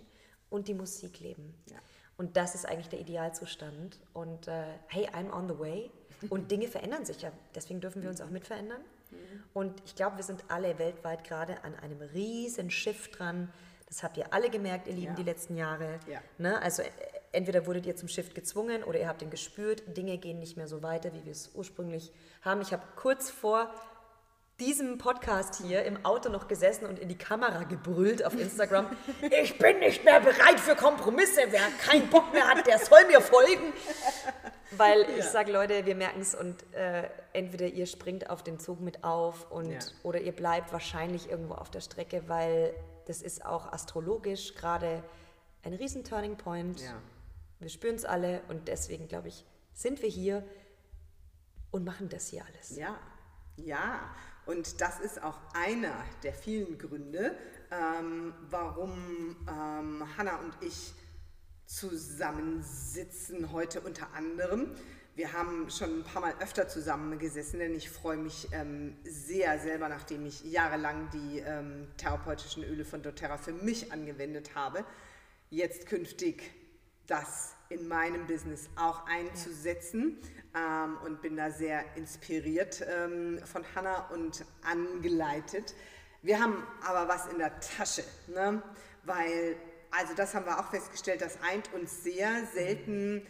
und 0.50 0.68
die 0.68 0.74
Musik 0.74 1.20
leben. 1.20 1.56
Ja. 1.72 1.78
Und 2.18 2.38
das 2.38 2.54
ist 2.54 2.68
eigentlich 2.68 2.90
der 2.90 3.00
Idealzustand. 3.00 4.00
Und 4.14 4.48
äh, 4.48 4.66
hey, 4.88 5.08
I'm 5.08 5.32
on 5.32 5.48
the 5.48 5.58
way. 5.58 5.90
Und 6.30 6.52
Dinge 6.52 6.68
verändern 6.68 7.06
sich 7.06 7.22
ja. 7.22 7.32
Deswegen 7.56 7.82
dürfen 7.82 8.04
wir 8.04 8.10
uns 8.10 8.22
auch 8.22 8.30
mitverändern. 8.30 8.82
Mhm. 9.10 9.44
Und 9.54 9.82
ich 9.86 9.96
glaube, 9.96 10.18
wir 10.18 10.24
sind 10.24 10.44
alle 10.50 10.78
weltweit 10.78 11.24
gerade 11.24 11.64
an 11.64 11.74
einem 11.76 12.02
riesen 12.02 12.70
Shift 12.70 13.18
dran. 13.18 13.52
Das 13.88 14.04
habt 14.04 14.18
ihr 14.18 14.34
alle 14.34 14.50
gemerkt, 14.50 14.88
ihr 14.88 14.94
Lieben, 14.94 15.08
ja. 15.08 15.16
die 15.16 15.24
letzten 15.24 15.56
Jahre. 15.56 16.00
Ja. 16.08 16.22
Ne? 16.38 16.62
Also 16.62 16.82
äh, 16.82 16.90
entweder 17.32 17.66
wurdet 17.66 17.86
ihr 17.86 17.96
zum 17.96 18.10
Shift 18.10 18.36
gezwungen 18.36 18.84
oder 18.84 19.00
ihr 19.00 19.08
habt 19.08 19.22
ihn 19.22 19.30
gespürt. 19.30 19.98
Dinge 19.98 20.18
gehen 20.18 20.40
nicht 20.40 20.58
mehr 20.58 20.68
so 20.68 20.84
weiter, 20.84 21.14
wie 21.14 21.24
wir 21.24 21.32
es 21.32 21.52
ursprünglich 21.56 22.12
haben. 22.42 22.62
Ich 22.62 22.74
habe 22.74 22.84
kurz 22.98 23.30
vor 23.30 23.74
diesem 24.62 25.00
Podcast 25.00 25.56
hier 25.56 25.84
im 25.86 26.06
Auto 26.06 26.30
noch 26.30 26.48
gesessen 26.48 26.86
und 26.86 27.00
in 27.00 27.10
die 27.10 27.18
Kamera 27.18 27.64
gebrüllt 27.64 28.24
auf 28.24 28.40
Instagram. 28.40 28.86
Ich 29.42 29.58
bin 29.58 29.80
nicht 29.80 30.06
mehr 30.06 30.20
bereit 30.20 30.60
für 30.60 30.76
Kompromisse. 30.76 31.42
Wer 31.50 31.62
keinen 31.84 32.08
Bock 32.10 32.32
mehr 32.32 32.48
hat, 32.48 32.68
der 32.68 32.78
soll 32.78 33.06
mir 33.08 33.22
folgen. 33.22 33.74
Weil 34.78 35.06
ich 35.18 35.26
sage, 35.26 35.52
Leute, 35.52 35.86
wir 35.86 35.96
merken 35.96 36.22
es 36.22 36.36
und 36.36 36.62
äh, 36.74 37.10
entweder 37.34 37.66
ihr 37.66 37.88
springt 37.88 38.30
auf 38.30 38.44
den 38.44 38.60
Zug 38.60 38.80
mit 38.82 39.04
auf 39.04 39.50
und, 39.52 39.72
ja. 39.72 39.80
oder 40.04 40.22
ihr 40.22 40.32
bleibt 40.32 40.72
wahrscheinlich 40.72 41.30
irgendwo 41.30 41.56
auf 41.56 41.72
der 41.72 41.82
Strecke, 41.82 42.24
weil 42.28 42.74
das 43.08 43.22
ist 43.22 43.44
auch 43.44 43.74
astrologisch 43.74 44.54
gerade 44.54 45.04
ein 45.64 45.74
riesen 45.74 46.04
Turning 46.04 46.38
Point. 46.38 46.82
Ja. 46.82 47.02
Wir 47.60 47.70
spüren 47.70 47.96
es 47.96 48.06
alle 48.06 48.42
und 48.48 48.68
deswegen, 48.68 49.08
glaube 49.08 49.30
ich, 49.30 49.44
sind 49.74 50.04
wir 50.04 50.10
hier 50.10 50.44
und 51.72 51.84
machen 51.84 52.10
das 52.10 52.28
hier 52.28 52.46
alles. 52.46 52.76
Ja, 52.76 53.00
ja. 53.56 54.00
Und 54.46 54.82
das 54.82 55.00
ist 55.00 55.22
auch 55.24 55.40
einer 55.54 55.94
der 56.24 56.34
vielen 56.34 56.78
Gründe, 56.78 57.36
ähm, 57.72 58.34
warum 58.50 59.36
ähm, 59.48 60.04
Hanna 60.18 60.38
und 60.38 60.54
ich 60.62 60.94
zusammensitzen 61.66 63.52
heute 63.52 63.82
unter 63.82 64.14
anderem. 64.14 64.72
Wir 65.16 65.34
haben 65.34 65.70
schon 65.70 66.00
ein 66.00 66.04
paar 66.04 66.22
Mal 66.22 66.34
öfter 66.40 66.68
zusammengesessen, 66.68 67.60
denn 67.60 67.76
ich 67.76 67.90
freue 67.90 68.18
mich 68.18 68.48
ähm, 68.52 68.98
sehr 69.04 69.60
selber, 69.60 69.88
nachdem 69.90 70.26
ich 70.26 70.44
jahrelang 70.44 71.10
die 71.12 71.40
ähm, 71.40 71.88
therapeutischen 71.98 72.64
Öle 72.64 72.84
von 72.84 73.02
doTERRA 73.02 73.38
für 73.38 73.54
mich 73.54 73.92
angewendet 73.92 74.56
habe, 74.56 74.84
jetzt 75.50 75.86
künftig 75.86 76.52
das 77.12 77.56
in 77.70 77.88
meinem 77.88 78.26
Business 78.26 78.70
auch 78.78 79.06
einzusetzen 79.06 80.18
ähm, 80.56 80.98
und 81.06 81.22
bin 81.22 81.36
da 81.36 81.52
sehr 81.52 81.84
inspiriert 81.96 82.86
ähm, 82.88 83.40
von 83.46 83.64
Hannah 83.76 84.10
und 84.10 84.46
angeleitet. 84.64 85.76
Wir 86.22 86.40
haben 86.40 86.64
aber 86.86 87.08
was 87.08 87.28
in 87.28 87.38
der 87.38 87.60
Tasche, 87.60 88.04
ne? 88.28 88.64
weil, 89.04 89.58
also 89.92 90.14
das 90.16 90.34
haben 90.34 90.46
wir 90.46 90.60
auch 90.60 90.70
festgestellt, 90.70 91.22
das 91.22 91.38
eint 91.42 91.74
uns 91.74 92.04
sehr 92.04 92.46
selten 92.54 93.28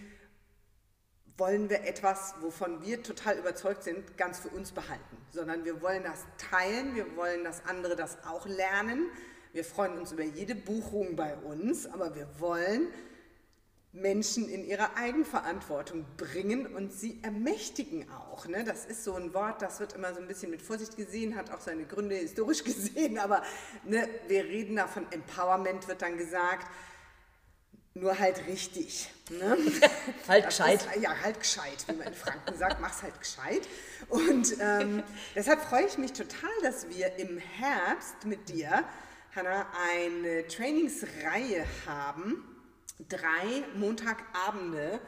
wollen 1.38 1.72
wir 1.72 1.86
etwas, 1.86 2.36
wovon 2.42 2.84
wir 2.84 3.02
total 3.02 3.40
überzeugt 3.40 3.82
sind, 3.82 4.16
ganz 4.16 4.38
für 4.38 4.50
uns 4.50 4.74
behalten, 4.74 5.18
sondern 5.32 5.66
wir 5.66 5.82
wollen 5.82 6.04
das 6.04 6.28
teilen, 6.38 6.94
wir 6.94 7.16
wollen, 7.16 7.44
dass 7.44 7.66
andere 7.66 7.96
das 7.96 8.24
auch 8.26 8.46
lernen. 8.46 9.10
Wir 9.52 9.66
freuen 9.66 9.98
uns 9.98 10.12
über 10.12 10.22
jede 10.22 10.54
Buchung 10.54 11.16
bei 11.16 11.36
uns, 11.38 11.88
aber 11.88 12.14
wir 12.14 12.28
wollen, 12.38 12.90
Menschen 13.94 14.48
in 14.48 14.64
ihre 14.64 14.96
Eigenverantwortung 14.96 16.06
bringen 16.16 16.66
und 16.66 16.94
sie 16.94 17.20
ermächtigen 17.24 18.10
auch. 18.10 18.48
Ne? 18.48 18.64
Das 18.64 18.86
ist 18.86 19.04
so 19.04 19.16
ein 19.16 19.34
Wort, 19.34 19.62
das 19.62 19.82
wird 19.82 19.94
immer 19.94 20.14
so 20.14 20.22
ein 20.22 20.28
bisschen 20.28 20.50
mit 20.50 20.62
Vorsicht 20.62 20.96
gesehen, 20.96 21.36
hat 21.36 21.52
auch 21.52 21.60
seine 21.60 21.86
Gründe 21.86 22.16
historisch 22.16 22.64
gesehen, 22.64 23.20
aber 23.20 23.44
ne, 23.84 24.08
wir 24.28 24.46
reden 24.46 24.78
da 24.78 24.88
von 24.88 25.12
Empowerment, 25.12 25.88
wird 25.90 26.02
dann 26.02 26.18
gesagt, 26.18 26.68
nur 27.94 28.18
halt 28.18 28.48
richtig. 28.48 29.10
Ne? 29.30 29.58
halt 30.28 30.46
das 30.46 30.58
gescheit. 30.58 30.88
Ist, 30.96 31.02
ja, 31.04 31.14
halt 31.22 31.40
gescheit, 31.40 31.86
wie 31.88 31.94
man 31.94 32.08
in 32.08 32.14
Franken 32.14 32.58
sagt, 32.58 32.80
mach's 32.80 33.04
halt 33.04 33.20
gescheit. 33.20 33.68
Und 34.08 34.56
ähm, 34.62 35.04
deshalb 35.36 35.60
freue 35.60 35.86
ich 35.86 35.98
mich 35.98 36.14
total, 36.14 36.50
dass 36.64 36.88
wir 36.88 37.18
im 37.18 37.38
Herbst 37.38 38.24
mit 38.24 38.48
dir, 38.48 38.86
Hanna, 39.36 39.68
eine 39.92 40.48
Trainingsreihe 40.48 41.66
haben 41.86 42.51
drei 43.10 43.64
Montagabende. 43.76 45.00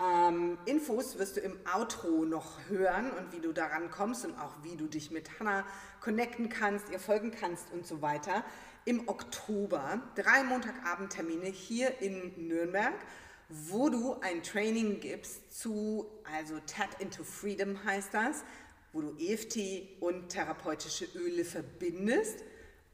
Ähm, 0.00 0.58
Infos 0.64 1.18
wirst 1.18 1.36
du 1.36 1.40
im 1.40 1.58
Outro 1.72 2.24
noch 2.24 2.58
hören 2.68 3.10
und 3.12 3.32
wie 3.32 3.40
du 3.40 3.52
daran 3.52 3.90
kommst 3.90 4.24
und 4.24 4.38
auch 4.38 4.54
wie 4.62 4.76
du 4.76 4.86
dich 4.86 5.10
mit 5.10 5.38
Hannah 5.38 5.64
connecten 6.00 6.48
kannst, 6.48 6.90
ihr 6.90 6.98
folgen 6.98 7.30
kannst 7.30 7.72
und 7.72 7.86
so 7.86 8.02
weiter. 8.02 8.44
Im 8.84 9.08
Oktober 9.08 10.02
drei 10.16 10.42
Montagabendtermine 10.42 11.46
hier 11.46 12.00
in 12.00 12.48
Nürnberg, 12.48 12.94
wo 13.48 13.90
du 13.90 14.16
ein 14.20 14.42
Training 14.42 14.98
gibst 14.98 15.52
zu, 15.56 16.06
also 16.36 16.58
Tap 16.66 17.00
into 17.00 17.22
Freedom 17.22 17.84
heißt 17.84 18.12
das, 18.12 18.42
wo 18.92 19.02
du 19.02 19.16
EFT 19.18 20.00
und 20.00 20.30
therapeutische 20.30 21.06
Öle 21.14 21.44
verbindest 21.44 22.42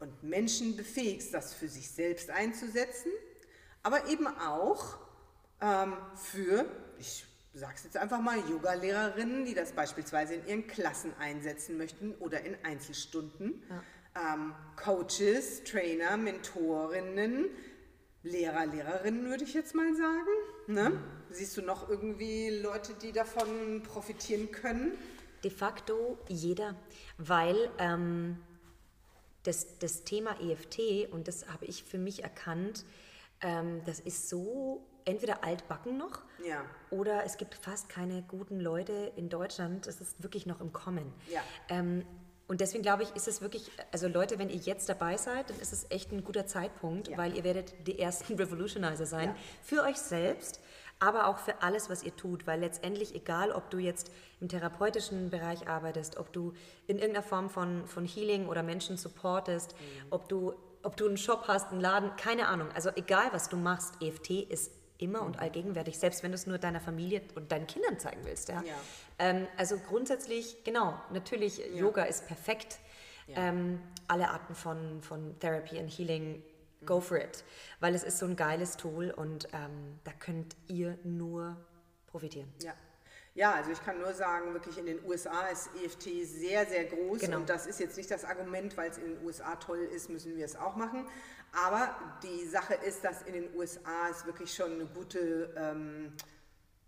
und 0.01 0.23
Menschen 0.23 0.77
befähigst, 0.77 1.33
das 1.33 1.55
für 1.55 1.69
sich 1.69 1.89
selbst 1.91 2.31
einzusetzen, 2.31 3.11
aber 3.83 4.07
eben 4.09 4.27
auch 4.27 4.99
ähm, 5.61 5.97
für, 6.15 6.67
ich 6.99 7.25
sage 7.55 7.75
es 7.77 7.85
jetzt 7.85 7.97
einfach 7.97 8.21
mal, 8.21 8.39
Yoga-Lehrerinnen, 8.49 9.45
die 9.45 9.55
das 9.55 9.73
beispielsweise 9.73 10.35
in 10.35 10.47
ihren 10.47 10.67
Klassen 10.67 11.13
einsetzen 11.19 11.77
möchten 11.77 12.15
oder 12.21 12.43
in 12.43 12.57
Einzelstunden, 12.65 13.63
ja. 13.69 14.35
ähm, 14.35 14.55
Coaches, 14.77 15.65
Trainer, 15.65 16.17
Mentorinnen, 16.17 17.47
Lehrer, 18.23 18.67
Lehrerinnen 18.67 19.27
würde 19.27 19.45
ich 19.45 19.55
jetzt 19.55 19.75
mal 19.75 19.95
sagen. 19.95 20.29
Ne? 20.67 21.01
Siehst 21.31 21.57
du 21.57 21.63
noch 21.63 21.89
irgendwie 21.89 22.51
Leute, 22.51 22.95
die 22.95 23.13
davon 23.13 23.83
profitieren 23.83 24.51
können? 24.51 24.93
De 25.45 25.51
facto 25.51 26.19
jeder, 26.29 26.75
weil 27.17 27.71
ähm, 27.79 28.39
das, 29.45 29.79
das 29.79 30.03
Thema 30.03 30.37
EFT, 30.41 31.13
und 31.13 31.29
das 31.29 31.49
habe 31.49 31.65
ich 31.67 31.85
für 31.85 31.99
mich 31.99 32.25
erkannt, 32.25 32.85
ähm, 33.41 33.83
das 33.85 34.01
ist 34.01 34.29
so 34.29 34.87
entweder 35.05 35.43
altbacken 35.45 35.97
noch 35.97 36.23
ja. 36.47 36.63
oder 36.91 37.25
es 37.25 37.37
gibt 37.39 37.55
fast 37.55 37.89
keine 37.89 38.23
guten 38.23 38.61
Leute 38.61 39.13
in 39.17 39.29
Deutschland. 39.29 39.87
Das 39.87 40.01
ist 40.01 40.23
wirklich 40.23 40.47
noch 40.47 40.61
im 40.61 40.73
Kommen. 40.73 41.13
Ja. 41.33 41.41
Ähm, 41.69 42.05
und 42.47 42.63
deswegen 42.63 42.83
glaube 42.83 43.03
ich, 43.03 43.15
ist 43.15 43.29
es 43.29 43.43
wirklich, 43.43 43.71
also 43.93 44.09
Leute, 44.09 44.39
wenn 44.39 44.49
ihr 44.49 44.57
jetzt 44.57 44.89
dabei 44.89 45.19
seid, 45.19 45.51
dann 45.51 45.59
ist 45.61 45.73
es 45.73 45.87
echt 45.91 46.13
ein 46.13 46.25
guter 46.25 46.47
Zeitpunkt, 46.47 47.09
ja. 47.09 47.19
weil 47.19 47.37
ihr 47.37 47.45
werdet 47.45 47.87
die 47.87 47.99
ersten 47.99 48.35
Revolutionizer 48.39 49.07
sein 49.07 49.35
für 49.63 49.83
euch 49.83 49.97
selbst 49.97 50.61
aber 51.01 51.29
auch 51.29 51.39
für 51.39 51.63
alles, 51.63 51.89
was 51.89 52.03
ihr 52.03 52.15
tut, 52.17 52.47
weil 52.47 52.61
letztendlich 52.61 53.15
egal, 53.15 53.53
ob 53.53 53.71
du 53.71 53.79
jetzt 53.79 54.11
im 54.41 54.49
therapeutischen 54.49 55.31
Bereich 55.31 55.69
arbeitest, 55.69 56.17
ob 56.19 56.33
du 56.33 56.53
in 56.87 56.97
irgendeiner 56.97 57.23
Form 57.23 57.51
von, 57.51 57.87
von 57.87 58.05
Healing 58.05 58.49
oder 58.49 58.63
Menschen 58.63 58.97
supportest, 58.97 59.75
mhm. 59.75 60.07
ob, 60.11 60.29
du, 60.29 60.55
ob 60.89 60.97
du 60.97 61.07
einen 61.07 61.19
Shop 61.19 61.45
hast, 61.49 61.71
einen 61.71 61.83
Laden, 61.83 62.17
keine 62.17 62.49
Ahnung, 62.49 62.69
also 62.73 62.89
egal, 62.97 63.29
was 63.33 63.51
du 63.51 63.59
machst, 63.59 64.01
EFT 64.01 64.31
ist 64.31 64.73
immer 64.97 65.21
und 65.21 65.37
mhm. 65.37 65.43
allgegenwärtig, 65.43 65.99
selbst 65.99 66.23
wenn 66.23 66.31
du 66.31 66.37
es 66.37 66.47
nur 66.47 66.57
deiner 66.57 66.81
Familie 66.81 67.21
und 67.35 67.53
deinen 67.53 67.67
Kindern 67.67 67.99
zeigen 67.99 68.25
willst. 68.25 68.49
Ja? 68.49 68.63
ja. 68.63 68.75
Ähm, 69.19 69.47
also 69.59 69.77
grundsätzlich, 69.77 70.65
genau, 70.65 70.99
natürlich, 71.13 71.59
ja. 71.59 71.67
Yoga 71.67 72.05
ist 72.05 72.27
perfekt. 72.27 72.79
Ja. 73.27 73.37
Ähm, 73.37 73.83
alle 74.07 74.31
Arten 74.31 74.55
von, 74.55 75.03
von 75.03 75.39
Therapy 75.41 75.79
und 75.79 75.89
Healing 75.89 76.43
go 76.87 77.01
for 77.01 77.19
it. 77.19 77.45
Weil 77.81 77.95
es 77.95 78.03
ist 78.03 78.17
so 78.17 78.25
ein 78.25 78.35
geiles 78.37 78.79
Tool 78.79 79.11
und 79.11 79.47
ähm, 79.53 79.99
da 80.05 80.13
könnt 80.13 80.57
ihr 80.69 80.99
nur 81.05 81.59
profitieren. 82.07 82.51
Ja. 82.63 82.73
Ja, 83.39 83.53
also 83.53 83.71
ich 83.71 83.81
kann 83.85 84.01
nur 84.01 84.13
sagen, 84.15 84.53
wirklich 84.53 84.79
in 84.79 84.87
den 84.87 84.99
USA 85.05 85.47
ist 85.47 85.71
EFT 85.85 86.09
sehr, 86.25 86.67
sehr 86.67 86.87
groß. 86.87 87.21
Genau. 87.21 87.37
Und 87.37 87.49
das 87.49 87.67
ist 87.69 87.79
jetzt 87.79 87.97
nicht 87.97 88.11
das 88.11 88.25
Argument, 88.25 88.77
weil 88.77 88.91
es 88.91 88.99
in 88.99 89.15
den 89.15 89.25
USA 89.25 89.55
toll 89.55 89.79
ist, 89.79 90.11
müssen 90.11 90.37
wir 90.37 90.45
es 90.45 90.57
auch 90.57 90.75
machen. 90.75 91.07
Aber 91.53 91.97
die 92.25 92.45
Sache 92.49 92.75
ist, 92.75 93.05
dass 93.05 93.23
in 93.23 93.35
den 93.35 93.55
USA 93.55 94.09
es 94.11 94.27
wirklich 94.27 94.53
schon 94.53 94.73
eine 94.73 94.87
gute 94.87 95.55
ähm, 95.57 96.13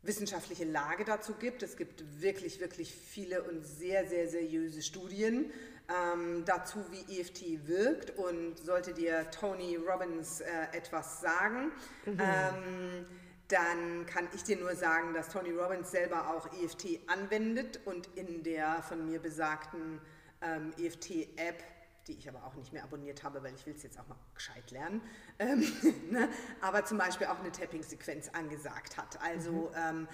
wissenschaftliche 0.02 0.64
Lage 0.64 1.04
dazu 1.04 1.34
gibt. 1.34 1.62
Es 1.62 1.76
gibt 1.76 2.02
wirklich, 2.20 2.58
wirklich 2.58 2.92
viele 2.92 3.44
und 3.44 3.62
sehr, 3.62 4.08
sehr 4.08 4.28
seriöse 4.28 4.82
Studien 4.82 5.52
ähm, 5.88 6.42
dazu, 6.46 6.84
wie 6.90 7.20
EFT 7.20 7.68
wirkt. 7.68 8.18
Und 8.18 8.58
sollte 8.58 8.92
dir 8.92 9.30
Tony 9.30 9.76
Robbins 9.76 10.40
äh, 10.40 10.48
etwas 10.72 11.20
sagen, 11.20 11.70
mhm. 12.06 12.18
ähm, 12.18 13.06
dann 13.50 14.06
kann 14.06 14.28
ich 14.34 14.42
dir 14.44 14.56
nur 14.56 14.74
sagen, 14.74 15.14
dass 15.14 15.28
Tony 15.28 15.50
Robbins 15.50 15.90
selber 15.90 16.34
auch 16.34 16.46
EFT 16.62 17.00
anwendet 17.06 17.80
und 17.84 18.08
in 18.16 18.42
der 18.42 18.82
von 18.82 19.06
mir 19.06 19.20
besagten 19.20 20.00
ähm, 20.42 20.72
EFT-App 20.78 21.62
die 22.10 22.18
ich 22.18 22.28
aber 22.28 22.44
auch 22.44 22.54
nicht 22.54 22.72
mehr 22.72 22.82
abonniert 22.82 23.22
habe, 23.22 23.42
weil 23.42 23.54
ich 23.54 23.64
will 23.66 23.74
es 23.76 23.82
jetzt 23.82 23.98
auch 23.98 24.06
mal 24.08 24.16
gescheit 24.34 24.70
lernen, 24.70 25.00
ähm, 25.38 25.60
ne? 26.10 26.28
aber 26.60 26.84
zum 26.84 26.98
Beispiel 26.98 27.28
auch 27.28 27.38
eine 27.38 27.52
Tapping-Sequenz 27.52 28.30
angesagt 28.32 28.96
hat. 28.96 29.20
Also 29.22 29.52
mhm. 29.52 29.68
ähm, 29.76 30.08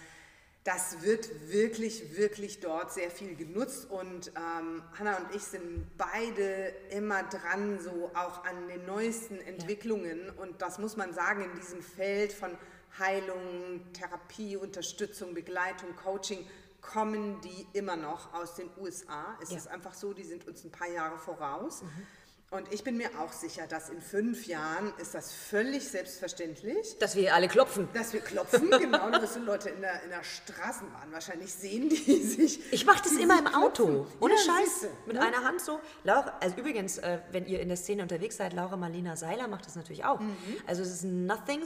das 0.64 1.02
wird 1.02 1.30
wirklich, 1.48 2.16
wirklich 2.16 2.58
dort 2.58 2.92
sehr 2.92 3.10
viel 3.10 3.36
genutzt 3.36 3.88
und 3.88 4.32
ähm, 4.36 4.82
Hanna 4.98 5.16
und 5.18 5.34
ich 5.34 5.42
sind 5.42 5.86
beide 5.96 6.74
immer 6.90 7.22
dran, 7.22 7.78
so 7.78 8.10
auch 8.14 8.44
an 8.44 8.66
den 8.68 8.84
neuesten 8.84 9.40
Entwicklungen 9.40 10.26
ja. 10.26 10.42
und 10.42 10.60
das 10.60 10.78
muss 10.78 10.96
man 10.96 11.14
sagen 11.14 11.42
in 11.42 11.54
diesem 11.54 11.82
Feld 11.82 12.32
von 12.32 12.50
Heilung, 12.98 13.92
Therapie, 13.92 14.56
Unterstützung, 14.56 15.34
Begleitung, 15.34 15.94
Coaching 15.96 16.46
kommen 16.80 17.40
die 17.40 17.66
immer 17.72 17.96
noch 17.96 18.32
aus 18.32 18.54
den 18.54 18.70
USA. 18.78 19.36
Es 19.42 19.50
ja. 19.50 19.56
ist 19.56 19.68
einfach 19.68 19.94
so, 19.94 20.12
die 20.12 20.24
sind 20.24 20.46
uns 20.46 20.64
ein 20.64 20.70
paar 20.70 20.88
Jahre 20.88 21.18
voraus. 21.18 21.82
Mhm. 21.82 22.06
Und 22.50 22.72
ich 22.72 22.84
bin 22.84 22.96
mir 22.96 23.10
auch 23.18 23.32
sicher, 23.32 23.66
dass 23.66 23.88
in 23.88 24.00
fünf 24.00 24.46
Jahren 24.46 24.92
ist 24.98 25.14
das 25.14 25.32
völlig 25.32 25.88
selbstverständlich. 25.88 26.96
Dass 26.98 27.16
wir 27.16 27.34
alle 27.34 27.48
klopfen. 27.48 27.88
Dass 27.92 28.12
wir 28.12 28.20
klopfen, 28.20 28.70
genau. 28.70 29.10
Da 29.10 29.20
wirst 29.20 29.34
du 29.34 29.40
Leute 29.40 29.70
in 29.70 29.80
der, 29.80 30.00
in 30.04 30.10
der 30.10 30.22
Straßenbahn 30.22 31.10
wahrscheinlich 31.10 31.52
sehen, 31.52 31.88
die 31.88 31.96
sich. 32.22 32.72
Ich 32.72 32.86
mache 32.86 33.02
das 33.02 33.14
immer 33.14 33.36
im 33.40 33.48
Auto. 33.48 34.06
Ohne 34.20 34.34
ja, 34.34 34.40
Scheiß. 34.40 34.86
Mit 35.06 35.16
ne? 35.16 35.22
einer 35.22 35.42
Hand 35.42 35.60
so. 35.60 35.80
Laura, 36.04 36.38
also 36.40 36.56
übrigens, 36.56 36.98
äh, 36.98 37.18
wenn 37.32 37.46
ihr 37.46 37.58
in 37.58 37.66
der 37.66 37.76
Szene 37.76 38.02
unterwegs 38.02 38.36
seid, 38.36 38.52
Laura 38.52 38.76
Marlina 38.76 39.16
Seiler 39.16 39.48
macht 39.48 39.66
das 39.66 39.74
natürlich 39.74 40.04
auch. 40.04 40.20
Mhm. 40.20 40.36
Also 40.68 40.82
es 40.82 40.90
ist 40.90 41.04
nothing, 41.04 41.64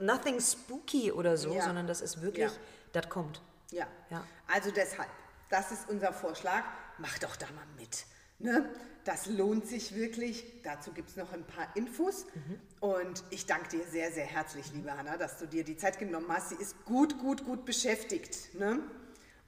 nothing 0.00 0.40
spooky 0.40 1.12
oder 1.12 1.36
so, 1.36 1.54
ja. 1.54 1.62
sondern 1.62 1.86
das 1.86 2.00
ist 2.00 2.20
wirklich, 2.20 2.50
ja. 2.50 2.58
das 2.90 3.08
kommt. 3.08 3.42
Ja. 3.70 3.86
ja. 4.10 4.24
Also 4.52 4.72
deshalb, 4.72 5.08
das 5.50 5.70
ist 5.70 5.88
unser 5.88 6.12
Vorschlag. 6.12 6.64
Mach 6.98 7.16
doch 7.20 7.36
da 7.36 7.46
mal 7.54 7.66
mit. 7.78 8.06
Ne? 8.38 8.68
Das 9.04 9.26
lohnt 9.26 9.66
sich 9.66 9.94
wirklich. 9.94 10.44
Dazu 10.62 10.92
gibt 10.92 11.10
es 11.10 11.16
noch 11.16 11.32
ein 11.32 11.44
paar 11.44 11.74
Infos. 11.76 12.26
Mhm. 12.34 12.60
Und 12.80 13.24
ich 13.30 13.46
danke 13.46 13.68
dir 13.68 13.86
sehr, 13.86 14.10
sehr 14.10 14.26
herzlich, 14.26 14.72
liebe 14.74 14.96
Hanna, 14.96 15.16
dass 15.16 15.38
du 15.38 15.46
dir 15.46 15.64
die 15.64 15.76
Zeit 15.76 15.98
genommen 15.98 16.26
hast. 16.28 16.50
Sie 16.50 16.56
ist 16.56 16.84
gut, 16.84 17.18
gut, 17.18 17.44
gut 17.44 17.64
beschäftigt. 17.64 18.54
Ne? 18.54 18.80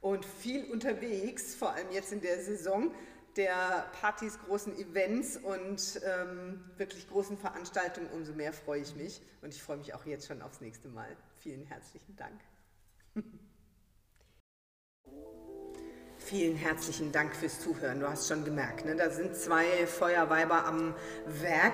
Und 0.01 0.25
viel 0.25 0.71
unterwegs, 0.71 1.55
vor 1.57 1.73
allem 1.73 1.91
jetzt 1.91 2.13
in 2.13 2.21
der 2.21 2.41
Saison 2.43 2.93
der 3.37 3.87
Partys, 4.01 4.39
großen 4.47 4.77
Events 4.79 5.37
und 5.37 6.01
ähm, 6.05 6.65
wirklich 6.77 7.09
großen 7.09 7.37
Veranstaltungen. 7.39 8.09
Umso 8.11 8.33
mehr 8.33 8.53
freue 8.53 8.81
ich 8.81 8.95
mich. 8.97 9.21
Und 9.43 9.55
ich 9.55 9.63
freue 9.63 9.77
mich 9.77 9.95
auch 9.95 10.07
jetzt 10.07 10.27
schon 10.27 10.43
aufs 10.43 10.61
nächste 10.61 10.89
Mal. 10.89 11.17
Vielen 11.41 11.65
herzlichen 11.67 12.17
Dank. 12.17 12.41
Vielen 16.29 16.57
herzlichen 16.57 17.11
Dank 17.11 17.35
fürs 17.35 17.59
Zuhören. 17.59 18.01
Du 18.01 18.07
hast 18.07 18.29
schon 18.29 18.45
gemerkt, 18.45 18.85
ne? 18.85 18.95
da 18.95 19.09
sind 19.09 19.35
zwei 19.35 19.87
Feuerweiber 19.87 20.67
am 20.67 20.95
Werk. 21.25 21.73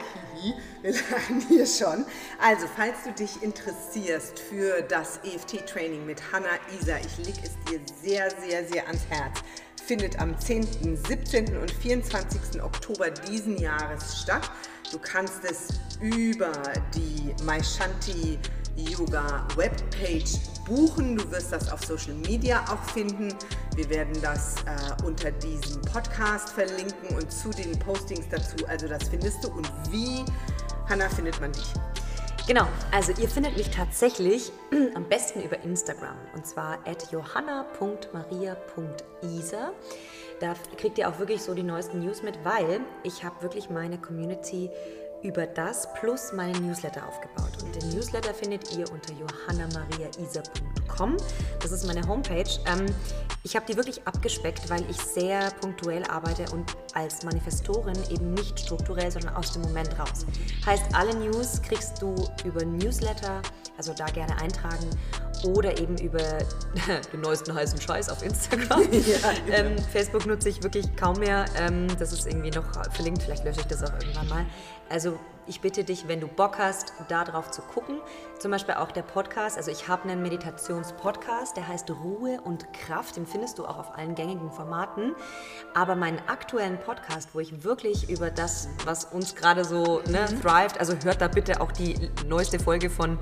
Wir 0.83 0.93
lachen 1.11 1.41
hier 1.49 1.67
schon. 1.67 2.07
Also, 2.41 2.69
falls 2.77 3.03
du 3.03 3.11
dich 3.11 3.43
interessierst 3.43 4.39
für 4.39 4.83
das 4.83 5.19
EFT-Training 5.25 6.07
mit 6.07 6.23
Hanna 6.31 6.47
Isa, 6.81 6.99
ich 6.99 7.27
lege 7.27 7.41
es 7.43 7.51
dir 7.69 7.81
sehr, 8.01 8.31
sehr, 8.31 8.65
sehr 8.69 8.87
ans 8.87 9.05
Herz, 9.09 9.41
findet 9.85 10.21
am 10.21 10.39
10., 10.39 10.99
17. 11.05 11.57
und 11.57 11.73
24. 11.73 12.63
Oktober 12.63 13.11
diesen 13.11 13.59
Jahres 13.59 14.23
statt. 14.23 14.49
Du 14.93 15.01
kannst 15.01 15.43
es 15.43 15.81
über 16.01 16.53
die 16.95 17.35
MyShanti 17.43 18.39
Yoga 18.77 19.49
Webpage 19.57 20.39
buchen. 20.65 21.17
Du 21.17 21.31
wirst 21.31 21.53
das 21.53 21.71
auf 21.71 21.85
Social 21.85 22.15
Media 22.15 22.65
auch 22.69 22.83
finden. 22.91 23.33
Wir 23.77 23.89
werden 23.91 24.21
das 24.23 24.57
äh, 24.67 25.05
unter 25.05 25.31
diesem 25.31 25.81
Podcast 25.83 26.51
verlinken 26.51 27.17
und 27.17 27.31
zu 27.31 27.51
den 27.51 27.79
Postings 27.79 28.27
dazu. 28.31 28.67
Also 28.67 28.89
das 28.89 29.09
findest 29.09 29.45
du. 29.45 29.49
Und 29.49 29.71
wie, 29.91 30.25
Hanna, 30.89 31.09
findet 31.09 31.41
man 31.41 31.53
dich? 31.53 31.73
Genau, 32.47 32.67
also 32.93 33.13
ihr 33.19 33.29
findet 33.29 33.57
mich 33.57 33.71
tatsächlich 33.71 34.53
am 34.95 35.09
besten 35.09 35.43
über 35.43 35.59
Instagram 35.61 36.19
und 36.35 36.47
zwar 36.47 36.79
at 36.87 37.11
johanna.maria.isa. 37.11 39.73
Da 40.41 40.55
kriegt 40.77 40.99
ihr 40.99 41.09
auch 41.09 41.19
wirklich 41.19 41.41
so 41.41 41.55
die 41.55 41.63
neuesten 41.63 42.01
News 42.01 42.23
mit, 42.23 42.39
weil 42.45 42.81
ich 43.03 43.25
habe 43.25 43.41
wirklich 43.41 43.71
meine 43.71 43.97
Community 43.97 44.69
über 45.25 45.47
das 45.47 45.93
plus 45.95 46.33
meinen 46.33 46.67
Newsletter 46.67 47.09
aufgebaut. 47.09 47.63
Und 47.63 47.75
den 47.75 47.89
Newsletter 47.91 48.35
findet 48.35 48.77
ihr 48.77 48.91
unter 48.93 49.13
johannamariaisa.com. 49.15 51.17
Das 51.61 51.73
ist 51.73 51.87
meine 51.87 52.07
Homepage. 52.07 52.45
Ähm, 52.67 52.87
ich 53.43 53.57
habe 53.57 53.65
die 53.67 53.77
wirklich 53.77 54.07
abgespeckt, 54.07 54.69
weil 54.69 54.89
ich 54.89 54.99
sehr 54.99 55.51
punktuell 55.61 56.05
arbeite 56.05 56.45
und 56.53 56.77
als 56.93 57.25
Manifestorin 57.25 57.97
eben 58.11 58.35
nicht 58.35 58.61
strukturell, 58.61 59.11
sondern 59.11 59.35
aus 59.35 59.53
dem 59.53 59.63
Moment 59.63 59.99
raus. 59.99 60.27
Heißt, 60.67 60.95
alle 60.95 61.15
News 61.15 61.63
kriegst 61.63 62.03
du 62.03 62.15
über 62.45 62.65
Newsletter, 62.65 63.41
also 63.79 63.95
da 63.95 64.07
gerne 64.07 64.37
eintragen 64.41 64.91
oder 65.47 65.79
eben 65.79 65.97
über 65.99 66.19
den 67.13 67.21
neuesten 67.21 67.55
heißen 67.55 67.81
Scheiß 67.81 68.09
auf 68.09 68.23
Instagram. 68.23 68.83
ja, 68.93 69.33
genau. 69.47 69.57
ähm, 69.57 69.77
Facebook 69.93 70.27
nutze 70.27 70.49
ich 70.49 70.63
wirklich 70.63 70.95
kaum 70.97 71.19
mehr. 71.19 71.45
Ähm, 71.59 71.87
das 71.99 72.13
ist 72.13 72.27
irgendwie 72.27 72.51
noch 72.51 72.65
verlinkt, 72.93 73.23
vielleicht 73.23 73.45
lösche 73.45 73.61
ich 73.61 73.67
das 73.67 73.83
auch 73.83 73.93
irgendwann 74.01 74.29
mal. 74.29 74.47
Also 74.89 75.19
ich 75.47 75.61
bitte 75.61 75.85
dich, 75.85 76.09
wenn 76.09 76.21
du 76.21 76.27
Bock 76.27 76.59
hast, 76.59 76.95
da 77.09 77.25
drauf 77.25 77.51
zu 77.51 77.61
gucken. 77.63 78.01
Zum 78.39 78.51
Beispiel 78.51 78.75
auch 78.75 78.91
der 78.91 79.03
Podcast. 79.03 79.57
Also 79.57 79.71
ich 79.71 79.89
habe 79.89 80.05
einen 80.09 80.23
Meditationspodcast, 80.23 81.57
der 81.57 81.69
heißt 81.69 81.91
Ruhe 81.91 82.41
und 82.43 82.73
Kraft. 82.73 83.17
Den 83.17 83.27
findest 83.27 83.59
du 83.59 83.67
auch 83.67 83.79
auf 83.79 83.97
allen 83.97 84.15
gängigen 84.15 84.51
Formaten. 84.51 85.15
Aber 85.75 85.97
meinen 85.97 86.19
aktuellen 86.29 86.79
Podcast, 86.79 87.31
wo 87.35 87.41
ich 87.41 87.63
wirklich 87.63 88.09
über 88.09 88.31
das, 88.31 88.69
was 88.85 89.05
uns 89.05 89.35
gerade 89.35 89.65
so 89.65 90.01
ne, 90.09 90.27
mhm. 90.31 90.41
thrived, 90.41 90.81
also 90.81 90.95
hört 91.05 91.21
da 91.21 91.29
bitte 91.29 91.61
auch 91.61 91.73
die 91.73 92.11
neueste 92.27 92.59
Folge 92.59 92.89
von 92.89 93.19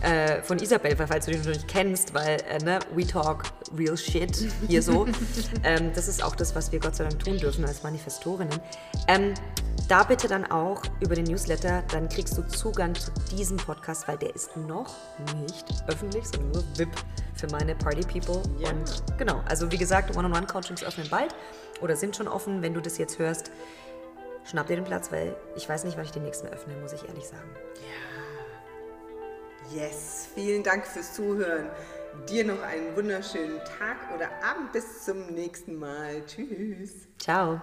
äh, 0.00 0.42
von 0.42 0.58
Isabel, 0.58 0.96
falls 0.96 1.26
du 1.26 1.32
den 1.32 1.40
noch 1.40 1.48
nicht 1.48 1.68
kennst, 1.68 2.14
weil 2.14 2.40
äh, 2.48 2.58
ne, 2.62 2.78
we 2.94 3.06
talk 3.06 3.44
real 3.76 3.96
shit 3.96 4.48
hier 4.68 4.82
so. 4.82 5.06
ähm, 5.64 5.92
das 5.94 6.08
ist 6.08 6.22
auch 6.22 6.36
das, 6.36 6.54
was 6.54 6.72
wir 6.72 6.80
Gott 6.80 6.96
sei 6.96 7.04
Dank 7.04 7.22
tun 7.24 7.38
dürfen 7.38 7.64
als 7.64 7.82
Manifestorinnen. 7.82 8.60
Ähm, 9.08 9.34
da 9.88 10.02
bitte 10.02 10.28
dann 10.28 10.50
auch 10.50 10.82
über 11.00 11.14
den 11.14 11.24
Newsletter, 11.24 11.82
dann 11.90 12.08
kriegst 12.08 12.38
du 12.38 12.42
Zugang 12.42 12.94
zu 12.94 13.10
diesem 13.30 13.56
Podcast, 13.58 14.08
weil 14.08 14.16
der 14.16 14.34
ist 14.34 14.56
noch 14.56 14.94
nicht 15.42 15.66
öffentlich, 15.88 16.24
sondern 16.26 16.52
nur 16.52 16.64
VIP 16.76 16.94
für 17.34 17.46
meine 17.48 17.74
Party 17.74 18.00
People. 18.00 18.42
Ja. 18.58 18.70
Und 18.70 19.18
genau, 19.18 19.42
also 19.46 19.70
wie 19.70 19.78
gesagt, 19.78 20.16
One-on-One-Coachings 20.16 20.82
öffnen 20.82 21.08
bald 21.10 21.34
oder 21.80 21.96
sind 21.96 22.16
schon 22.16 22.28
offen. 22.28 22.62
Wenn 22.62 22.72
du 22.72 22.80
das 22.80 22.96
jetzt 22.98 23.18
hörst, 23.18 23.50
schnapp 24.44 24.68
dir 24.68 24.76
den 24.76 24.84
Platz, 24.84 25.12
weil 25.12 25.36
ich 25.56 25.68
weiß 25.68 25.84
nicht, 25.84 25.96
wann 25.96 26.04
ich 26.04 26.12
den 26.12 26.22
nächsten 26.22 26.46
öffne, 26.48 26.74
muss 26.76 26.92
ich 26.92 27.06
ehrlich 27.06 27.26
sagen. 27.26 27.50
Ja. 27.76 28.03
Yes, 29.72 30.28
vielen 30.34 30.62
Dank 30.62 30.86
fürs 30.86 31.14
Zuhören. 31.14 31.70
Dir 32.28 32.44
noch 32.44 32.62
einen 32.62 32.94
wunderschönen 32.96 33.58
Tag 33.58 33.96
oder 34.14 34.28
Abend. 34.44 34.72
Bis 34.72 35.04
zum 35.04 35.26
nächsten 35.26 35.78
Mal. 35.78 36.24
Tschüss. 36.26 37.08
Ciao. 37.18 37.60